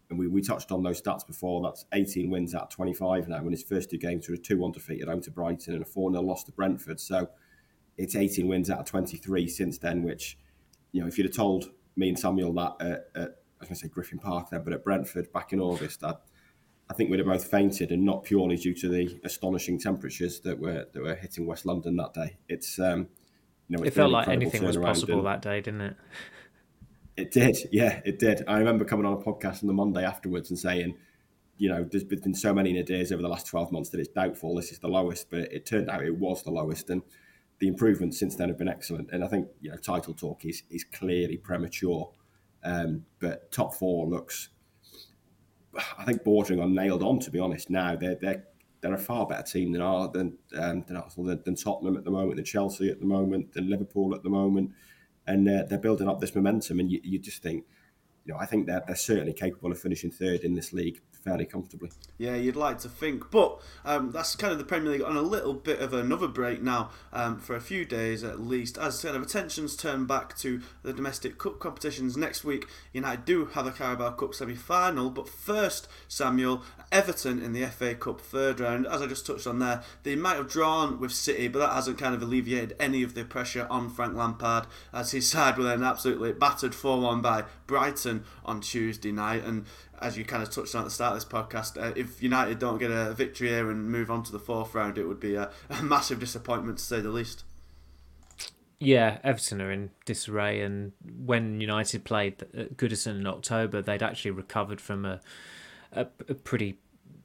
And 0.08 0.18
we, 0.18 0.26
we 0.26 0.42
touched 0.42 0.72
on 0.72 0.82
those 0.82 1.00
stats 1.00 1.24
before. 1.24 1.62
That's 1.62 1.84
18 1.92 2.30
wins 2.30 2.52
out 2.52 2.62
of 2.62 2.70
25 2.70 3.28
now. 3.28 3.36
In 3.36 3.52
his 3.52 3.62
first 3.62 3.90
two 3.90 3.96
games, 3.96 4.28
were 4.28 4.34
a 4.34 4.38
2 4.38 4.58
1 4.58 4.72
defeat 4.72 5.02
at 5.02 5.06
home 5.06 5.20
to 5.20 5.30
Brighton 5.30 5.74
and 5.74 5.82
a 5.82 5.86
4 5.86 6.10
0 6.10 6.20
loss 6.24 6.42
to 6.44 6.52
Brentford. 6.52 6.98
So 6.98 7.28
it's 7.96 8.16
18 8.16 8.48
wins 8.48 8.70
out 8.70 8.80
of 8.80 8.86
23 8.86 9.46
since 9.46 9.78
then, 9.78 10.02
which, 10.02 10.36
you 10.90 11.00
know, 11.00 11.06
if 11.06 11.16
you'd 11.16 11.28
have 11.28 11.36
told 11.36 11.70
me 11.94 12.08
and 12.08 12.18
Samuel 12.18 12.52
that 12.54 12.74
at, 12.80 13.22
at 13.22 13.39
was 13.60 13.68
going 13.68 13.76
to 13.76 13.80
say 13.82 13.88
Griffin 13.88 14.18
Park 14.18 14.50
then, 14.50 14.62
but 14.64 14.72
at 14.72 14.84
Brentford 14.84 15.32
back 15.32 15.52
in 15.52 15.60
August, 15.60 16.02
I, 16.02 16.14
I 16.88 16.94
think 16.94 17.10
we'd 17.10 17.18
have 17.18 17.26
both 17.26 17.44
fainted, 17.44 17.90
and 17.92 18.04
not 18.04 18.24
purely 18.24 18.56
due 18.56 18.74
to 18.74 18.88
the 18.88 19.20
astonishing 19.24 19.78
temperatures 19.78 20.40
that 20.40 20.58
were 20.58 20.86
that 20.92 21.02
were 21.02 21.14
hitting 21.14 21.46
West 21.46 21.66
London 21.66 21.96
that 21.96 22.14
day. 22.14 22.38
It's 22.48 22.78
um, 22.78 23.08
you 23.68 23.76
know, 23.76 23.84
it 23.84 23.94
felt 23.94 24.10
like 24.10 24.28
anything 24.28 24.64
was 24.64 24.76
possible 24.76 25.22
that 25.22 25.42
day, 25.42 25.60
didn't 25.60 25.82
it? 25.82 25.96
It 27.16 27.30
did, 27.30 27.58
yeah, 27.70 28.00
it 28.04 28.18
did. 28.18 28.42
I 28.48 28.58
remember 28.58 28.84
coming 28.84 29.04
on 29.04 29.12
a 29.12 29.16
podcast 29.18 29.62
on 29.62 29.66
the 29.66 29.74
Monday 29.74 30.04
afterwards 30.04 30.48
and 30.50 30.58
saying, 30.58 30.96
you 31.58 31.68
know, 31.68 31.84
there's 31.84 32.04
been 32.04 32.34
so 32.34 32.54
many 32.54 32.72
nadirs 32.72 33.12
over 33.12 33.20
the 33.20 33.28
last 33.28 33.46
12 33.46 33.70
months 33.70 33.90
that 33.90 34.00
it's 34.00 34.08
doubtful 34.08 34.56
this 34.56 34.72
is 34.72 34.78
the 34.78 34.88
lowest, 34.88 35.30
but 35.30 35.40
it 35.52 35.66
turned 35.66 35.90
out 35.90 36.02
it 36.02 36.16
was 36.16 36.42
the 36.42 36.50
lowest. 36.50 36.88
And 36.88 37.02
the 37.58 37.68
improvements 37.68 38.18
since 38.18 38.34
then 38.36 38.48
have 38.48 38.56
been 38.56 38.68
excellent. 38.68 39.10
And 39.12 39.22
I 39.22 39.28
think, 39.28 39.48
you 39.60 39.70
know, 39.70 39.76
title 39.76 40.14
talk 40.14 40.46
is, 40.46 40.62
is 40.70 40.84
clearly 40.84 41.36
premature. 41.36 42.10
Um, 42.62 43.04
but 43.18 43.50
top 43.50 43.74
four 43.74 44.06
looks, 44.06 44.50
I 45.98 46.04
think, 46.04 46.24
bordering 46.24 46.60
on 46.60 46.74
nailed 46.74 47.02
on. 47.02 47.18
To 47.20 47.30
be 47.30 47.38
honest, 47.38 47.70
now 47.70 47.96
they're 47.96 48.16
they're 48.16 48.44
they're 48.80 48.94
a 48.94 48.98
far 48.98 49.26
better 49.26 49.42
team 49.42 49.72
than 49.72 49.82
than 50.12 50.38
um, 50.56 50.84
than 50.86 50.96
Arsenal, 50.96 51.26
than, 51.26 51.42
than, 51.44 51.54
Tottenham 51.54 51.96
at 51.96 52.04
the 52.04 52.10
moment, 52.10 52.36
than 52.36 52.44
Chelsea 52.44 52.90
at 52.90 53.00
the 53.00 53.06
moment, 53.06 53.52
than 53.52 53.68
Liverpool 53.68 54.14
at 54.14 54.22
the 54.22 54.30
moment, 54.30 54.72
and 55.26 55.48
uh, 55.48 55.64
they're 55.68 55.78
building 55.78 56.08
up 56.08 56.20
this 56.20 56.34
momentum. 56.34 56.80
And 56.80 56.90
you, 56.90 57.00
you 57.02 57.18
just 57.18 57.42
think, 57.42 57.64
you 58.24 58.32
know, 58.32 58.38
I 58.38 58.46
think 58.46 58.66
they're, 58.66 58.82
they're 58.86 58.96
certainly 58.96 59.32
capable 59.32 59.72
of 59.72 59.78
finishing 59.78 60.10
third 60.10 60.40
in 60.40 60.54
this 60.54 60.72
league 60.72 61.00
fairly 61.22 61.44
comfortably. 61.44 61.90
Yeah, 62.18 62.36
you'd 62.36 62.56
like 62.56 62.78
to 62.80 62.88
think, 62.88 63.30
but 63.30 63.60
um, 63.84 64.10
that's 64.10 64.36
kind 64.36 64.52
of 64.52 64.58
the 64.58 64.64
Premier 64.64 64.92
League 64.92 65.02
on 65.02 65.16
a 65.16 65.22
little 65.22 65.54
bit 65.54 65.80
of 65.80 65.92
another 65.92 66.28
break 66.28 66.62
now 66.62 66.90
um, 67.12 67.38
for 67.38 67.54
a 67.56 67.60
few 67.60 67.84
days 67.84 68.24
at 68.24 68.40
least. 68.40 68.78
As 68.78 69.02
kind 69.02 69.16
of 69.16 69.22
attentions 69.22 69.76
turn 69.76 70.06
back 70.06 70.36
to 70.38 70.60
the 70.82 70.92
domestic 70.92 71.38
cup 71.38 71.58
competitions 71.58 72.16
next 72.16 72.44
week, 72.44 72.66
United 72.92 73.24
do 73.24 73.46
have 73.46 73.66
a 73.66 73.72
Carabao 73.72 74.12
Cup 74.12 74.34
semi-final, 74.34 75.10
but 75.10 75.28
first, 75.28 75.88
Samuel, 76.08 76.62
Everton 76.92 77.42
in 77.42 77.52
the 77.52 77.66
FA 77.66 77.94
Cup 77.94 78.20
third 78.20 78.60
round. 78.60 78.86
As 78.86 79.02
I 79.02 79.06
just 79.06 79.26
touched 79.26 79.46
on 79.46 79.58
there, 79.58 79.82
they 80.02 80.16
might 80.16 80.36
have 80.36 80.48
drawn 80.48 80.98
with 80.98 81.12
City, 81.12 81.48
but 81.48 81.60
that 81.60 81.72
hasn't 81.72 81.98
kind 81.98 82.14
of 82.14 82.22
alleviated 82.22 82.76
any 82.80 83.02
of 83.02 83.14
the 83.14 83.24
pressure 83.24 83.66
on 83.70 83.90
Frank 83.90 84.16
Lampard 84.16 84.66
as 84.92 85.12
his 85.12 85.28
side 85.28 85.56
were 85.56 85.64
then 85.64 85.82
absolutely 85.82 86.32
battered 86.32 86.72
4-1 86.72 87.22
by 87.22 87.44
Brighton 87.66 88.24
on 88.44 88.60
Tuesday 88.60 89.12
night 89.12 89.44
and 89.44 89.66
as 90.00 90.16
you 90.16 90.24
kind 90.24 90.42
of 90.42 90.50
touched 90.50 90.74
on 90.74 90.82
at 90.82 90.84
the 90.84 90.90
start 90.90 91.14
of 91.14 91.22
this 91.22 91.30
podcast, 91.30 91.80
uh, 91.80 91.92
if 91.96 92.22
United 92.22 92.58
don't 92.58 92.78
get 92.78 92.90
a 92.90 93.12
victory 93.12 93.48
here 93.48 93.70
and 93.70 93.90
move 93.90 94.10
on 94.10 94.22
to 94.24 94.32
the 94.32 94.38
fourth 94.38 94.74
round, 94.74 94.98
it 94.98 95.04
would 95.06 95.20
be 95.20 95.34
a, 95.34 95.50
a 95.68 95.82
massive 95.82 96.20
disappointment 96.20 96.78
to 96.78 96.84
say 96.84 97.00
the 97.00 97.10
least. 97.10 97.44
Yeah, 98.78 99.18
Everton 99.22 99.60
are 99.60 99.70
in 99.70 99.90
disarray, 100.06 100.62
and 100.62 100.92
when 101.04 101.60
United 101.60 102.04
played 102.04 102.42
at 102.54 102.78
Goodison 102.78 103.18
in 103.18 103.26
October, 103.26 103.82
they'd 103.82 104.02
actually 104.02 104.30
recovered 104.30 104.80
from 104.80 105.04
a, 105.04 105.20
a, 105.92 106.06
a 106.28 106.34
pretty 106.34 106.78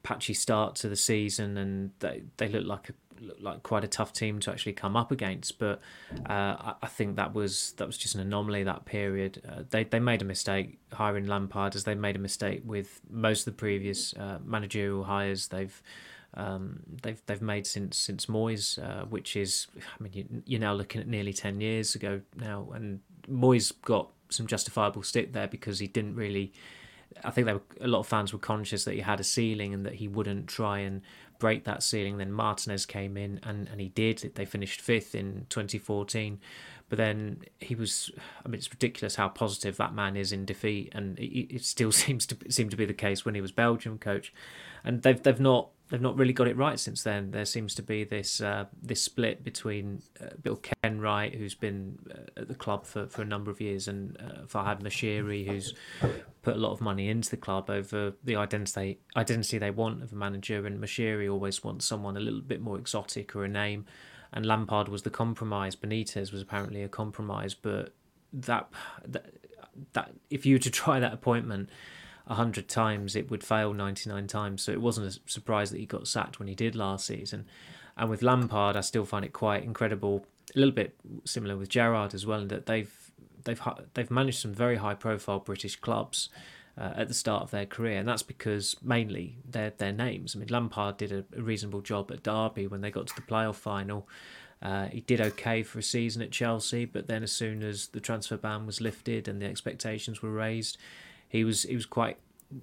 patchy 0.03 0.33
start 0.33 0.75
to 0.75 0.89
the 0.89 0.97
season, 0.97 1.57
and 1.57 1.91
they 1.99 2.23
they 2.35 2.49
looked 2.49 2.67
like 2.67 2.89
a 2.89 2.93
like 3.39 3.63
quite 3.63 3.83
a 3.83 3.87
tough 3.87 4.13
team 4.13 4.39
to 4.41 4.51
actually 4.51 4.73
come 4.73 4.95
up 4.95 5.11
against. 5.11 5.59
But 5.59 5.81
uh, 6.29 6.73
I, 6.81 6.87
think 6.87 7.15
that 7.15 7.33
was 7.33 7.73
that 7.77 7.87
was 7.87 7.97
just 7.97 8.15
an 8.15 8.21
anomaly 8.21 8.63
that 8.63 8.85
period. 8.85 9.41
Uh, 9.47 9.63
they 9.69 9.83
they 9.83 9.99
made 9.99 10.21
a 10.21 10.25
mistake 10.25 10.79
hiring 10.93 11.25
Lampard, 11.25 11.75
as 11.75 11.83
they 11.83 11.95
made 11.95 12.15
a 12.15 12.19
mistake 12.19 12.61
with 12.65 13.01
most 13.09 13.41
of 13.41 13.45
the 13.45 13.57
previous 13.57 14.13
uh, 14.15 14.39
managerial 14.43 15.03
hires 15.03 15.47
they've. 15.47 15.81
Um, 16.37 16.81
they've 17.01 17.21
they've 17.27 17.41
made 17.41 17.65
since 17.65 17.97
since 17.97 18.25
Moyes, 18.25 18.77
uh, 18.77 19.05
which 19.05 19.37
is 19.37 19.67
I 19.77 20.03
mean 20.03 20.11
you, 20.13 20.43
you're 20.45 20.59
now 20.59 20.73
looking 20.73 20.99
at 20.99 21.07
nearly 21.07 21.31
ten 21.31 21.61
years 21.61 21.95
ago 21.95 22.21
now, 22.35 22.67
and 22.73 22.99
Moyes 23.29 23.71
got 23.83 24.11
some 24.29 24.47
justifiable 24.47 25.03
stick 25.03 25.33
there 25.33 25.47
because 25.47 25.79
he 25.79 25.87
didn't 25.87 26.15
really. 26.15 26.53
I 27.23 27.31
think 27.31 27.47
were, 27.47 27.61
a 27.79 27.87
lot 27.87 27.99
of 27.99 28.07
fans 28.07 28.33
were 28.33 28.39
conscious 28.39 28.83
that 28.83 28.93
he 28.93 28.99
had 28.99 29.19
a 29.19 29.23
ceiling 29.23 29.73
and 29.73 29.85
that 29.85 29.95
he 29.95 30.07
wouldn't 30.07 30.47
try 30.47 30.79
and 30.79 31.01
break 31.39 31.63
that 31.65 31.83
ceiling. 31.83 32.17
Then 32.17 32.31
Martinez 32.31 32.85
came 32.85 33.17
in 33.17 33.39
and, 33.43 33.67
and 33.67 33.79
he 33.79 33.89
did. 33.89 34.31
They 34.35 34.45
finished 34.45 34.81
fifth 34.81 35.15
in 35.15 35.45
2014. 35.49 36.39
But 36.87 36.97
then 36.97 37.43
he 37.59 37.73
was, 37.73 38.11
I 38.45 38.47
mean, 38.47 38.59
it's 38.59 38.71
ridiculous 38.71 39.15
how 39.15 39.29
positive 39.29 39.77
that 39.77 39.93
man 39.93 40.15
is 40.15 40.31
in 40.31 40.45
defeat. 40.45 40.91
And 40.93 41.17
it, 41.19 41.55
it 41.55 41.65
still 41.65 41.91
seems 42.03 42.25
to 42.27 42.37
seem 42.49 42.69
to 42.69 42.77
be 42.77 42.85
the 42.85 42.93
case 42.93 43.25
when 43.25 43.35
he 43.35 43.41
was 43.41 43.51
Belgium 43.51 43.97
coach. 43.97 44.33
And 44.83 45.01
they've, 45.01 45.21
they've 45.21 45.39
not 45.39 45.69
they've 45.89 46.01
not 46.01 46.17
really 46.17 46.33
got 46.33 46.47
it 46.47 46.57
right 46.57 46.79
since 46.79 47.03
then. 47.03 47.31
There 47.31 47.45
seems 47.45 47.75
to 47.75 47.83
be 47.83 48.03
this 48.03 48.41
uh, 48.41 48.65
this 48.81 49.01
split 49.01 49.43
between 49.43 50.01
uh, 50.21 50.29
Bill 50.41 50.59
Kenwright, 50.83 51.35
who's 51.35 51.55
been 51.55 51.99
uh, 52.09 52.41
at 52.41 52.47
the 52.47 52.55
club 52.55 52.85
for, 52.85 53.07
for 53.07 53.21
a 53.21 53.25
number 53.25 53.51
of 53.51 53.61
years, 53.61 53.87
and 53.87 54.17
uh, 54.19 54.45
Farhad 54.45 54.81
Moshiri, 54.81 55.47
who's 55.47 55.73
put 56.41 56.55
a 56.55 56.59
lot 56.59 56.71
of 56.71 56.81
money 56.81 57.09
into 57.09 57.29
the 57.29 57.37
club 57.37 57.69
over 57.69 58.13
the 58.23 58.35
identity 58.35 58.99
identity 59.15 59.57
they 59.57 59.71
want 59.71 60.01
of 60.01 60.11
a 60.11 60.15
manager. 60.15 60.65
And 60.65 60.81
Moshiri 60.81 61.31
always 61.31 61.63
wants 61.63 61.85
someone 61.85 62.17
a 62.17 62.21
little 62.21 62.41
bit 62.41 62.61
more 62.61 62.77
exotic 62.77 63.35
or 63.35 63.43
a 63.43 63.49
name. 63.49 63.85
And 64.33 64.45
Lampard 64.45 64.89
was 64.89 65.03
the 65.03 65.09
compromise. 65.09 65.75
Benitez 65.75 66.31
was 66.31 66.41
apparently 66.41 66.81
a 66.83 66.89
compromise, 66.89 67.53
but 67.53 67.93
that 68.33 68.69
that, 69.05 69.33
that 69.93 70.11
if 70.29 70.45
you 70.45 70.55
were 70.55 70.59
to 70.59 70.71
try 70.83 70.99
that 70.99 71.13
appointment 71.13 71.69
100 72.27 72.67
times, 72.67 73.15
it 73.15 73.29
would 73.29 73.43
fail 73.43 73.73
99 73.73 74.27
times. 74.27 74.63
So 74.63 74.71
it 74.71 74.81
wasn't 74.81 75.07
a 75.07 75.19
surprise 75.29 75.71
that 75.71 75.79
he 75.79 75.85
got 75.85 76.07
sacked 76.07 76.39
when 76.39 76.47
he 76.47 76.55
did 76.55 76.75
last 76.75 77.05
season. 77.05 77.45
And 77.97 78.09
with 78.09 78.21
Lampard, 78.21 78.75
I 78.75 78.81
still 78.81 79.05
find 79.05 79.23
it 79.23 79.33
quite 79.33 79.63
incredible. 79.63 80.25
A 80.55 80.59
little 80.59 80.73
bit 80.73 80.95
similar 81.23 81.55
with 81.57 81.69
Gerrard 81.69 82.13
as 82.13 82.25
well, 82.25 82.41
in 82.41 82.47
that 82.49 82.65
they've 82.65 82.93
they've 83.43 83.61
they've 83.93 84.11
managed 84.11 84.39
some 84.39 84.53
very 84.53 84.75
high 84.77 84.93
profile 84.93 85.39
British 85.39 85.75
clubs 85.77 86.29
uh, 86.77 86.93
at 86.95 87.07
the 87.07 87.13
start 87.13 87.43
of 87.43 87.51
their 87.51 87.65
career, 87.65 87.99
and 87.99 88.07
that's 88.07 88.23
because 88.23 88.75
mainly 88.81 89.37
their 89.49 89.71
their 89.71 89.93
names. 89.93 90.35
I 90.35 90.39
mean, 90.39 90.49
Lampard 90.49 90.97
did 90.97 91.11
a, 91.11 91.23
a 91.37 91.41
reasonable 91.41 91.81
job 91.81 92.11
at 92.11 92.23
Derby 92.23 92.67
when 92.67 92.81
they 92.81 92.91
got 92.91 93.07
to 93.07 93.15
the 93.15 93.21
playoff 93.21 93.55
final. 93.55 94.07
Uh, 94.61 94.87
he 94.87 95.01
did 95.01 95.21
okay 95.21 95.63
for 95.63 95.79
a 95.79 95.83
season 95.83 96.21
at 96.21 96.31
Chelsea, 96.31 96.85
but 96.85 97.07
then 97.07 97.23
as 97.23 97.31
soon 97.31 97.61
as 97.61 97.87
the 97.87 97.99
transfer 97.99 98.37
ban 98.37 98.65
was 98.65 98.81
lifted 98.81 99.27
and 99.27 99.41
the 99.41 99.45
expectations 99.45 100.21
were 100.21 100.31
raised, 100.31 100.77
he 101.35 101.43
was 101.43 101.63
he 101.63 101.75
was 101.75 101.85
quite 101.85 102.17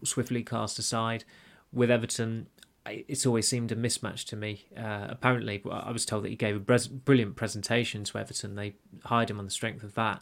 swiftly 0.05 0.43
cast 0.43 0.79
aside. 0.79 1.25
With 1.73 1.91
Everton, 1.91 2.49
it's 2.87 3.27
always 3.27 3.49
seemed 3.49 3.73
a 3.73 3.77
mismatch 3.77 4.25
to 4.27 4.37
me. 4.37 4.67
Uh, 4.77 5.07
apparently, 5.09 5.63
I 5.71 5.91
was 5.91 6.05
told 6.05 6.25
that 6.25 6.29
he 6.29 6.37
gave 6.37 6.57
a 6.57 6.61
brilliant 6.61 7.37
presentation 7.37 8.05
to 8.05 8.19
Everton. 8.19 8.55
They 8.55 8.75
hired 9.05 9.31
him 9.31 9.39
on 9.39 9.45
the 9.45 9.51
strength 9.51 9.83
of 9.83 9.95
that. 9.95 10.21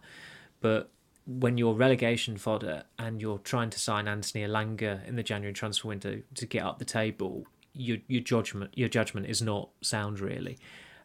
But 0.60 0.90
when 1.26 1.58
you're 1.58 1.74
relegation 1.74 2.36
fodder 2.36 2.84
and 2.98 3.20
you're 3.20 3.38
trying 3.38 3.70
to 3.70 3.78
sign 3.78 4.08
Anthony 4.08 4.44
Elanga 4.44 5.06
in 5.06 5.16
the 5.16 5.22
January 5.22 5.52
transfer 5.52 5.88
window 5.88 6.20
to 6.34 6.46
get 6.46 6.62
up 6.62 6.78
the 6.78 6.84
table, 6.84 7.46
your 7.72 7.98
your 8.08 8.22
judgment 8.22 8.72
your 8.74 8.88
judgment 8.88 9.26
is 9.26 9.40
not 9.40 9.70
sound 9.80 10.20
really. 10.20 10.58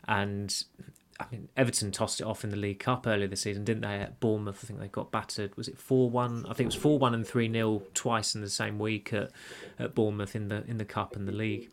And 0.07 0.63
I 1.19 1.25
mean, 1.31 1.47
Everton 1.55 1.91
tossed 1.91 2.19
it 2.19 2.25
off 2.25 2.43
in 2.43 2.49
the 2.49 2.57
League 2.57 2.79
Cup 2.79 3.07
earlier 3.07 3.27
this 3.27 3.41
season, 3.41 3.63
didn't 3.63 3.83
they? 3.83 3.99
At 3.99 4.19
Bournemouth, 4.19 4.59
I 4.63 4.67
think 4.67 4.79
they 4.79 4.87
got 4.87 5.11
battered. 5.11 5.55
Was 5.55 5.67
it 5.67 5.77
four 5.77 6.09
one? 6.09 6.45
I 6.45 6.53
think 6.53 6.65
it 6.65 6.73
was 6.73 6.75
four 6.75 6.99
one 6.99 7.13
and 7.13 7.25
three 7.25 7.51
0 7.51 7.83
twice 7.93 8.35
in 8.35 8.41
the 8.41 8.49
same 8.49 8.79
week 8.79 9.13
at, 9.13 9.31
at 9.79 9.95
Bournemouth 9.95 10.35
in 10.35 10.49
the 10.49 10.65
in 10.67 10.77
the 10.77 10.85
Cup 10.85 11.15
and 11.15 11.27
the 11.27 11.31
League. 11.31 11.69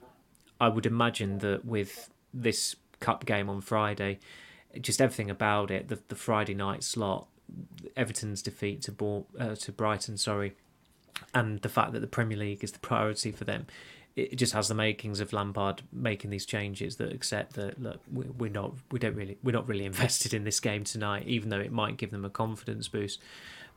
I 0.60 0.68
would 0.68 0.86
imagine 0.86 1.38
that 1.38 1.64
with 1.64 2.10
this 2.32 2.76
Cup 3.00 3.26
game 3.26 3.50
on 3.50 3.60
Friday, 3.60 4.20
just 4.80 5.00
everything 5.00 5.30
about 5.30 5.72
it, 5.72 5.88
the 5.88 5.98
the 6.06 6.14
Friday 6.14 6.54
night 6.54 6.84
slot, 6.84 7.26
Everton's 7.96 8.42
defeat 8.42 8.82
to 8.82 8.92
Bo- 8.92 9.26
uh, 9.38 9.56
to 9.56 9.72
Brighton, 9.72 10.18
sorry, 10.18 10.54
and 11.34 11.60
the 11.62 11.68
fact 11.68 11.92
that 11.94 12.00
the 12.00 12.06
Premier 12.06 12.38
League 12.38 12.62
is 12.62 12.70
the 12.70 12.78
priority 12.78 13.32
for 13.32 13.42
them 13.42 13.66
it 14.14 14.36
just 14.36 14.52
has 14.52 14.68
the 14.68 14.74
makings 14.74 15.20
of 15.20 15.32
Lampard 15.32 15.82
making 15.92 16.30
these 16.30 16.44
changes 16.44 16.96
that 16.96 17.12
accept 17.12 17.54
that 17.54 17.80
look 17.80 18.00
we're 18.10 18.50
not 18.50 18.74
we 18.90 18.98
don't 18.98 19.14
really 19.14 19.38
we're 19.42 19.52
not 19.52 19.66
really 19.68 19.84
invested 19.92 20.34
in 20.34 20.44
this 20.44 20.60
game 20.60 20.84
tonight 20.84 21.26
even 21.26 21.48
though 21.48 21.60
it 21.60 21.72
might 21.72 21.96
give 21.96 22.10
them 22.10 22.24
a 22.24 22.30
confidence 22.30 22.88
boost 22.88 23.20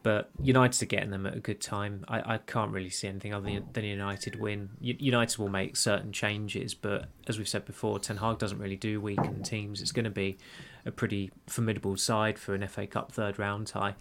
but 0.05 0.29
United 0.39 0.83
are 0.83 0.85
getting 0.85 1.09
them 1.09 1.25
at 1.25 1.35
a 1.35 1.39
good 1.39 1.59
time. 1.59 2.05
I, 2.07 2.35
I 2.35 2.37
can't 2.37 2.71
really 2.71 2.91
see 2.91 3.07
anything 3.07 3.33
other 3.33 3.59
than, 3.73 3.83
United 3.83 4.39
win. 4.39 4.69
United 4.79 5.39
will 5.39 5.49
make 5.49 5.75
certain 5.75 6.11
changes, 6.11 6.75
but 6.75 7.07
as 7.25 7.39
we've 7.39 7.47
said 7.47 7.65
before, 7.65 7.97
Ten 7.97 8.17
Hag 8.17 8.37
doesn't 8.37 8.59
really 8.59 8.75
do 8.75 9.01
weakened 9.01 9.43
teams. 9.45 9.81
It's 9.81 9.91
going 9.91 10.03
to 10.03 10.11
be 10.11 10.37
a 10.85 10.91
pretty 10.91 11.31
formidable 11.47 11.97
side 11.97 12.37
for 12.37 12.53
an 12.53 12.67
FA 12.67 12.85
Cup 12.85 13.13
third 13.13 13.39
round 13.39 13.65
tie 13.65 13.95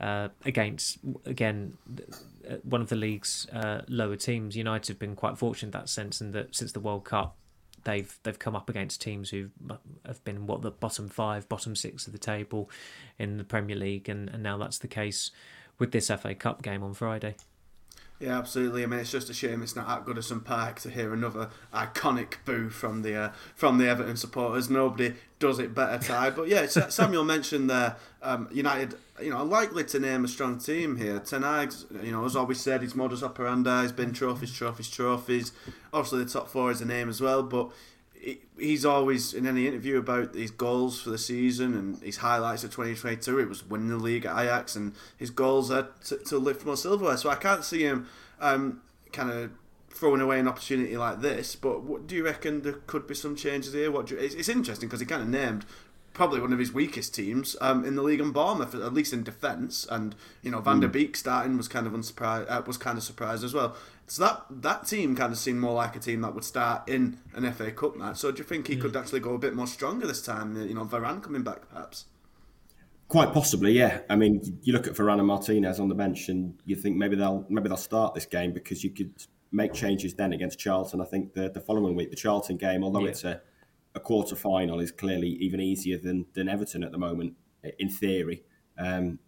uh, 0.00 0.28
against 0.44 0.98
again 1.24 1.76
uh, 2.48 2.54
one 2.62 2.80
of 2.80 2.88
the 2.88 2.96
league's 2.96 3.46
uh, 3.52 3.82
lower 3.88 4.16
teams. 4.16 4.56
United 4.56 4.88
have 4.88 4.98
been 4.98 5.16
quite 5.16 5.38
fortunate 5.38 5.74
in 5.74 5.80
that 5.80 5.88
sense, 5.88 6.20
and 6.20 6.32
that 6.34 6.54
since 6.54 6.72
the 6.72 6.80
World 6.80 7.04
Cup, 7.04 7.36
they've 7.84 8.18
they've 8.22 8.38
come 8.38 8.54
up 8.54 8.68
against 8.68 9.00
teams 9.00 9.30
who 9.30 9.50
have 10.06 10.22
been 10.24 10.46
what 10.46 10.62
the 10.62 10.70
bottom 10.70 11.08
five, 11.08 11.48
bottom 11.48 11.74
six 11.74 12.06
of 12.06 12.12
the 12.12 12.18
table 12.18 12.70
in 13.18 13.38
the 13.38 13.44
Premier 13.44 13.76
League, 13.76 14.08
and, 14.08 14.28
and 14.28 14.42
now 14.42 14.56
that's 14.56 14.78
the 14.78 14.88
case 14.88 15.30
with 15.78 15.92
this 15.92 16.08
FA 16.08 16.34
Cup 16.34 16.62
game 16.62 16.82
on 16.82 16.94
Friday. 16.94 17.36
Yeah, 18.20 18.36
absolutely. 18.36 18.82
I 18.82 18.86
mean, 18.86 18.98
it's 18.98 19.12
just 19.12 19.30
a 19.30 19.34
shame 19.34 19.62
it's 19.62 19.76
not 19.76 19.88
at 19.88 20.04
Goodison 20.04 20.44
Park 20.44 20.80
to 20.80 20.90
hear 20.90 21.14
another 21.14 21.50
iconic 21.72 22.34
boo 22.44 22.68
from 22.68 23.02
the 23.02 23.14
uh, 23.14 23.32
from 23.54 23.78
the 23.78 23.88
Everton 23.88 24.16
supporters. 24.16 24.68
Nobody 24.68 25.14
does 25.38 25.60
it 25.60 25.72
better, 25.72 26.04
Ty. 26.04 26.30
But 26.30 26.48
yeah, 26.48 26.66
Samuel 26.88 27.22
mentioned 27.22 27.70
there, 27.70 27.94
um, 28.20 28.48
United, 28.50 28.96
you 29.22 29.30
know, 29.30 29.36
are 29.36 29.44
likely 29.44 29.84
to 29.84 30.00
name 30.00 30.24
a 30.24 30.28
strong 30.28 30.58
team 30.58 30.96
here. 30.96 31.20
Ten 31.20 31.42
Hag's, 31.42 31.86
you 32.02 32.10
know, 32.10 32.24
as 32.24 32.34
always 32.34 32.60
said, 32.60 32.82
his 32.82 32.96
modus 32.96 33.22
operandi 33.22 33.82
has 33.82 33.92
been 33.92 34.12
trophies, 34.12 34.52
trophies, 34.52 34.90
trophies. 34.90 35.52
Obviously, 35.92 36.24
the 36.24 36.30
top 36.30 36.48
four 36.48 36.72
is 36.72 36.80
a 36.80 36.86
name 36.86 37.08
as 37.08 37.20
well, 37.20 37.44
but 37.44 37.70
he's 38.58 38.84
always 38.84 39.32
in 39.34 39.46
any 39.46 39.66
interview 39.66 39.98
about 39.98 40.34
his 40.34 40.50
goals 40.50 41.00
for 41.00 41.10
the 41.10 41.18
season 41.18 41.74
and 41.74 42.02
his 42.02 42.18
highlights 42.18 42.64
of 42.64 42.70
2022 42.70 43.38
it 43.38 43.48
was 43.48 43.64
winning 43.64 43.88
the 43.88 43.96
league 43.96 44.26
at 44.26 44.38
Ajax 44.38 44.76
and 44.76 44.94
his 45.16 45.30
goals 45.30 45.70
are 45.70 45.88
to, 46.04 46.16
to 46.18 46.38
lift 46.38 46.66
more 46.66 46.76
silverware 46.76 47.16
so 47.16 47.30
I 47.30 47.36
can't 47.36 47.64
see 47.64 47.82
him 47.82 48.08
um, 48.40 48.82
kind 49.12 49.30
of 49.30 49.50
throwing 49.90 50.20
away 50.20 50.38
an 50.38 50.48
opportunity 50.48 50.96
like 50.96 51.20
this 51.20 51.54
but 51.56 51.82
what, 51.82 52.06
do 52.06 52.14
you 52.14 52.24
reckon 52.24 52.62
there 52.62 52.74
could 52.86 53.06
be 53.06 53.14
some 53.14 53.36
changes 53.36 53.72
here 53.72 53.90
what 53.90 54.10
you, 54.10 54.18
it's, 54.18 54.34
it's, 54.34 54.48
interesting 54.48 54.88
because 54.88 55.00
he 55.00 55.06
kind 55.06 55.22
of 55.22 55.28
named 55.28 55.64
probably 56.18 56.40
one 56.40 56.52
of 56.52 56.58
his 56.58 56.72
weakest 56.72 57.14
teams 57.14 57.56
um, 57.60 57.84
in 57.84 57.94
the 57.94 58.02
league 58.02 58.20
in 58.20 58.32
Bournemouth, 58.32 58.74
at 58.74 58.92
least 58.92 59.12
in 59.12 59.22
defence. 59.22 59.86
And 59.88 60.16
you 60.42 60.50
know, 60.50 60.60
Van 60.60 60.80
der 60.80 60.88
hmm. 60.88 60.92
Beek 60.92 61.16
starting 61.16 61.56
was 61.56 61.68
kind 61.68 61.86
of 61.86 61.94
unsurprised. 61.94 62.50
Uh, 62.50 62.60
was 62.66 62.76
kind 62.76 62.98
of 62.98 63.04
surprised 63.04 63.44
as 63.44 63.54
well. 63.54 63.76
So 64.10 64.24
that 64.24 64.46
that 64.62 64.86
team 64.86 65.14
kind 65.14 65.32
of 65.32 65.38
seemed 65.38 65.60
more 65.60 65.74
like 65.74 65.94
a 65.94 65.98
team 65.98 66.22
that 66.22 66.34
would 66.34 66.44
start 66.44 66.88
in 66.88 67.18
an 67.34 67.50
FA 67.52 67.70
Cup 67.70 67.96
match. 67.96 68.16
So 68.16 68.32
do 68.32 68.38
you 68.38 68.44
think 68.44 68.66
he 68.66 68.76
could 68.76 68.92
hmm. 68.92 68.96
actually 68.96 69.20
go 69.20 69.34
a 69.34 69.38
bit 69.38 69.54
more 69.54 69.66
stronger 69.66 70.06
this 70.06 70.22
time? 70.22 70.56
You 70.56 70.74
know, 70.74 70.84
Varane 70.84 71.22
coming 71.22 71.42
back 71.42 71.68
perhaps. 71.68 72.06
Quite 73.08 73.32
possibly, 73.32 73.72
yeah. 73.72 74.00
I 74.10 74.16
mean, 74.16 74.42
you 74.62 74.74
look 74.74 74.86
at 74.86 74.92
Varane 74.92 75.18
and 75.18 75.26
Martinez 75.26 75.80
on 75.80 75.88
the 75.88 75.94
bench, 75.94 76.28
and 76.28 76.58
you 76.66 76.76
think 76.76 76.96
maybe 76.96 77.16
they'll 77.16 77.46
maybe 77.48 77.68
they'll 77.68 77.76
start 77.76 78.14
this 78.14 78.26
game 78.26 78.52
because 78.52 78.84
you 78.84 78.90
could 78.90 79.12
make 79.50 79.72
changes 79.72 80.14
then 80.14 80.32
against 80.32 80.58
Charlton. 80.58 81.00
I 81.00 81.04
think 81.04 81.34
the 81.34 81.50
the 81.50 81.60
following 81.60 81.94
week, 81.94 82.10
the 82.10 82.16
Charlton 82.16 82.56
game, 82.56 82.84
although 82.84 83.04
yeah. 83.04 83.10
it's 83.10 83.24
a, 83.24 83.40
a 83.94 84.00
quarter 84.00 84.36
final, 84.36 84.80
is 84.80 84.90
clearly 84.90 85.28
even 85.40 85.60
easier 85.60 85.98
than 85.98 86.26
than 86.34 86.48
Everton 86.48 86.82
at 86.82 86.92
the 86.92 86.98
moment 86.98 87.34
in 87.78 87.88
theory. 87.88 88.42
Um, 88.78 89.18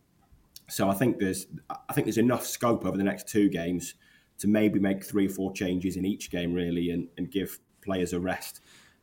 so 0.69 0.89
I 0.89 0.95
think 0.95 1.19
there's 1.19 1.47
I 1.89 1.93
think 1.93 2.07
there's 2.07 2.19
enough 2.19 2.47
scope 2.47 2.85
over 2.85 2.97
the 2.97 3.05
next 3.05 3.29
two 3.29 3.49
games 3.49 3.95
to 4.41 4.49
maybe 4.49 4.79
make 4.79 5.05
three 5.05 5.27
or 5.27 5.31
four 5.31 5.53
changes 5.53 5.97
in 5.97 6.05
each 6.05 6.31
game 6.31 6.53
really 6.53 6.91
and, 6.91 7.09
and 7.17 7.31
give 7.31 7.59
players 7.83 8.13
a 8.13 8.21
rest. 8.21 8.61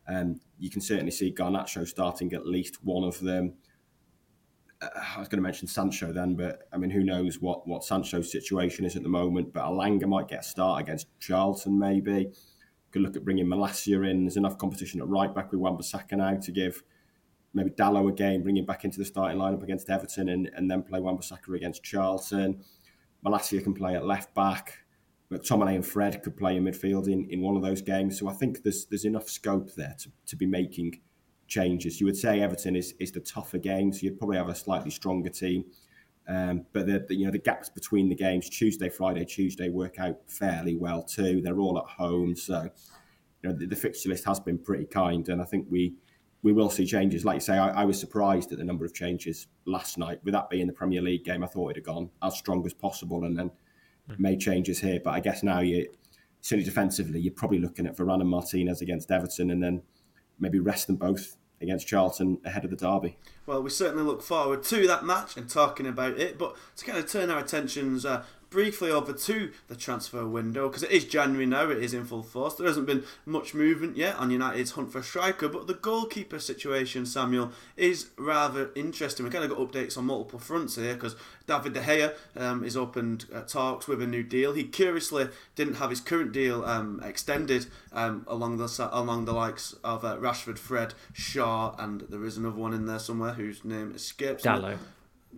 Um, 0.08 0.40
you 0.60 0.70
can 0.70 0.82
certainly 0.82 1.12
see 1.12 1.34
Garnacho 1.34 1.88
starting 1.88 2.34
at 2.34 2.46
least 2.46 2.84
one 2.84 3.04
of 3.04 3.20
them. 3.20 3.54
Uh, 4.82 4.90
I 5.16 5.20
was 5.20 5.28
going 5.28 5.38
to 5.38 5.44
mention 5.44 5.68
Sancho 5.68 6.12
then, 6.12 6.36
but 6.36 6.68
I 6.74 6.78
mean, 6.78 6.90
who 6.90 7.04
knows 7.04 7.40
what, 7.40 7.68
what 7.68 7.84
Sancho's 7.84 8.32
situation 8.32 8.86
is 8.86 8.96
at 8.96 9.04
the 9.04 9.10
moment. 9.10 9.54
But 9.54 9.66
Elanga 9.66 10.08
might 10.08 10.28
get 10.28 10.40
a 10.40 10.44
start 10.44 10.82
against 10.82 11.08
Charlton, 11.20 11.78
maybe. 11.78 12.32
Could 12.92 13.02
look 13.02 13.16
at 13.16 13.26
bringing 13.26 13.48
Malacia 13.48 14.10
in. 14.10 14.24
There's 14.24 14.38
enough 14.38 14.58
competition 14.58 15.02
at 15.02 15.08
right 15.08 15.34
back 15.34 15.52
with 15.52 15.60
Wan-Bissaka 15.60 16.14
now 16.14 16.38
to 16.38 16.52
give 16.52 16.84
maybe 17.54 17.72
Dalot 17.72 18.10
again, 18.10 18.44
bring 18.44 18.58
him 18.58 18.66
back 18.66 18.86
into 18.86 19.00
the 19.00 19.06
starting 19.06 19.40
lineup 19.40 19.64
against 19.64 19.90
Everton 19.90 20.30
and, 20.30 20.50
and 20.56 20.70
then 20.70 20.84
play 20.84 21.00
Wan-Bissaka 21.00 21.56
against 21.56 21.84
Charlton. 21.84 22.64
Malacia 23.26 23.62
can 23.62 23.74
play 23.74 23.96
at 23.96 24.06
left 24.06 24.34
back. 24.34 24.80
McTominay 25.32 25.76
and 25.76 25.86
Fred 25.86 26.24
could 26.24 26.38
play 26.38 26.56
in 26.56 26.64
midfield 26.64 27.08
in, 27.08 27.28
in 27.30 27.42
one 27.42 27.56
of 27.56 27.62
those 27.62 27.82
games. 27.82 28.18
So 28.18 28.30
I 28.30 28.34
think 28.34 28.64
there's 28.64 28.86
there's 28.86 29.06
enough 29.06 29.30
scope 29.30 29.74
there 29.76 29.96
to, 30.00 30.12
to 30.28 30.36
be 30.36 30.46
making 30.46 31.02
changes. 31.48 32.00
You 32.00 32.06
would 32.06 32.18
say 32.18 32.42
Everton 32.42 32.76
is, 32.76 32.94
is 33.00 33.12
the 33.12 33.20
tougher 33.20 33.58
game, 33.58 33.92
so 33.92 34.02
you'd 34.04 34.18
probably 34.18 34.38
have 34.38 34.50
a 34.50 34.56
slightly 34.56 34.92
stronger 34.92 35.30
team. 35.30 35.66
Um, 36.30 36.66
but 36.74 36.88
the, 36.88 37.06
the, 37.08 37.16
you 37.16 37.26
know 37.26 37.32
the 37.32 37.38
gaps 37.38 37.70
between 37.70 38.10
the 38.10 38.16
games 38.16 38.50
Tuesday, 38.50 38.90
Friday, 38.90 39.24
Tuesday 39.26 39.70
work 39.70 40.00
out 40.00 40.20
fairly 40.28 40.76
well 40.76 41.04
too. 41.04 41.42
They're 41.42 41.60
all 41.60 41.78
at 41.78 41.86
home, 41.86 42.36
so 42.36 42.70
you 43.44 43.50
know 43.50 43.56
the, 43.56 43.66
the 43.66 43.76
fixture 43.76 44.10
list 44.10 44.26
has 44.26 44.40
been 44.40 44.58
pretty 44.58 44.86
kind, 44.86 45.28
and 45.30 45.42
I 45.42 45.46
think 45.46 45.68
we 45.70 45.96
we 46.44 46.54
will 46.54 46.70
see 46.70 46.86
changes. 46.86 47.26
Like 47.26 47.36
you 47.36 47.42
say, 47.42 47.58
I, 47.58 47.82
I, 47.82 47.86
was 47.86 48.00
surprised 48.00 48.52
at 48.52 48.60
the 48.60 48.64
number 48.64 48.86
of 48.86 48.94
changes 48.94 49.48
last 49.66 49.98
night. 49.98 50.20
With 50.24 50.34
that 50.34 50.50
being 50.50 50.68
the 50.68 50.74
Premier 50.74 51.02
League 51.02 51.24
game, 51.24 51.44
I 51.44 51.48
thought 51.48 51.72
it 51.72 51.78
had 51.78 51.84
gone 51.84 52.10
as 52.22 52.38
strong 52.38 52.66
as 52.66 52.74
possible 52.74 53.26
and 53.26 53.38
then. 53.38 53.52
Made 54.18 54.40
changes 54.40 54.80
here. 54.80 55.00
But 55.04 55.12
I 55.12 55.20
guess 55.20 55.44
now 55.44 55.60
you 55.60 55.88
certainly 56.42 56.66
defensively, 56.66 57.20
you're 57.20 57.34
probably 57.34 57.60
looking 57.60 57.86
at 57.88 57.98
Varane 57.98 58.22
and 58.22 58.30
Martinez 58.30 58.82
against 58.82 59.12
Everton, 59.12 59.52
and 59.52 59.62
then 59.62 59.84
maybe 60.40 60.60
rest 60.60 60.88
them 60.88 60.96
both 60.96 61.36
against 61.62 61.88
Charlton 61.88 62.40
ahead 62.46 62.64
of 62.64 62.70
the 62.70 62.78
derby. 62.78 63.18
Well, 63.46 63.64
we 63.64 63.70
certainly 63.70 64.04
look 64.04 64.22
forward 64.22 64.64
to 64.64 64.88
that 64.88 65.04
match 65.04 65.38
and 65.38 65.50
talking 65.50 65.88
about 65.88 66.20
it. 66.20 66.38
But 66.38 66.56
to 66.78 66.86
kind 66.86 66.98
of 66.98 67.12
turn 67.12 67.30
our 67.30 67.40
attentions 67.40 68.06
uh, 68.06 68.24
briefly 68.50 68.92
over 68.92 69.14
to 69.14 69.52
the 69.68 69.76
transfer 69.76 70.26
window 70.26 70.68
because 70.68 70.84
it 70.84 70.92
is 70.92 71.06
January 71.06 71.46
now, 71.46 71.70
it 71.70 71.84
is 71.84 71.94
in 71.94 72.06
full 72.06 72.24
force. 72.24 72.56
There 72.56 72.68
hasn't 72.68 72.86
been 72.86 73.04
much 73.26 73.54
movement 73.54 73.98
yet 73.98 74.16
on 74.16 74.32
United's 74.32 74.72
hunt 74.72 74.92
for 74.92 75.00
a 75.00 75.04
striker, 75.04 75.48
but 75.48 75.68
the 75.68 75.74
goalkeeper 75.74 76.40
situation, 76.40 77.06
Samuel, 77.06 77.52
is 77.76 78.10
rather 78.18 78.72
interesting. 78.76 79.26
We 79.26 79.32
kind 79.32 79.44
of 79.44 79.50
got 79.50 79.60
updates 79.60 79.98
on 79.98 80.06
multiple 80.06 80.40
fronts 80.40 80.76
here 80.76 80.94
because 80.94 81.16
David 81.46 81.74
De 81.74 81.82
Gea 81.82 82.14
um, 82.36 82.64
is 82.64 82.76
opened 82.78 83.26
uh, 83.34 83.42
talks 83.42 83.88
with 83.88 84.02
a 84.02 84.08
new 84.08 84.24
deal. 84.24 84.54
He 84.54 84.64
curiously 84.64 85.30
didn't 85.56 85.76
have 85.76 85.90
his 85.90 86.02
current 86.02 86.32
deal 86.32 86.64
um, 86.66 87.02
extended 87.04 87.68
um, 87.94 88.26
along 88.28 88.58
the 88.58 88.90
along 88.92 89.26
the 89.26 89.34
likes 89.34 89.74
of 89.84 90.04
uh, 90.04 90.18
Rashford, 90.18 90.58
Fred, 90.58 90.94
Shaw, 91.14 91.76
and 91.78 92.02
there 92.10 92.24
is 92.26 92.38
another 92.38 92.58
one 92.58 92.74
in 92.74 92.86
there 92.86 93.00
somewhere 93.00 93.34
whose 93.34 93.64
name 93.64 93.94
escapes 93.96 94.44
Dalot. 94.44 94.78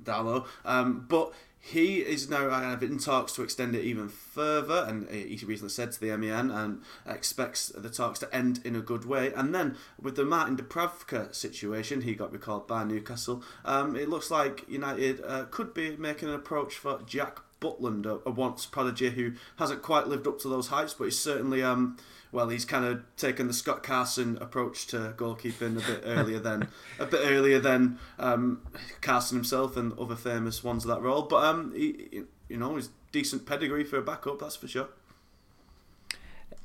Dalot. 0.03 0.45
Um, 0.65 1.05
but 1.07 1.33
he 1.61 1.97
is 1.97 2.29
now 2.29 2.49
uh, 2.49 2.77
in 2.81 2.97
talks 2.99 3.33
to 3.33 3.43
extend 3.43 3.75
it 3.75 3.83
even 3.83 4.07
further, 4.07 4.85
and 4.87 5.09
he 5.09 5.39
recently 5.45 5.69
said 5.69 5.91
to 5.91 5.99
the 5.99 6.15
MEN 6.17 6.49
and 6.49 6.81
expects 7.05 7.69
the 7.69 7.89
talks 7.89 8.19
to 8.19 8.35
end 8.35 8.61
in 8.63 8.75
a 8.75 8.81
good 8.81 9.05
way. 9.05 9.33
And 9.33 9.53
then 9.53 9.75
with 10.01 10.15
the 10.15 10.25
Martin 10.25 10.57
Dubravka 10.57 11.35
situation, 11.35 12.01
he 12.01 12.15
got 12.15 12.31
recalled 12.31 12.67
by 12.67 12.83
Newcastle. 12.85 13.43
Um, 13.65 13.95
it 13.95 14.09
looks 14.09 14.31
like 14.31 14.67
United 14.69 15.21
uh, 15.25 15.45
could 15.51 15.73
be 15.73 15.95
making 15.97 16.29
an 16.29 16.35
approach 16.35 16.75
for 16.75 17.01
Jack 17.05 17.39
Butland, 17.59 18.05
a, 18.05 18.19
a 18.27 18.31
once 18.31 18.65
prodigy 18.65 19.09
who 19.11 19.33
hasn't 19.57 19.81
quite 19.81 20.07
lived 20.07 20.27
up 20.27 20.39
to 20.39 20.47
those 20.47 20.67
heights, 20.67 20.93
but 20.93 21.05
he's 21.05 21.19
certainly. 21.19 21.63
Um, 21.63 21.97
well, 22.31 22.49
he's 22.49 22.65
kind 22.65 22.85
of 22.85 23.01
taken 23.17 23.47
the 23.47 23.53
Scott 23.53 23.81
Carson 23.81 24.37
approach 24.39 24.85
to 24.87 25.15
goalkeeping 25.17 25.83
a 25.83 25.91
bit 25.91 26.03
earlier 26.05 26.39
than 26.39 26.67
a 26.99 27.05
bit 27.05 27.21
earlier 27.23 27.59
than 27.59 27.97
um, 28.19 28.61
Carson 29.01 29.37
himself 29.37 29.75
and 29.75 29.97
other 29.97 30.15
famous 30.15 30.63
ones 30.63 30.85
of 30.85 30.89
that 30.89 31.01
role. 31.01 31.23
But 31.23 31.43
um, 31.43 31.73
he, 31.75 32.23
you 32.47 32.57
know, 32.57 32.75
he's 32.75 32.89
decent 33.11 33.45
pedigree 33.45 33.83
for 33.83 33.97
a 33.97 34.01
backup, 34.01 34.39
that's 34.39 34.55
for 34.55 34.67
sure. 34.67 34.89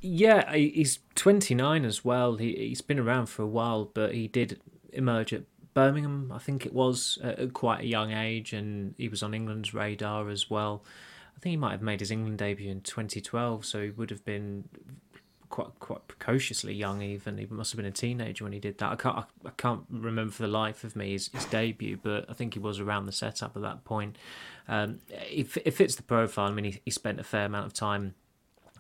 Yeah, 0.01 0.53
he's 0.55 0.99
29 1.15 1.85
as 1.87 2.05
well. 2.05 2.37
He 2.37 2.55
he's 2.57 2.83
been 2.83 2.99
around 2.99 3.27
for 3.27 3.43
a 3.43 3.47
while, 3.47 3.87
but 3.87 4.15
he 4.15 4.29
did 4.29 4.61
emerge 4.93 5.33
at 5.33 5.45
Birmingham, 5.75 6.31
I 6.33 6.39
think 6.39 6.65
it 6.65 6.73
was, 6.73 7.19
at 7.23 7.53
quite 7.53 7.81
a 7.81 7.87
young 7.87 8.13
age, 8.13 8.53
and 8.53 8.95
he 8.97 9.09
was 9.09 9.23
on 9.23 9.35
England's 9.35 9.75
radar 9.75 10.31
as 10.31 10.49
well. 10.49 10.85
I 11.37 11.41
think 11.41 11.51
he 11.51 11.57
might 11.57 11.73
have 11.73 11.83
made 11.83 12.01
his 12.01 12.13
England 12.13 12.39
debut 12.39 12.71
in 12.71 12.81
2012, 12.81 13.67
so 13.67 13.83
he 13.83 13.91
would 13.91 14.11
have 14.11 14.25
been 14.25 14.69
quite 15.55 15.69
quite 15.79 16.07
precociously 16.09 16.75
young. 16.75 17.03
Even 17.03 17.39
he 17.39 17.47
must 17.47 17.73
have 17.73 17.77
been 17.77 17.87
a 17.87 17.91
teenager 17.91 18.45
when 18.45 18.53
he 18.53 18.59
did 18.59 18.79
that. 18.79 18.93
I 18.93 18.97
can't 18.97 19.19
I, 19.19 19.25
I 19.47 19.51
can't 19.57 19.85
remember 19.91 20.33
for 20.33 20.43
the 20.43 20.49
life 20.49 20.85
of 20.85 20.97
me 20.97 21.13
his, 21.13 21.29
his, 21.29 21.45
debut, 21.47 21.99
but 22.03 22.25
I 22.29 22.33
think 22.33 22.55
he 22.55 22.61
was 22.61 22.81
around 22.81 23.07
the 23.07 23.13
setup 23.13 23.57
at 23.57 23.63
that 23.63 23.85
point. 23.85 24.17
Um, 24.69 25.01
it, 25.11 25.57
it 25.65 25.73
fits 25.73 25.97
the 25.97 26.03
profile. 26.03 26.51
I 26.51 26.55
mean, 26.55 26.65
he, 26.65 26.81
he 26.85 26.91
spent 26.91 27.21
a 27.21 27.25
fair 27.25 27.47
amount 27.47 27.67
of 27.67 27.73
time 27.73 28.15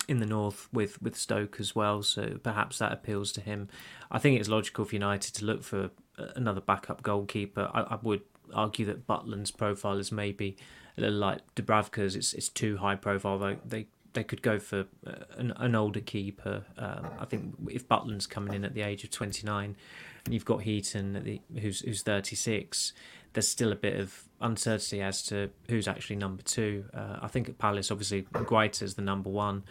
in 0.08 0.18
the 0.18 0.26
north 0.26 0.68
with 0.72 1.00
with 1.00 1.16
Stoke 1.16 1.58
as 1.60 1.74
well, 1.74 2.02
so 2.02 2.38
perhaps 2.42 2.78
that 2.78 2.92
appeals 2.92 3.32
to 3.32 3.40
him. 3.40 3.68
I 4.10 4.18
think 4.18 4.38
it's 4.38 4.48
logical 4.48 4.84
for 4.84 4.94
United 4.94 5.34
to 5.34 5.44
look 5.44 5.62
for 5.62 5.90
another 6.16 6.60
backup 6.60 7.02
goalkeeper. 7.02 7.70
I, 7.72 7.80
I 7.82 7.98
would 8.02 8.22
argue 8.52 8.86
that 8.86 9.06
Butland's 9.06 9.50
profile 9.50 9.98
is 9.98 10.12
maybe 10.12 10.56
a 10.96 11.02
little 11.02 11.18
like 11.18 11.40
Dubravka's. 11.54 12.16
It's 12.16 12.32
it's 12.34 12.48
too 12.48 12.76
high 12.78 12.96
profile. 12.96 13.38
They 13.38 13.58
they 13.64 13.86
they 14.14 14.24
could 14.24 14.42
go 14.42 14.58
for 14.58 14.86
uh, 15.06 15.12
an, 15.36 15.52
an 15.56 15.74
older 15.74 16.00
keeper. 16.00 16.64
Um, 16.78 17.10
I 17.18 17.24
think 17.24 17.54
if 17.68 17.86
Butland's 17.86 18.26
coming 18.26 18.54
in 18.54 18.64
at 18.64 18.74
the 18.74 18.82
age 18.82 19.04
of 19.04 19.10
29 19.10 19.76
and 20.24 20.34
you've 20.34 20.44
got 20.44 20.62
Heaton 20.62 21.12
the, 21.24 21.40
who's 21.60 21.80
who's 21.80 22.02
36, 22.02 22.92
there's 23.34 23.48
still 23.48 23.72
a 23.72 23.76
bit 23.76 23.98
of 23.98 24.24
uncertainty 24.40 25.02
as 25.02 25.22
to 25.24 25.50
who's 25.68 25.86
actually 25.88 26.16
number 26.16 26.42
two. 26.42 26.84
Uh, 26.94 27.18
I 27.20 27.28
think 27.28 27.48
at 27.48 27.58
Palace, 27.58 27.90
obviously, 27.90 28.22
Guaita's 28.22 28.94
the 28.94 29.02
number 29.02 29.30
one. 29.30 29.64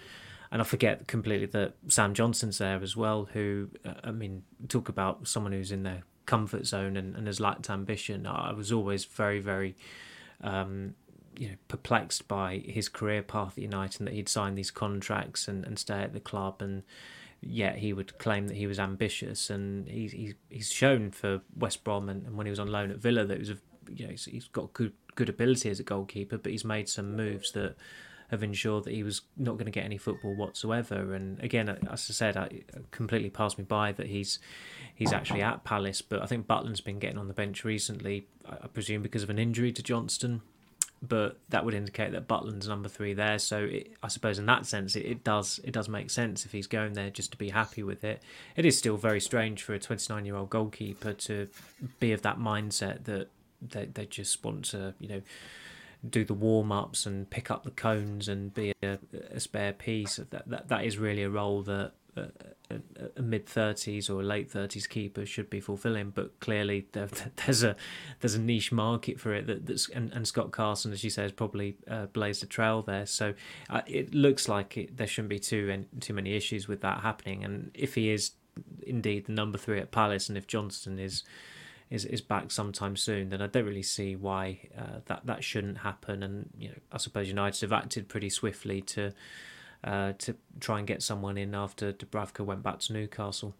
And 0.51 0.61
I 0.61 0.65
forget 0.65 1.07
completely 1.07 1.47
that 1.47 1.73
Sam 1.87 2.13
Johnstone's 2.13 2.59
there 2.59 2.79
as 2.83 2.95
well, 2.95 3.27
who, 3.33 3.69
uh, 3.83 3.93
I 4.03 4.11
mean, 4.11 4.43
talk 4.67 4.87
about 4.87 5.27
someone 5.27 5.51
who's 5.51 5.71
in 5.71 5.81
their 5.81 6.03
comfort 6.25 6.65
zone 6.65 6.97
and, 6.97 7.15
and 7.15 7.27
has 7.27 7.39
lacked 7.39 7.69
ambition. 7.69 8.25
I 8.27 8.53
was 8.53 8.71
always 8.71 9.05
very, 9.05 9.39
very 9.39 9.75
um, 10.41 10.95
you 11.37 11.49
know 11.49 11.55
perplexed 11.67 12.27
by 12.27 12.57
his 12.65 12.89
career 12.89 13.23
path 13.23 13.57
at 13.57 13.63
United 13.63 14.01
and 14.01 14.07
that 14.07 14.13
he'd 14.13 14.29
signed 14.29 14.57
these 14.57 14.71
contracts 14.71 15.47
and, 15.47 15.65
and 15.65 15.79
stay 15.79 16.01
at 16.01 16.13
the 16.13 16.19
club 16.19 16.61
and 16.61 16.83
yet 17.41 17.77
he 17.77 17.91
would 17.91 18.17
claim 18.19 18.47
that 18.47 18.55
he 18.55 18.67
was 18.67 18.79
ambitious 18.79 19.49
and 19.49 19.87
he's 19.87 20.11
he's, 20.11 20.33
he's 20.49 20.71
shown 20.71 21.11
for 21.11 21.41
West 21.57 21.83
Brom 21.83 22.09
and, 22.09 22.25
and 22.25 22.37
when 22.37 22.45
he 22.45 22.49
was 22.49 22.59
on 22.59 22.67
loan 22.71 22.91
at 22.91 22.97
Villa 22.97 23.25
that 23.25 23.35
he 23.35 23.39
was 23.39 23.49
a, 23.49 23.57
you 23.89 24.05
know 24.05 24.11
he's, 24.11 24.25
he's 24.25 24.47
got 24.47 24.73
good 24.73 24.93
good 25.15 25.29
ability 25.29 25.69
as 25.69 25.79
a 25.79 25.83
goalkeeper 25.83 26.37
but 26.37 26.51
he's 26.51 26.65
made 26.65 26.87
some 26.87 27.15
moves 27.15 27.51
that 27.51 27.75
have 28.29 28.43
ensured 28.43 28.83
that 28.85 28.93
he 28.93 29.03
was 29.03 29.21
not 29.37 29.53
going 29.53 29.65
to 29.65 29.71
get 29.71 29.85
any 29.85 29.97
football 29.97 30.35
whatsoever. 30.35 31.13
And 31.13 31.39
again, 31.43 31.69
as 31.69 32.07
I 32.09 32.13
said, 32.13 32.37
I 32.37 32.63
completely 32.91 33.29
passed 33.29 33.57
me 33.57 33.63
by 33.63 33.91
that 33.93 34.07
he's 34.07 34.39
he's 34.93 35.13
actually 35.13 35.41
at 35.41 35.63
Palace. 35.63 36.01
But 36.01 36.21
I 36.21 36.25
think 36.25 36.47
Butland's 36.47 36.81
been 36.81 36.99
getting 36.99 37.17
on 37.17 37.27
the 37.27 37.33
bench 37.33 37.63
recently. 37.63 38.27
I 38.47 38.67
presume 38.67 39.01
because 39.01 39.23
of 39.23 39.29
an 39.29 39.39
injury 39.39 39.71
to 39.71 39.83
Johnstone 39.83 40.41
but 41.05 41.37
that 41.49 41.65
would 41.65 41.73
indicate 41.73 42.13
that 42.13 42.29
Butland's 42.29 42.67
number 42.67 42.87
three 42.87 43.13
there. 43.13 43.37
So 43.37 43.65
it, 43.65 43.91
I 44.01 44.07
suppose 44.07 44.39
in 44.39 44.45
that 44.45 44.65
sense, 44.65 44.95
it, 44.95 45.05
it, 45.05 45.23
does 45.23 45.59
it 45.63 45.73
does 45.73 45.89
make 45.89 46.09
sense 46.09 46.45
if 46.45 46.53
he's 46.53 46.65
going 46.65 46.93
there 46.93 47.09
just 47.09 47.31
to 47.31 47.37
be 47.37 47.49
happy 47.49 47.83
with 47.83 48.05
it. 48.05 48.23
It 48.55 48.65
is 48.65 48.77
still 48.77 48.95
very 48.95 49.19
strange 49.19 49.61
for 49.63 49.73
a 49.73 49.79
29 49.79 50.25
year 50.25 50.37
old 50.37 50.49
goalkeeper 50.49 51.11
to 51.11 51.49
be 51.99 52.13
of 52.13 52.21
that 52.21 52.39
mindset 52.39 53.03
that 53.03 53.27
they 53.61 53.85
they 53.85 54.05
just 54.05 54.43
want 54.45 54.65
to 54.65 54.93
you 54.99 55.09
know 55.09 55.21
do 56.07 56.25
the 56.25 56.33
warm 56.33 56.71
ups 56.71 57.05
and 57.05 57.29
pick 57.29 57.49
up 57.49 57.63
the 57.63 57.71
cones 57.71 58.27
and 58.27 58.53
be 58.53 58.73
a, 58.83 58.97
a 59.31 59.39
spare 59.39 59.73
piece. 59.73 60.17
That, 60.17 60.47
that 60.47 60.67
that 60.67 60.85
is 60.85 60.97
really 60.97 61.23
a 61.23 61.29
role 61.29 61.61
that 61.63 61.93
a, 62.15 62.29
a, 63.17 63.21
mid 63.21 63.47
thirties 63.47 64.09
or 64.09 64.23
late 64.23 64.49
thirties 64.51 64.87
keeper 64.87 65.25
should 65.25 65.49
be 65.49 65.59
fulfilling. 65.59 66.11
But 66.11 66.39
clearly, 66.39 66.87
there, 66.91 67.07
there's 67.45 67.63
a 67.63 67.75
there's 68.19 68.35
a 68.35 68.41
niche 68.41 68.71
market 68.71 69.19
for 69.19 69.33
it. 69.33 69.47
That, 69.47 69.65
that's 69.65 69.89
and, 69.89 70.11
and 70.13 70.27
Scott 70.27 70.51
Carson, 70.51 70.91
as 70.91 71.03
you 71.03 71.09
say, 71.09 71.23
has 71.23 71.31
probably 71.31 71.77
uh, 71.89 72.07
blazed 72.07 72.43
a 72.43 72.47
trail 72.47 72.81
there. 72.81 73.05
So 73.05 73.33
uh, 73.69 73.81
it 73.87 74.13
looks 74.13 74.47
like 74.47 74.77
it, 74.77 74.97
there 74.97 75.07
shouldn't 75.07 75.29
be 75.29 75.39
too 75.39 75.85
too 75.99 76.13
many 76.13 76.35
issues 76.35 76.67
with 76.67 76.81
that 76.81 77.01
happening. 77.01 77.43
And 77.43 77.71
if 77.73 77.95
he 77.95 78.11
is 78.11 78.31
indeed 78.85 79.25
the 79.25 79.31
number 79.31 79.57
three 79.57 79.79
at 79.79 79.91
Palace, 79.91 80.29
and 80.29 80.37
if 80.37 80.47
Johnstone 80.47 80.99
is 80.99 81.23
is, 81.93 82.05
is 82.05 82.21
back 82.21 82.49
sometime 82.49 82.95
soon, 82.95 83.29
then 83.29 83.39
I 83.39 83.47
don't 83.47 83.65
really 83.65 83.83
see 83.83 84.15
why 84.15 84.59
uh, 84.75 85.01
that 85.05 85.27
that 85.27 85.43
shouldn't 85.43 85.77
happen. 85.77 86.23
And 86.23 86.49
you 86.57 86.69
know, 86.69 86.75
I 86.91 86.97
suppose 86.97 87.27
United 87.27 87.61
have 87.61 87.71
acted 87.71 88.09
pretty 88.09 88.29
swiftly 88.29 88.81
to 88.81 89.13
uh, 89.83 90.13
to 90.17 90.35
try 90.59 90.79
and 90.79 90.87
get 90.87 91.03
someone 91.03 91.37
in 91.37 91.53
after 91.53 91.93
Dubravka 91.93 92.43
went 92.43 92.63
back 92.63 92.79
to 92.79 92.93
Newcastle. 92.93 93.53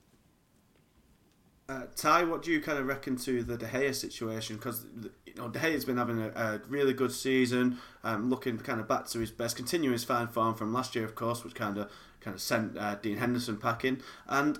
Uh, 1.70 1.84
Ty, 1.96 2.24
what 2.24 2.42
do 2.42 2.52
you 2.52 2.60
kind 2.60 2.80
of 2.80 2.88
reckon 2.88 3.16
to 3.18 3.44
the 3.44 3.56
De 3.56 3.68
Gea 3.68 3.94
situation? 3.94 4.56
Because 4.56 4.86
you 5.28 5.36
know 5.36 5.48
De 5.50 5.60
Gea's 5.60 5.86
been 5.86 5.98
having 5.98 6.20
a, 6.20 6.30
a 6.30 6.62
really 6.68 6.94
good 6.94 7.12
season, 7.12 7.78
um, 8.04 8.32
looking 8.32 8.58
kind 8.58 8.80
of 8.80 8.88
back 8.88 9.06
to 9.10 9.20
his 9.20 9.30
best, 9.30 9.56
continuing 9.56 9.94
his 9.94 10.04
fine 10.04 10.28
form 10.28 10.56
from 10.56 10.74
last 10.74 10.96
year, 10.96 11.06
of 11.06 11.14
course, 11.14 11.44
which 11.44 11.54
kind 11.54 11.78
of 11.78 11.92
kind 12.20 12.34
of 12.34 12.42
sent 12.42 12.80
uh, 12.80 12.96
Dean 12.96 13.18
Henderson 13.18 13.58
packing. 13.58 14.02
And 14.28 14.58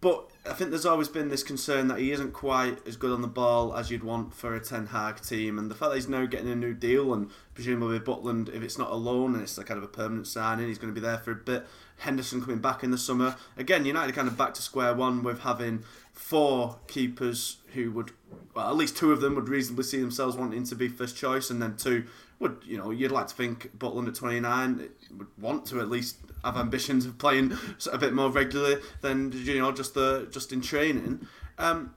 but 0.00 0.30
I 0.44 0.54
think 0.54 0.70
there's 0.70 0.86
always 0.86 1.08
been 1.08 1.28
this 1.28 1.42
concern 1.42 1.88
that 1.88 1.98
he 1.98 2.10
isn't 2.12 2.32
quite 2.32 2.86
as 2.86 2.96
good 2.96 3.12
on 3.12 3.22
the 3.22 3.28
ball 3.28 3.76
as 3.76 3.90
you'd 3.90 4.02
want 4.02 4.34
for 4.34 4.54
a 4.54 4.60
Ten 4.60 4.86
Hag 4.86 5.20
team, 5.20 5.58
and 5.58 5.70
the 5.70 5.74
fact 5.74 5.90
that 5.90 5.96
he's 5.96 6.08
now 6.08 6.26
getting 6.26 6.50
a 6.50 6.56
new 6.56 6.74
deal, 6.74 7.12
and 7.12 7.30
presumably 7.54 8.00
Butland, 8.00 8.52
if 8.54 8.62
it's 8.62 8.78
not 8.78 8.90
a 8.90 8.96
loan 8.96 9.34
and 9.34 9.42
it's 9.42 9.58
a 9.58 9.64
kind 9.64 9.78
of 9.78 9.84
a 9.84 9.88
permanent 9.88 10.26
signing, 10.26 10.68
he's 10.68 10.78
going 10.78 10.92
to 10.92 11.00
be 11.00 11.04
there 11.04 11.18
for 11.18 11.30
a 11.32 11.36
bit. 11.36 11.66
Henderson 11.98 12.40
coming 12.40 12.58
back 12.58 12.82
in 12.82 12.90
the 12.90 12.98
summer 12.98 13.36
again. 13.56 13.84
United 13.84 14.14
kind 14.14 14.26
of 14.26 14.36
back 14.36 14.54
to 14.54 14.62
square 14.62 14.94
one 14.94 15.22
with 15.22 15.40
having 15.40 15.84
four 16.12 16.78
keepers 16.88 17.58
who 17.74 17.92
would, 17.92 18.10
well, 18.54 18.68
at 18.68 18.76
least 18.76 18.96
two 18.96 19.12
of 19.12 19.20
them 19.20 19.36
would 19.36 19.48
reasonably 19.48 19.84
see 19.84 20.00
themselves 20.00 20.36
wanting 20.36 20.64
to 20.64 20.74
be 20.74 20.88
first 20.88 21.16
choice, 21.16 21.50
and 21.50 21.62
then 21.62 21.76
two 21.76 22.04
would, 22.42 22.62
you 22.66 22.76
know, 22.76 22.90
you'd 22.90 23.10
like 23.10 23.28
to 23.28 23.34
think 23.34 23.70
Butland 23.78 24.08
at 24.08 24.14
29 24.16 24.88
would 25.16 25.28
want 25.38 25.64
to 25.66 25.80
at 25.80 25.88
least 25.88 26.18
have 26.44 26.56
ambitions 26.56 27.06
of 27.06 27.16
playing 27.18 27.56
a 27.90 27.98
bit 27.98 28.12
more 28.12 28.30
regularly 28.30 28.76
than 29.00 29.32
you 29.32 29.58
know 29.58 29.72
just 29.72 29.94
the 29.94 30.28
just 30.30 30.52
in 30.52 30.60
training. 30.60 31.26
Um, 31.58 31.94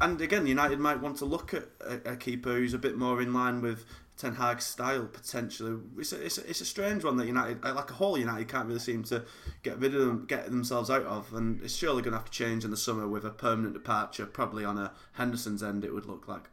and 0.00 0.20
again, 0.20 0.46
United 0.46 0.78
might 0.78 1.00
want 1.00 1.16
to 1.18 1.24
look 1.24 1.52
at 1.52 1.64
a, 1.80 2.12
a, 2.12 2.16
keeper 2.16 2.50
who's 2.50 2.72
a 2.72 2.78
bit 2.78 2.96
more 2.96 3.20
in 3.20 3.34
line 3.34 3.60
with 3.60 3.84
Ten 4.16 4.36
Hag's 4.36 4.64
style 4.64 5.06
potentially. 5.06 5.80
It's 5.98 6.12
a, 6.12 6.24
it's 6.24 6.38
a, 6.38 6.48
it's 6.48 6.60
a 6.60 6.64
strange 6.64 7.02
one 7.02 7.16
that 7.16 7.26
United, 7.26 7.64
like 7.64 7.90
a 7.90 7.94
whole 7.94 8.16
United, 8.16 8.48
can't 8.48 8.68
really 8.68 8.78
seem 8.78 9.02
to 9.04 9.24
get 9.64 9.78
rid 9.78 9.94
of 9.94 10.00
them, 10.00 10.24
get 10.26 10.46
themselves 10.46 10.90
out 10.90 11.04
of, 11.04 11.34
and 11.34 11.60
it's 11.62 11.74
surely 11.74 12.02
going 12.02 12.12
to 12.12 12.18
have 12.18 12.30
to 12.30 12.32
change 12.32 12.64
in 12.64 12.70
the 12.70 12.76
summer 12.76 13.08
with 13.08 13.24
a 13.24 13.30
permanent 13.30 13.74
departure, 13.74 14.26
probably 14.26 14.64
on 14.64 14.78
a 14.78 14.92
Henderson's 15.14 15.62
end. 15.62 15.84
It 15.84 15.92
would 15.92 16.06
look 16.06 16.28
like. 16.28 16.48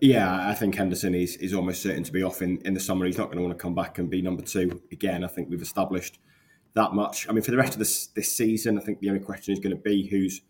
Yeah, 0.00 0.48
I 0.48 0.54
think 0.54 0.74
Henderson 0.74 1.14
is, 1.14 1.36
is 1.36 1.54
almost 1.54 1.82
certain 1.82 2.04
to 2.04 2.12
be 2.12 2.22
off 2.22 2.42
in, 2.42 2.58
in 2.64 2.74
the 2.74 2.80
summer. 2.80 3.06
He's 3.06 3.18
not 3.18 3.26
going 3.26 3.38
to 3.38 3.42
want 3.42 3.56
to 3.56 3.62
come 3.62 3.74
back 3.74 3.98
and 3.98 4.10
be 4.10 4.22
number 4.22 4.42
two 4.42 4.82
again. 4.92 5.24
I 5.24 5.28
think 5.28 5.48
we've 5.50 5.62
established 5.62 6.18
that 6.74 6.92
much. 6.92 7.28
I 7.28 7.32
mean, 7.32 7.42
for 7.42 7.50
the 7.50 7.56
rest 7.56 7.72
of 7.72 7.78
this 7.78 8.08
this 8.08 8.36
season, 8.36 8.78
I 8.78 8.82
think 8.82 9.00
the 9.00 9.08
only 9.08 9.20
question 9.20 9.52
is 9.52 9.60
going 9.60 9.74
to 9.74 9.82
be 9.82 10.08
who's 10.08 10.42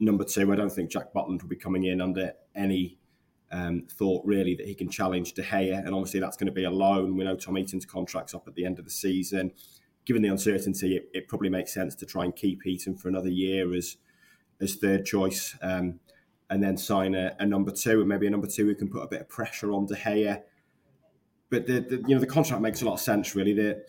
number 0.00 0.24
two. 0.24 0.52
I 0.52 0.56
don't 0.56 0.72
think 0.72 0.90
Jack 0.90 1.12
Butland 1.12 1.42
will 1.42 1.48
be 1.48 1.56
coming 1.56 1.84
in 1.84 2.00
under 2.00 2.32
any 2.54 2.98
um, 3.50 3.86
thought 3.90 4.24
really 4.24 4.54
that 4.54 4.66
he 4.66 4.74
can 4.74 4.88
challenge 4.88 5.34
De 5.34 5.42
Gea, 5.42 5.78
and 5.78 5.94
obviously 5.94 6.20
that's 6.20 6.36
going 6.36 6.46
to 6.46 6.52
be 6.52 6.64
a 6.64 6.70
loan. 6.70 7.16
We 7.16 7.24
know 7.24 7.36
Tom 7.36 7.56
Heaton's 7.56 7.84
contract's 7.84 8.34
up 8.34 8.48
at 8.48 8.54
the 8.54 8.64
end 8.64 8.78
of 8.78 8.84
the 8.84 8.90
season. 8.90 9.52
Given 10.04 10.22
the 10.22 10.28
uncertainty, 10.28 10.96
it, 10.96 11.08
it 11.12 11.28
probably 11.28 11.50
makes 11.50 11.72
sense 11.72 11.94
to 11.96 12.06
try 12.06 12.24
and 12.24 12.34
keep 12.34 12.66
Eaton 12.66 12.96
for 12.96 13.08
another 13.08 13.28
year 13.28 13.74
as 13.74 13.96
as 14.60 14.76
third 14.76 15.04
choice, 15.04 15.56
um, 15.60 15.98
and 16.52 16.62
then 16.62 16.76
sign 16.76 17.14
a, 17.14 17.34
a, 17.40 17.46
number 17.46 17.70
two, 17.70 18.00
and 18.00 18.08
maybe 18.08 18.26
a 18.26 18.30
number 18.30 18.46
two 18.46 18.66
who 18.66 18.74
can 18.74 18.86
put 18.86 19.00
a 19.02 19.06
bit 19.06 19.22
of 19.22 19.28
pressure 19.28 19.72
on 19.72 19.86
De 19.86 19.94
Gea. 19.94 20.42
But 21.48 21.66
the, 21.66 21.80
the 21.80 21.96
you 22.06 22.14
know 22.14 22.20
the 22.20 22.26
contract 22.26 22.60
makes 22.60 22.82
a 22.82 22.84
lot 22.84 22.94
of 22.94 23.00
sense 23.00 23.34
really. 23.34 23.54
The 23.54 23.82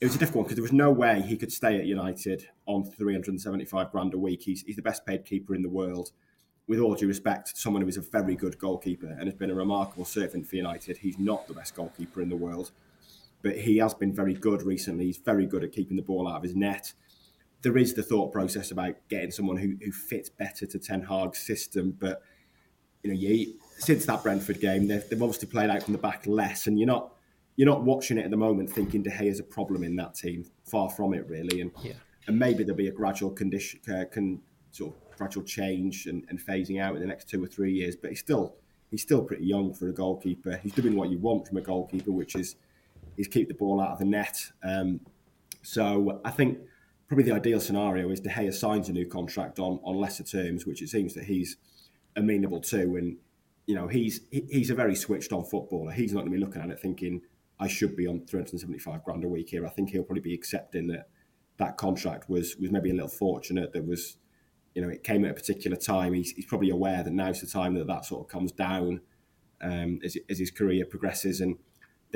it 0.00 0.06
was 0.06 0.14
a 0.14 0.18
difficult 0.18 0.42
one 0.42 0.44
because 0.44 0.56
there 0.56 0.62
was 0.62 0.72
no 0.72 0.92
way 0.92 1.20
he 1.22 1.36
could 1.36 1.52
stay 1.52 1.76
at 1.76 1.86
United 1.86 2.46
on 2.66 2.84
375 2.84 3.90
grand 3.90 4.14
a 4.14 4.18
week. 4.18 4.42
He's, 4.42 4.62
he's 4.62 4.76
the 4.76 4.82
best 4.82 5.04
paid 5.04 5.24
keeper 5.24 5.54
in 5.54 5.62
the 5.62 5.68
world. 5.68 6.12
With 6.68 6.80
all 6.80 6.94
due 6.94 7.08
respect, 7.08 7.56
someone 7.56 7.82
who 7.82 7.88
is 7.88 7.96
a 7.96 8.02
very 8.02 8.36
good 8.36 8.58
goalkeeper 8.58 9.06
and 9.06 9.24
has 9.24 9.34
been 9.34 9.50
a 9.50 9.54
remarkable 9.54 10.04
servant 10.04 10.46
for 10.46 10.56
United. 10.56 10.98
He's 10.98 11.18
not 11.18 11.48
the 11.48 11.54
best 11.54 11.74
goalkeeper 11.74 12.20
in 12.20 12.28
the 12.28 12.36
world, 12.36 12.72
but 13.42 13.56
he 13.56 13.78
has 13.78 13.94
been 13.94 14.12
very 14.12 14.34
good 14.34 14.62
recently. 14.62 15.06
He's 15.06 15.16
very 15.16 15.46
good 15.46 15.64
at 15.64 15.72
keeping 15.72 15.96
the 15.96 16.02
ball 16.02 16.28
out 16.28 16.36
of 16.36 16.42
his 16.42 16.54
net. 16.54 16.92
There 17.66 17.76
is 17.76 17.94
the 17.94 18.02
thought 18.04 18.32
process 18.32 18.70
about 18.70 18.94
getting 19.08 19.32
someone 19.32 19.56
who, 19.56 19.74
who 19.84 19.90
fits 19.90 20.28
better 20.28 20.66
to 20.66 20.78
Ten 20.78 21.02
Hag's 21.02 21.40
system, 21.40 21.96
but 21.98 22.22
you 23.02 23.10
know, 23.10 23.18
you, 23.18 23.54
since 23.76 24.06
that 24.06 24.22
Brentford 24.22 24.60
game, 24.60 24.86
they've, 24.86 25.02
they've 25.08 25.20
obviously 25.20 25.48
played 25.48 25.68
out 25.68 25.82
from 25.82 25.92
the 25.92 25.98
back 25.98 26.28
less, 26.28 26.68
and 26.68 26.78
you're 26.78 26.86
not 26.86 27.12
you're 27.56 27.66
not 27.66 27.82
watching 27.82 28.18
it 28.18 28.24
at 28.24 28.30
the 28.30 28.36
moment 28.36 28.70
thinking 28.70 29.02
De 29.02 29.10
Gea 29.10 29.26
is 29.26 29.40
a 29.40 29.42
problem 29.42 29.82
in 29.82 29.96
that 29.96 30.14
team. 30.14 30.44
Far 30.64 30.88
from 30.88 31.12
it, 31.12 31.28
really. 31.28 31.60
And 31.60 31.72
yeah. 31.82 31.94
and 32.28 32.38
maybe 32.38 32.62
there'll 32.62 32.76
be 32.76 32.86
a 32.86 32.92
gradual 32.92 33.30
condition, 33.30 33.80
uh, 33.92 34.04
can 34.12 34.40
sort 34.70 34.94
of 34.94 35.18
gradual 35.18 35.42
change 35.42 36.06
and, 36.06 36.24
and 36.28 36.38
phasing 36.38 36.80
out 36.80 36.94
in 36.94 37.00
the 37.00 37.08
next 37.08 37.28
two 37.28 37.42
or 37.42 37.48
three 37.48 37.72
years. 37.72 37.96
But 37.96 38.10
he's 38.10 38.20
still 38.20 38.54
he's 38.92 39.02
still 39.02 39.24
pretty 39.24 39.44
young 39.44 39.74
for 39.74 39.88
a 39.88 39.92
goalkeeper. 39.92 40.60
He's 40.62 40.72
doing 40.72 40.94
what 40.94 41.10
you 41.10 41.18
want 41.18 41.48
from 41.48 41.56
a 41.56 41.62
goalkeeper, 41.62 42.12
which 42.12 42.36
is 42.36 42.54
is 43.16 43.26
keep 43.26 43.48
the 43.48 43.54
ball 43.54 43.80
out 43.80 43.90
of 43.90 43.98
the 43.98 44.04
net. 44.04 44.38
Um, 44.62 45.00
so 45.62 46.20
I 46.24 46.30
think 46.30 46.58
probably 47.08 47.24
the 47.24 47.34
ideal 47.34 47.60
scenario 47.60 48.10
is 48.10 48.20
De 48.20 48.28
Gea 48.28 48.52
signs 48.52 48.88
a 48.88 48.92
new 48.92 49.06
contract 49.06 49.58
on 49.58 49.80
on 49.82 49.96
lesser 49.96 50.24
terms, 50.24 50.66
which 50.66 50.82
it 50.82 50.88
seems 50.88 51.14
that 51.14 51.24
he's 51.24 51.56
amenable 52.16 52.60
to. 52.60 52.96
And 52.96 53.18
you 53.66 53.74
know 53.74 53.88
he's 53.88 54.20
he's 54.30 54.70
a 54.70 54.74
very 54.74 54.94
switched 54.94 55.32
on 55.32 55.44
footballer. 55.44 55.92
He's 55.92 56.12
not 56.12 56.20
going 56.20 56.32
to 56.32 56.38
be 56.38 56.44
looking 56.44 56.62
at 56.62 56.70
it 56.70 56.80
thinking 56.80 57.22
I 57.58 57.68
should 57.68 57.96
be 57.96 58.06
on 58.06 58.26
375 58.26 59.04
grand 59.04 59.24
a 59.24 59.28
week 59.28 59.50
here. 59.50 59.66
I 59.66 59.70
think 59.70 59.90
he'll 59.90 60.02
probably 60.02 60.20
be 60.22 60.34
accepting 60.34 60.88
that 60.88 61.08
that 61.58 61.76
contract 61.76 62.28
was 62.28 62.56
was 62.56 62.70
maybe 62.70 62.90
a 62.90 62.94
little 62.94 63.08
fortunate. 63.08 63.72
That 63.72 63.86
was, 63.86 64.16
you 64.74 64.82
know, 64.82 64.88
it 64.88 65.02
came 65.02 65.24
at 65.24 65.30
a 65.30 65.34
particular 65.34 65.76
time. 65.76 66.12
He's, 66.12 66.32
he's 66.32 66.44
probably 66.44 66.70
aware 66.70 67.02
that 67.02 67.12
now's 67.12 67.40
the 67.40 67.46
time 67.46 67.74
that 67.74 67.86
that 67.86 68.04
sort 68.04 68.26
of 68.26 68.28
comes 68.30 68.52
down 68.52 69.00
um, 69.60 70.00
as, 70.04 70.16
as 70.28 70.38
his 70.38 70.50
career 70.50 70.84
progresses. 70.84 71.40
And 71.40 71.56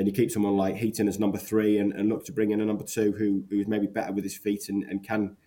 then 0.01 0.07
you 0.07 0.13
keep 0.13 0.31
someone 0.31 0.57
like 0.57 0.77
Heaton 0.77 1.07
as 1.07 1.19
number 1.19 1.37
three 1.37 1.77
and, 1.77 1.93
and 1.93 2.09
look 2.09 2.25
to 2.25 2.31
bring 2.31 2.49
in 2.49 2.59
a 2.59 2.65
number 2.65 2.83
two 2.83 3.11
who 3.11 3.43
who's 3.51 3.67
maybe 3.67 3.85
better 3.85 4.11
with 4.11 4.23
his 4.23 4.35
feet 4.35 4.67
and, 4.67 4.83
and 4.85 5.05
can 5.05 5.37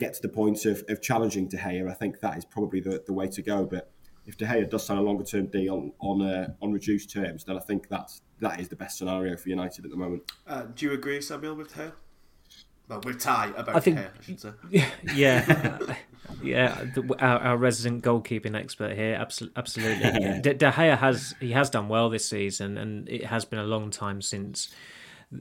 get 0.00 0.14
to 0.14 0.20
the 0.20 0.28
point 0.28 0.66
of, 0.66 0.82
of 0.88 1.00
challenging 1.00 1.46
De 1.46 1.56
Gea. 1.56 1.88
I 1.88 1.94
think 1.94 2.18
that 2.18 2.36
is 2.36 2.44
probably 2.44 2.80
the, 2.80 3.04
the 3.06 3.12
way 3.12 3.28
to 3.28 3.40
go. 3.40 3.64
But 3.64 3.92
if 4.26 4.36
De 4.36 4.46
Gea 4.46 4.68
does 4.68 4.84
sign 4.84 4.98
a 4.98 5.00
longer 5.00 5.22
term 5.22 5.46
deal 5.46 5.92
on 6.00 6.22
uh, 6.22 6.54
on 6.60 6.72
reduced 6.72 7.12
terms, 7.12 7.44
then 7.44 7.56
I 7.56 7.60
think 7.60 7.88
that's 7.88 8.22
that 8.40 8.58
is 8.58 8.68
the 8.68 8.74
best 8.74 8.98
scenario 8.98 9.36
for 9.36 9.48
United 9.48 9.84
at 9.84 9.92
the 9.92 9.96
moment. 9.96 10.32
Uh, 10.44 10.64
do 10.74 10.86
you 10.86 10.92
agree, 10.92 11.20
Samuel, 11.20 11.54
with 11.54 11.72
Hale? 11.74 11.92
Well, 12.88 13.00
with 13.02 13.18
Ty 13.18 13.52
about 13.56 13.76
I 13.76 13.80
think, 13.80 13.98
I 13.98 14.08
should 14.20 14.40
say. 14.40 14.50
Yeah, 15.14 15.78
yeah. 16.42 16.84
The, 16.94 17.16
our, 17.18 17.38
our, 17.38 17.56
resident 17.56 18.04
goalkeeping 18.04 18.54
expert 18.54 18.94
here, 18.94 19.14
absolutely. 19.14 19.56
absolutely. 19.56 20.40
De, 20.42 20.54
De 20.54 20.70
Gea 20.70 20.98
has 20.98 21.34
he 21.40 21.52
has 21.52 21.70
done 21.70 21.88
well 21.88 22.10
this 22.10 22.28
season, 22.28 22.76
and 22.76 23.08
it 23.08 23.24
has 23.26 23.44
been 23.44 23.58
a 23.58 23.64
long 23.64 23.90
time 23.90 24.20
since 24.20 24.74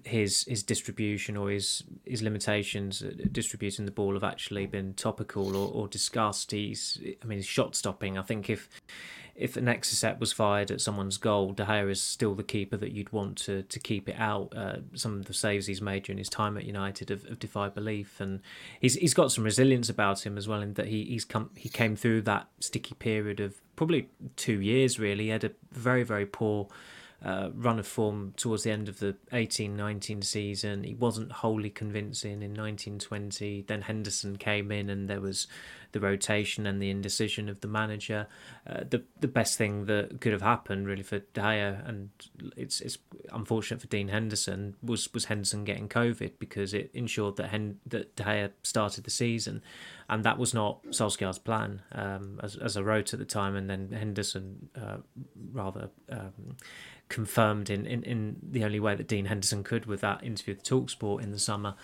his 0.06 0.46
his 0.46 0.64
distribution 0.64 1.36
or 1.36 1.52
his 1.52 1.84
his 2.06 2.24
limitations 2.24 3.04
distributing 3.32 3.86
the 3.86 3.92
ball 3.92 4.14
have 4.14 4.24
actually 4.24 4.66
been 4.66 4.94
topical 4.94 5.56
or, 5.56 5.70
or 5.72 5.88
discussed. 5.88 6.52
He's 6.52 7.00
I 7.22 7.26
mean, 7.26 7.40
his 7.40 7.46
shot 7.46 7.76
stopping. 7.76 8.18
I 8.18 8.22
think 8.22 8.50
if 8.50 8.70
if 9.36 9.58
an 9.58 9.66
Exocet 9.66 10.20
was 10.20 10.32
fired 10.32 10.70
at 10.70 10.80
someone's 10.80 11.18
goal, 11.18 11.54
De 11.54 11.66
Gea 11.66 11.90
is 11.90 12.02
still 12.02 12.36
the 12.36 12.44
keeper 12.44 12.78
that 12.78 12.92
you'd 12.92 13.12
want 13.12 13.38
to, 13.40 13.64
to 13.64 13.80
keep 13.80 14.08
it 14.08 14.16
out. 14.20 14.54
Uh, 14.56 14.78
some 14.94 15.18
of 15.18 15.26
the 15.26 15.34
saves 15.34 15.66
he's 15.66 15.82
made 15.82 16.04
during 16.04 16.20
his 16.20 16.30
time 16.30 16.56
at 16.56 16.66
United 16.66 17.10
have, 17.10 17.28
have, 17.28 17.40
defied 17.40 17.74
belief, 17.74 18.22
and 18.22 18.42
he's 18.80 18.94
he's 18.96 19.16
got 19.16 19.32
some 19.32 19.44
resilience 19.44 19.90
about 19.90 20.24
him 20.24 20.38
as 20.38 20.48
well. 20.48 20.62
In 20.62 20.74
that 20.76 20.88
he 20.88 21.04
he's 21.06 21.26
come 21.26 21.50
he 21.56 21.68
came 21.68 21.96
through 21.96 22.22
that 22.24 22.48
sticky 22.60 22.94
period 22.96 23.40
of 23.40 23.60
probably 23.76 24.10
two 24.36 24.62
years. 24.62 25.00
Really, 25.00 25.26
he 25.26 25.30
had 25.30 25.44
a 25.44 25.52
very 25.72 26.04
very 26.04 26.28
poor 26.28 26.68
uh, 27.24 27.50
run 27.54 27.80
of 27.80 27.88
form 27.88 28.34
towards 28.36 28.64
the 28.64 28.72
end 28.72 28.90
of 28.90 29.00
the 29.00 29.16
18-19 29.32 30.24
season. 30.24 30.84
He 30.84 30.94
wasn't 30.94 31.32
wholly 31.32 31.70
convincing 31.70 32.42
in 32.42 32.52
1920. 32.52 33.64
Then 33.68 33.84
Henderson 33.84 34.36
came 34.38 34.72
in, 34.72 34.90
and 34.90 35.10
there 35.10 35.22
was 35.22 35.48
the 35.94 36.00
rotation 36.00 36.66
and 36.66 36.82
the 36.82 36.90
indecision 36.90 37.48
of 37.48 37.62
the 37.62 37.68
manager. 37.68 38.28
Uh, 38.68 38.82
the 38.90 39.04
the 39.20 39.28
best 39.28 39.58
thing 39.58 39.86
that 39.86 40.20
could 40.20 40.34
have 40.34 40.42
happened 40.42 40.86
really 40.86 41.04
for 41.04 41.20
Gea, 41.20 41.88
and 41.88 42.10
it's 42.58 42.82
it's 42.82 42.98
unfortunate 43.32 43.80
for 43.80 43.88
Dean 43.88 44.10
Henderson, 44.10 44.76
was 44.84 45.12
was 45.14 45.26
Henderson 45.26 45.64
getting 45.64 45.88
COVID 45.88 46.34
because 46.40 46.74
it 46.74 46.92
ensured 46.94 47.38
that 47.38 47.50
Hen- 47.50 47.80
that 47.88 48.16
Gea 48.18 48.52
started 48.64 49.06
the 49.06 49.12
season, 49.12 49.62
and 50.14 50.24
that 50.24 50.38
was 50.38 50.54
not 50.54 50.84
Solskjaer's 50.86 51.40
plan, 51.40 51.82
um, 51.92 52.40
as 52.44 52.56
as 52.56 52.78
I 52.78 52.82
wrote 52.82 53.14
at 53.14 53.20
the 53.20 53.26
time, 53.26 53.56
and 53.56 53.70
then 53.70 53.92
Henderson 53.92 54.70
uh, 54.76 54.98
rather. 55.52 55.90
Um, 56.10 56.58
confirmed 57.10 57.70
in, 57.70 57.86
in, 57.86 58.02
in 58.04 58.38
the 58.42 58.64
only 58.64 58.80
way 58.80 58.96
that 58.96 59.08
Dean 59.08 59.26
Henderson 59.26 59.64
could 59.64 59.86
with 59.86 60.02
that 60.02 60.24
interview 60.24 60.56
with 60.56 60.64
Talksport 60.64 61.22
in 61.22 61.30
the 61.30 61.38
summer. 61.38 61.76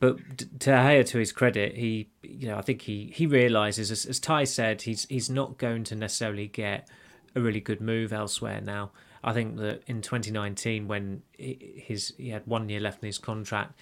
But 0.00 0.18
to 0.60 0.70
Gea, 0.70 1.06
to 1.06 1.18
his 1.18 1.32
credit, 1.32 1.74
he, 1.76 2.10
you 2.22 2.48
know, 2.48 2.58
I 2.58 2.62
think 2.62 2.82
he 2.82 3.10
he 3.14 3.26
realizes, 3.26 3.90
as, 3.90 4.04
as 4.04 4.20
Ty 4.20 4.44
said, 4.44 4.82
he's 4.82 5.06
he's 5.08 5.30
not 5.30 5.58
going 5.58 5.84
to 5.84 5.94
necessarily 5.94 6.46
get 6.46 6.88
a 7.34 7.40
really 7.40 7.60
good 7.60 7.80
move 7.80 8.12
elsewhere 8.12 8.60
now. 8.60 8.90
I 9.24 9.32
think 9.32 9.56
that 9.56 9.82
in 9.86 10.02
2019, 10.02 10.86
when 10.86 11.22
his 11.36 12.12
he 12.16 12.28
had 12.28 12.46
one 12.46 12.68
year 12.68 12.80
left 12.80 13.02
in 13.02 13.06
his 13.06 13.18
contract, 13.18 13.74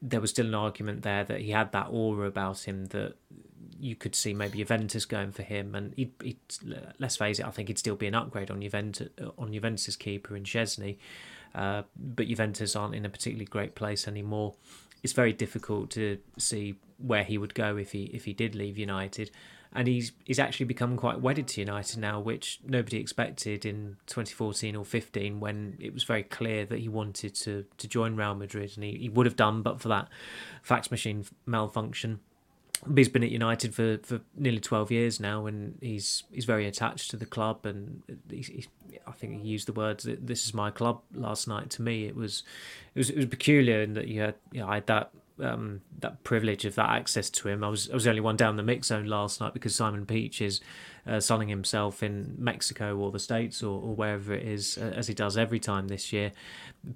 there 0.00 0.20
was 0.20 0.30
still 0.30 0.46
an 0.46 0.54
argument 0.54 1.02
there 1.02 1.24
that 1.24 1.40
he 1.40 1.50
had 1.50 1.72
that 1.72 1.88
aura 1.90 2.26
about 2.26 2.60
him 2.60 2.86
that 2.86 3.14
you 3.80 3.94
could 3.94 4.14
see 4.14 4.34
maybe 4.34 4.58
Juventus 4.58 5.04
going 5.04 5.32
for 5.32 5.42
him, 5.42 5.74
and 5.74 5.94
he'd, 5.94 6.12
he'd, 6.22 6.38
let's 6.98 7.16
face 7.16 7.38
it, 7.38 7.46
I 7.46 7.50
think 7.50 7.68
he'd 7.68 7.78
still 7.78 7.96
be 7.96 8.06
an 8.06 8.14
upgrade 8.14 8.50
on 8.50 8.60
Juventus 8.60 9.08
on 9.36 9.52
Juventus's 9.52 9.96
keeper 9.96 10.36
in 10.36 10.44
Szczesny, 10.44 10.98
uh, 11.54 11.82
but 11.96 12.26
Juventus 12.26 12.74
aren't 12.76 12.94
in 12.94 13.04
a 13.04 13.08
particularly 13.08 13.44
great 13.44 13.74
place 13.74 14.08
anymore. 14.08 14.54
It's 15.02 15.12
very 15.12 15.32
difficult 15.32 15.90
to 15.90 16.18
see 16.38 16.74
where 16.98 17.22
he 17.22 17.38
would 17.38 17.54
go 17.54 17.76
if 17.76 17.92
he 17.92 18.04
if 18.04 18.24
he 18.24 18.32
did 18.32 18.54
leave 18.54 18.78
United, 18.78 19.30
and 19.74 19.88
he's 19.88 20.12
he's 20.24 20.38
actually 20.38 20.66
become 20.66 20.96
quite 20.96 21.20
wedded 21.20 21.48
to 21.48 21.60
United 21.60 21.98
now, 21.98 22.20
which 22.20 22.60
nobody 22.66 22.98
expected 22.98 23.66
in 23.66 23.96
2014 24.06 24.76
or 24.76 24.84
15 24.84 25.40
when 25.40 25.76
it 25.80 25.92
was 25.92 26.04
very 26.04 26.22
clear 26.22 26.64
that 26.66 26.78
he 26.78 26.88
wanted 26.88 27.34
to 27.36 27.64
to 27.76 27.88
join 27.88 28.16
Real 28.16 28.34
Madrid, 28.34 28.72
and 28.74 28.84
he, 28.84 28.96
he 28.96 29.08
would 29.08 29.26
have 29.26 29.36
done 29.36 29.62
but 29.62 29.80
for 29.80 29.88
that 29.88 30.08
fax 30.62 30.90
machine 30.90 31.24
malfunction 31.46 32.20
he's 32.94 33.08
been 33.08 33.24
at 33.24 33.30
United 33.30 33.74
for, 33.74 33.98
for 34.02 34.20
nearly 34.36 34.60
twelve 34.60 34.90
years 34.90 35.20
now, 35.20 35.46
and 35.46 35.78
he's 35.80 36.24
he's 36.32 36.44
very 36.44 36.66
attached 36.66 37.10
to 37.10 37.16
the 37.16 37.26
club. 37.26 37.66
And 37.66 38.02
he's, 38.30 38.68
I 39.06 39.12
think 39.12 39.42
he 39.42 39.48
used 39.48 39.68
the 39.68 39.72
words 39.72 40.04
"This 40.04 40.46
is 40.46 40.54
my 40.54 40.70
club" 40.70 41.00
last 41.14 41.48
night. 41.48 41.70
To 41.70 41.82
me, 41.82 42.06
it 42.06 42.16
was 42.16 42.42
it 42.94 42.98
was 42.98 43.10
it 43.10 43.16
was 43.16 43.26
peculiar 43.26 43.82
in 43.82 43.94
that 43.94 44.08
you 44.08 44.20
had 44.20 44.34
you 44.52 44.60
know, 44.60 44.68
I 44.68 44.76
had 44.76 44.86
that 44.86 45.10
um, 45.40 45.80
that 46.00 46.22
privilege 46.24 46.64
of 46.64 46.74
that 46.76 46.90
access 46.90 47.30
to 47.30 47.48
him. 47.48 47.64
I 47.64 47.68
was 47.68 47.90
I 47.90 47.94
was 47.94 48.04
the 48.04 48.10
only 48.10 48.20
one 48.20 48.36
down 48.36 48.56
the 48.56 48.62
mix 48.62 48.88
zone 48.88 49.06
last 49.06 49.40
night 49.40 49.54
because 49.54 49.74
Simon 49.74 50.06
Peach 50.06 50.40
is 50.40 50.60
uh, 51.06 51.20
himself 51.20 52.02
in 52.02 52.34
Mexico 52.38 52.96
or 52.96 53.10
the 53.10 53.18
States 53.18 53.62
or, 53.62 53.80
or 53.80 53.94
wherever 53.94 54.34
it 54.34 54.46
is, 54.46 54.78
uh, 54.78 54.92
as 54.94 55.08
he 55.08 55.14
does 55.14 55.36
every 55.36 55.58
time 55.58 55.88
this 55.88 56.12
year. 56.12 56.32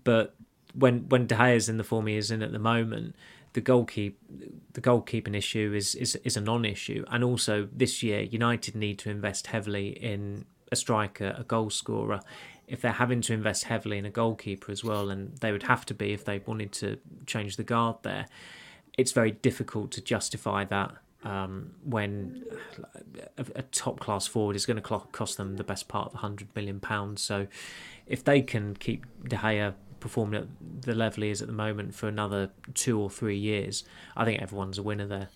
But 0.04 0.34
when 0.74 1.08
when 1.08 1.26
De 1.26 1.34
Gea 1.34 1.56
is 1.56 1.68
in 1.68 1.76
the 1.76 1.84
form 1.84 2.06
he 2.06 2.16
is 2.16 2.30
in 2.30 2.42
at 2.42 2.52
the 2.52 2.58
moment 2.58 3.14
the 3.52 3.60
goalkeep 3.60 4.14
the 4.72 4.80
goalkeeping 4.80 5.36
issue 5.36 5.72
is, 5.74 5.94
is 5.94 6.16
is 6.16 6.36
a 6.36 6.40
non-issue 6.40 7.04
and 7.10 7.22
also 7.22 7.68
this 7.72 8.02
year 8.02 8.20
United 8.20 8.74
need 8.74 8.98
to 8.98 9.10
invest 9.10 9.48
heavily 9.48 9.88
in 9.88 10.44
a 10.70 10.76
striker 10.76 11.34
a 11.38 11.44
goal 11.44 11.68
scorer 11.68 12.20
if 12.72 12.80
they're 12.80 12.92
having 12.92 13.20
to 13.20 13.34
invest 13.34 13.64
heavily 13.64 13.98
in 13.98 14.06
a 14.06 14.10
goalkeeper 14.10 14.72
as 14.72 14.82
well 14.82 15.10
and 15.10 15.36
they 15.38 15.52
would 15.52 15.64
have 15.64 15.84
to 15.84 15.94
be 15.94 16.12
if 16.12 16.24
they 16.24 16.40
wanted 16.46 16.72
to 16.72 16.98
change 17.26 17.56
the 17.56 17.62
guard 17.62 17.96
there 18.02 18.26
it's 18.96 19.12
very 19.12 19.30
difficult 19.30 19.90
to 19.92 20.00
justify 20.00 20.64
that 20.64 20.90
um, 21.24 21.70
when 21.84 22.42
a, 23.38 23.46
a 23.56 23.62
top 23.62 24.00
class 24.00 24.26
forward 24.26 24.56
is 24.56 24.66
going 24.66 24.82
to 24.82 24.82
cost 25.12 25.36
them 25.36 25.56
the 25.56 25.64
best 25.64 25.86
part 25.86 26.08
of 26.08 26.14
100 26.14 26.48
million 26.56 26.80
pounds 26.80 27.22
so 27.22 27.46
if 28.06 28.24
they 28.24 28.42
can 28.42 28.74
keep 28.74 29.04
De 29.28 29.36
Gea 29.36 29.74
performing 30.02 30.42
at 30.42 30.48
the 30.82 30.94
level 30.94 31.22
he 31.22 31.30
is 31.30 31.40
at 31.40 31.46
the 31.46 31.54
moment 31.54 31.94
for 31.94 32.08
another 32.08 32.50
two 32.74 32.98
or 33.00 33.08
three 33.08 33.38
years, 33.38 33.84
I 34.16 34.24
think 34.24 34.42
everyone's 34.42 34.76
a 34.76 34.82
winner 34.82 35.06
there. 35.06 35.28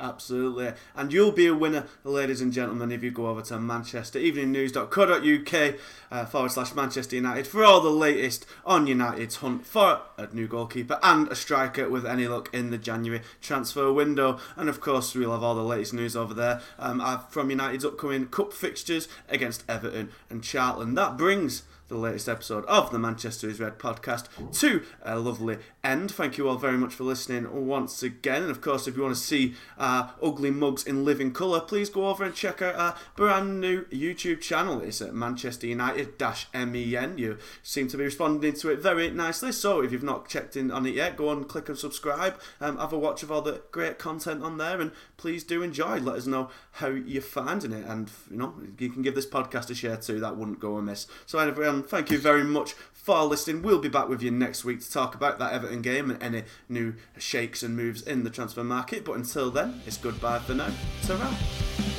Absolutely. 0.00 0.72
And 0.96 1.12
you'll 1.12 1.30
be 1.30 1.46
a 1.46 1.54
winner, 1.54 1.86
ladies 2.04 2.40
and 2.40 2.54
gentlemen, 2.54 2.90
if 2.90 3.02
you 3.02 3.10
go 3.10 3.26
over 3.26 3.42
to 3.42 3.60
Manchester 3.60 4.18
manchestereveningnews.co.uk 4.18 5.74
uh, 6.10 6.24
forward 6.24 6.50
slash 6.50 6.74
Manchester 6.74 7.16
United 7.16 7.46
for 7.46 7.62
all 7.62 7.82
the 7.82 7.90
latest 7.90 8.46
on 8.64 8.86
United's 8.86 9.36
hunt 9.36 9.66
for 9.66 10.00
a 10.16 10.26
new 10.32 10.48
goalkeeper 10.48 10.98
and 11.02 11.28
a 11.28 11.36
striker 11.36 11.90
with 11.90 12.06
any 12.06 12.26
luck 12.26 12.48
in 12.54 12.70
the 12.70 12.78
January 12.78 13.20
transfer 13.42 13.92
window. 13.92 14.40
And 14.56 14.70
of 14.70 14.80
course, 14.80 15.14
we'll 15.14 15.32
have 15.32 15.42
all 15.42 15.54
the 15.54 15.62
latest 15.62 15.92
news 15.92 16.16
over 16.16 16.32
there 16.32 16.62
um, 16.78 17.02
uh, 17.02 17.18
from 17.18 17.50
United's 17.50 17.84
upcoming 17.84 18.28
cup 18.28 18.54
fixtures 18.54 19.06
against 19.28 19.64
Everton 19.68 20.08
and 20.30 20.42
Charlton. 20.42 20.94
That 20.94 21.18
brings 21.18 21.64
the 21.90 21.98
latest 21.98 22.28
episode 22.28 22.64
of 22.66 22.92
the 22.92 22.98
Manchester 22.98 23.48
is 23.48 23.58
Red 23.58 23.78
podcast 23.78 24.26
to 24.60 24.82
a 25.02 25.18
lovely 25.18 25.58
end. 25.82 26.12
Thank 26.12 26.38
you 26.38 26.48
all 26.48 26.56
very 26.56 26.78
much 26.78 26.94
for 26.94 27.02
listening 27.02 27.66
once 27.66 28.02
again. 28.02 28.42
And 28.42 28.50
of 28.50 28.60
course, 28.60 28.86
if 28.86 28.96
you 28.96 29.02
want 29.02 29.16
to 29.16 29.20
see 29.20 29.54
uh, 29.76 30.10
ugly 30.22 30.52
mugs 30.52 30.84
in 30.84 31.04
living 31.04 31.32
colour, 31.32 31.58
please 31.60 31.90
go 31.90 32.06
over 32.06 32.22
and 32.22 32.32
check 32.32 32.62
out 32.62 32.76
our 32.76 32.96
brand 33.16 33.60
new 33.60 33.82
YouTube 33.86 34.40
channel. 34.40 34.80
It's 34.80 35.02
at 35.02 35.14
Manchester 35.14 35.66
United 35.66 36.14
MEN. 36.54 37.18
You 37.18 37.38
seem 37.64 37.88
to 37.88 37.96
be 37.96 38.04
responding 38.04 38.52
to 38.52 38.70
it 38.70 38.78
very 38.78 39.10
nicely. 39.10 39.50
So 39.50 39.82
if 39.82 39.90
you've 39.90 40.04
not 40.04 40.28
checked 40.28 40.56
in 40.56 40.70
on 40.70 40.86
it 40.86 40.94
yet, 40.94 41.16
go 41.16 41.30
and 41.30 41.48
click 41.48 41.68
and 41.68 41.76
subscribe. 41.76 42.40
Um, 42.60 42.78
have 42.78 42.92
a 42.92 42.98
watch 42.98 43.24
of 43.24 43.32
all 43.32 43.42
the 43.42 43.62
great 43.72 43.98
content 43.98 44.44
on 44.44 44.58
there, 44.58 44.80
and 44.80 44.92
please 45.16 45.42
do 45.42 45.60
enjoy. 45.62 45.98
Let 45.98 46.16
us 46.16 46.26
know 46.26 46.50
how 46.72 46.88
you're 46.88 47.20
finding 47.20 47.72
it, 47.72 47.84
and 47.86 48.08
you 48.30 48.36
know 48.36 48.54
you 48.78 48.90
can 48.90 49.02
give 49.02 49.16
this 49.16 49.26
podcast 49.26 49.70
a 49.70 49.74
share 49.74 49.96
too. 49.96 50.20
That 50.20 50.36
wouldn't 50.36 50.60
go 50.60 50.76
amiss. 50.76 51.08
So 51.26 51.40
everyone 51.40 51.79
Um, 51.80 51.86
thank 51.86 52.10
you 52.10 52.18
very 52.18 52.44
much 52.44 52.74
for 52.92 53.24
listening. 53.24 53.62
We'll 53.62 53.78
be 53.78 53.88
back 53.88 54.06
with 54.06 54.22
you 54.22 54.30
next 54.30 54.66
week 54.66 54.80
to 54.80 54.90
talk 54.90 55.14
about 55.14 55.38
that 55.38 55.54
Everton 55.54 55.80
game 55.80 56.10
and 56.10 56.22
any 56.22 56.42
new 56.68 56.94
shakes 57.16 57.62
and 57.62 57.74
moves 57.74 58.02
in 58.02 58.22
the 58.22 58.28
transfer 58.28 58.62
market. 58.62 59.02
But 59.02 59.16
until 59.16 59.50
then, 59.50 59.80
it's 59.86 59.96
goodbye 59.96 60.40
for 60.40 60.52
now. 60.52 60.70
ta 61.06 61.89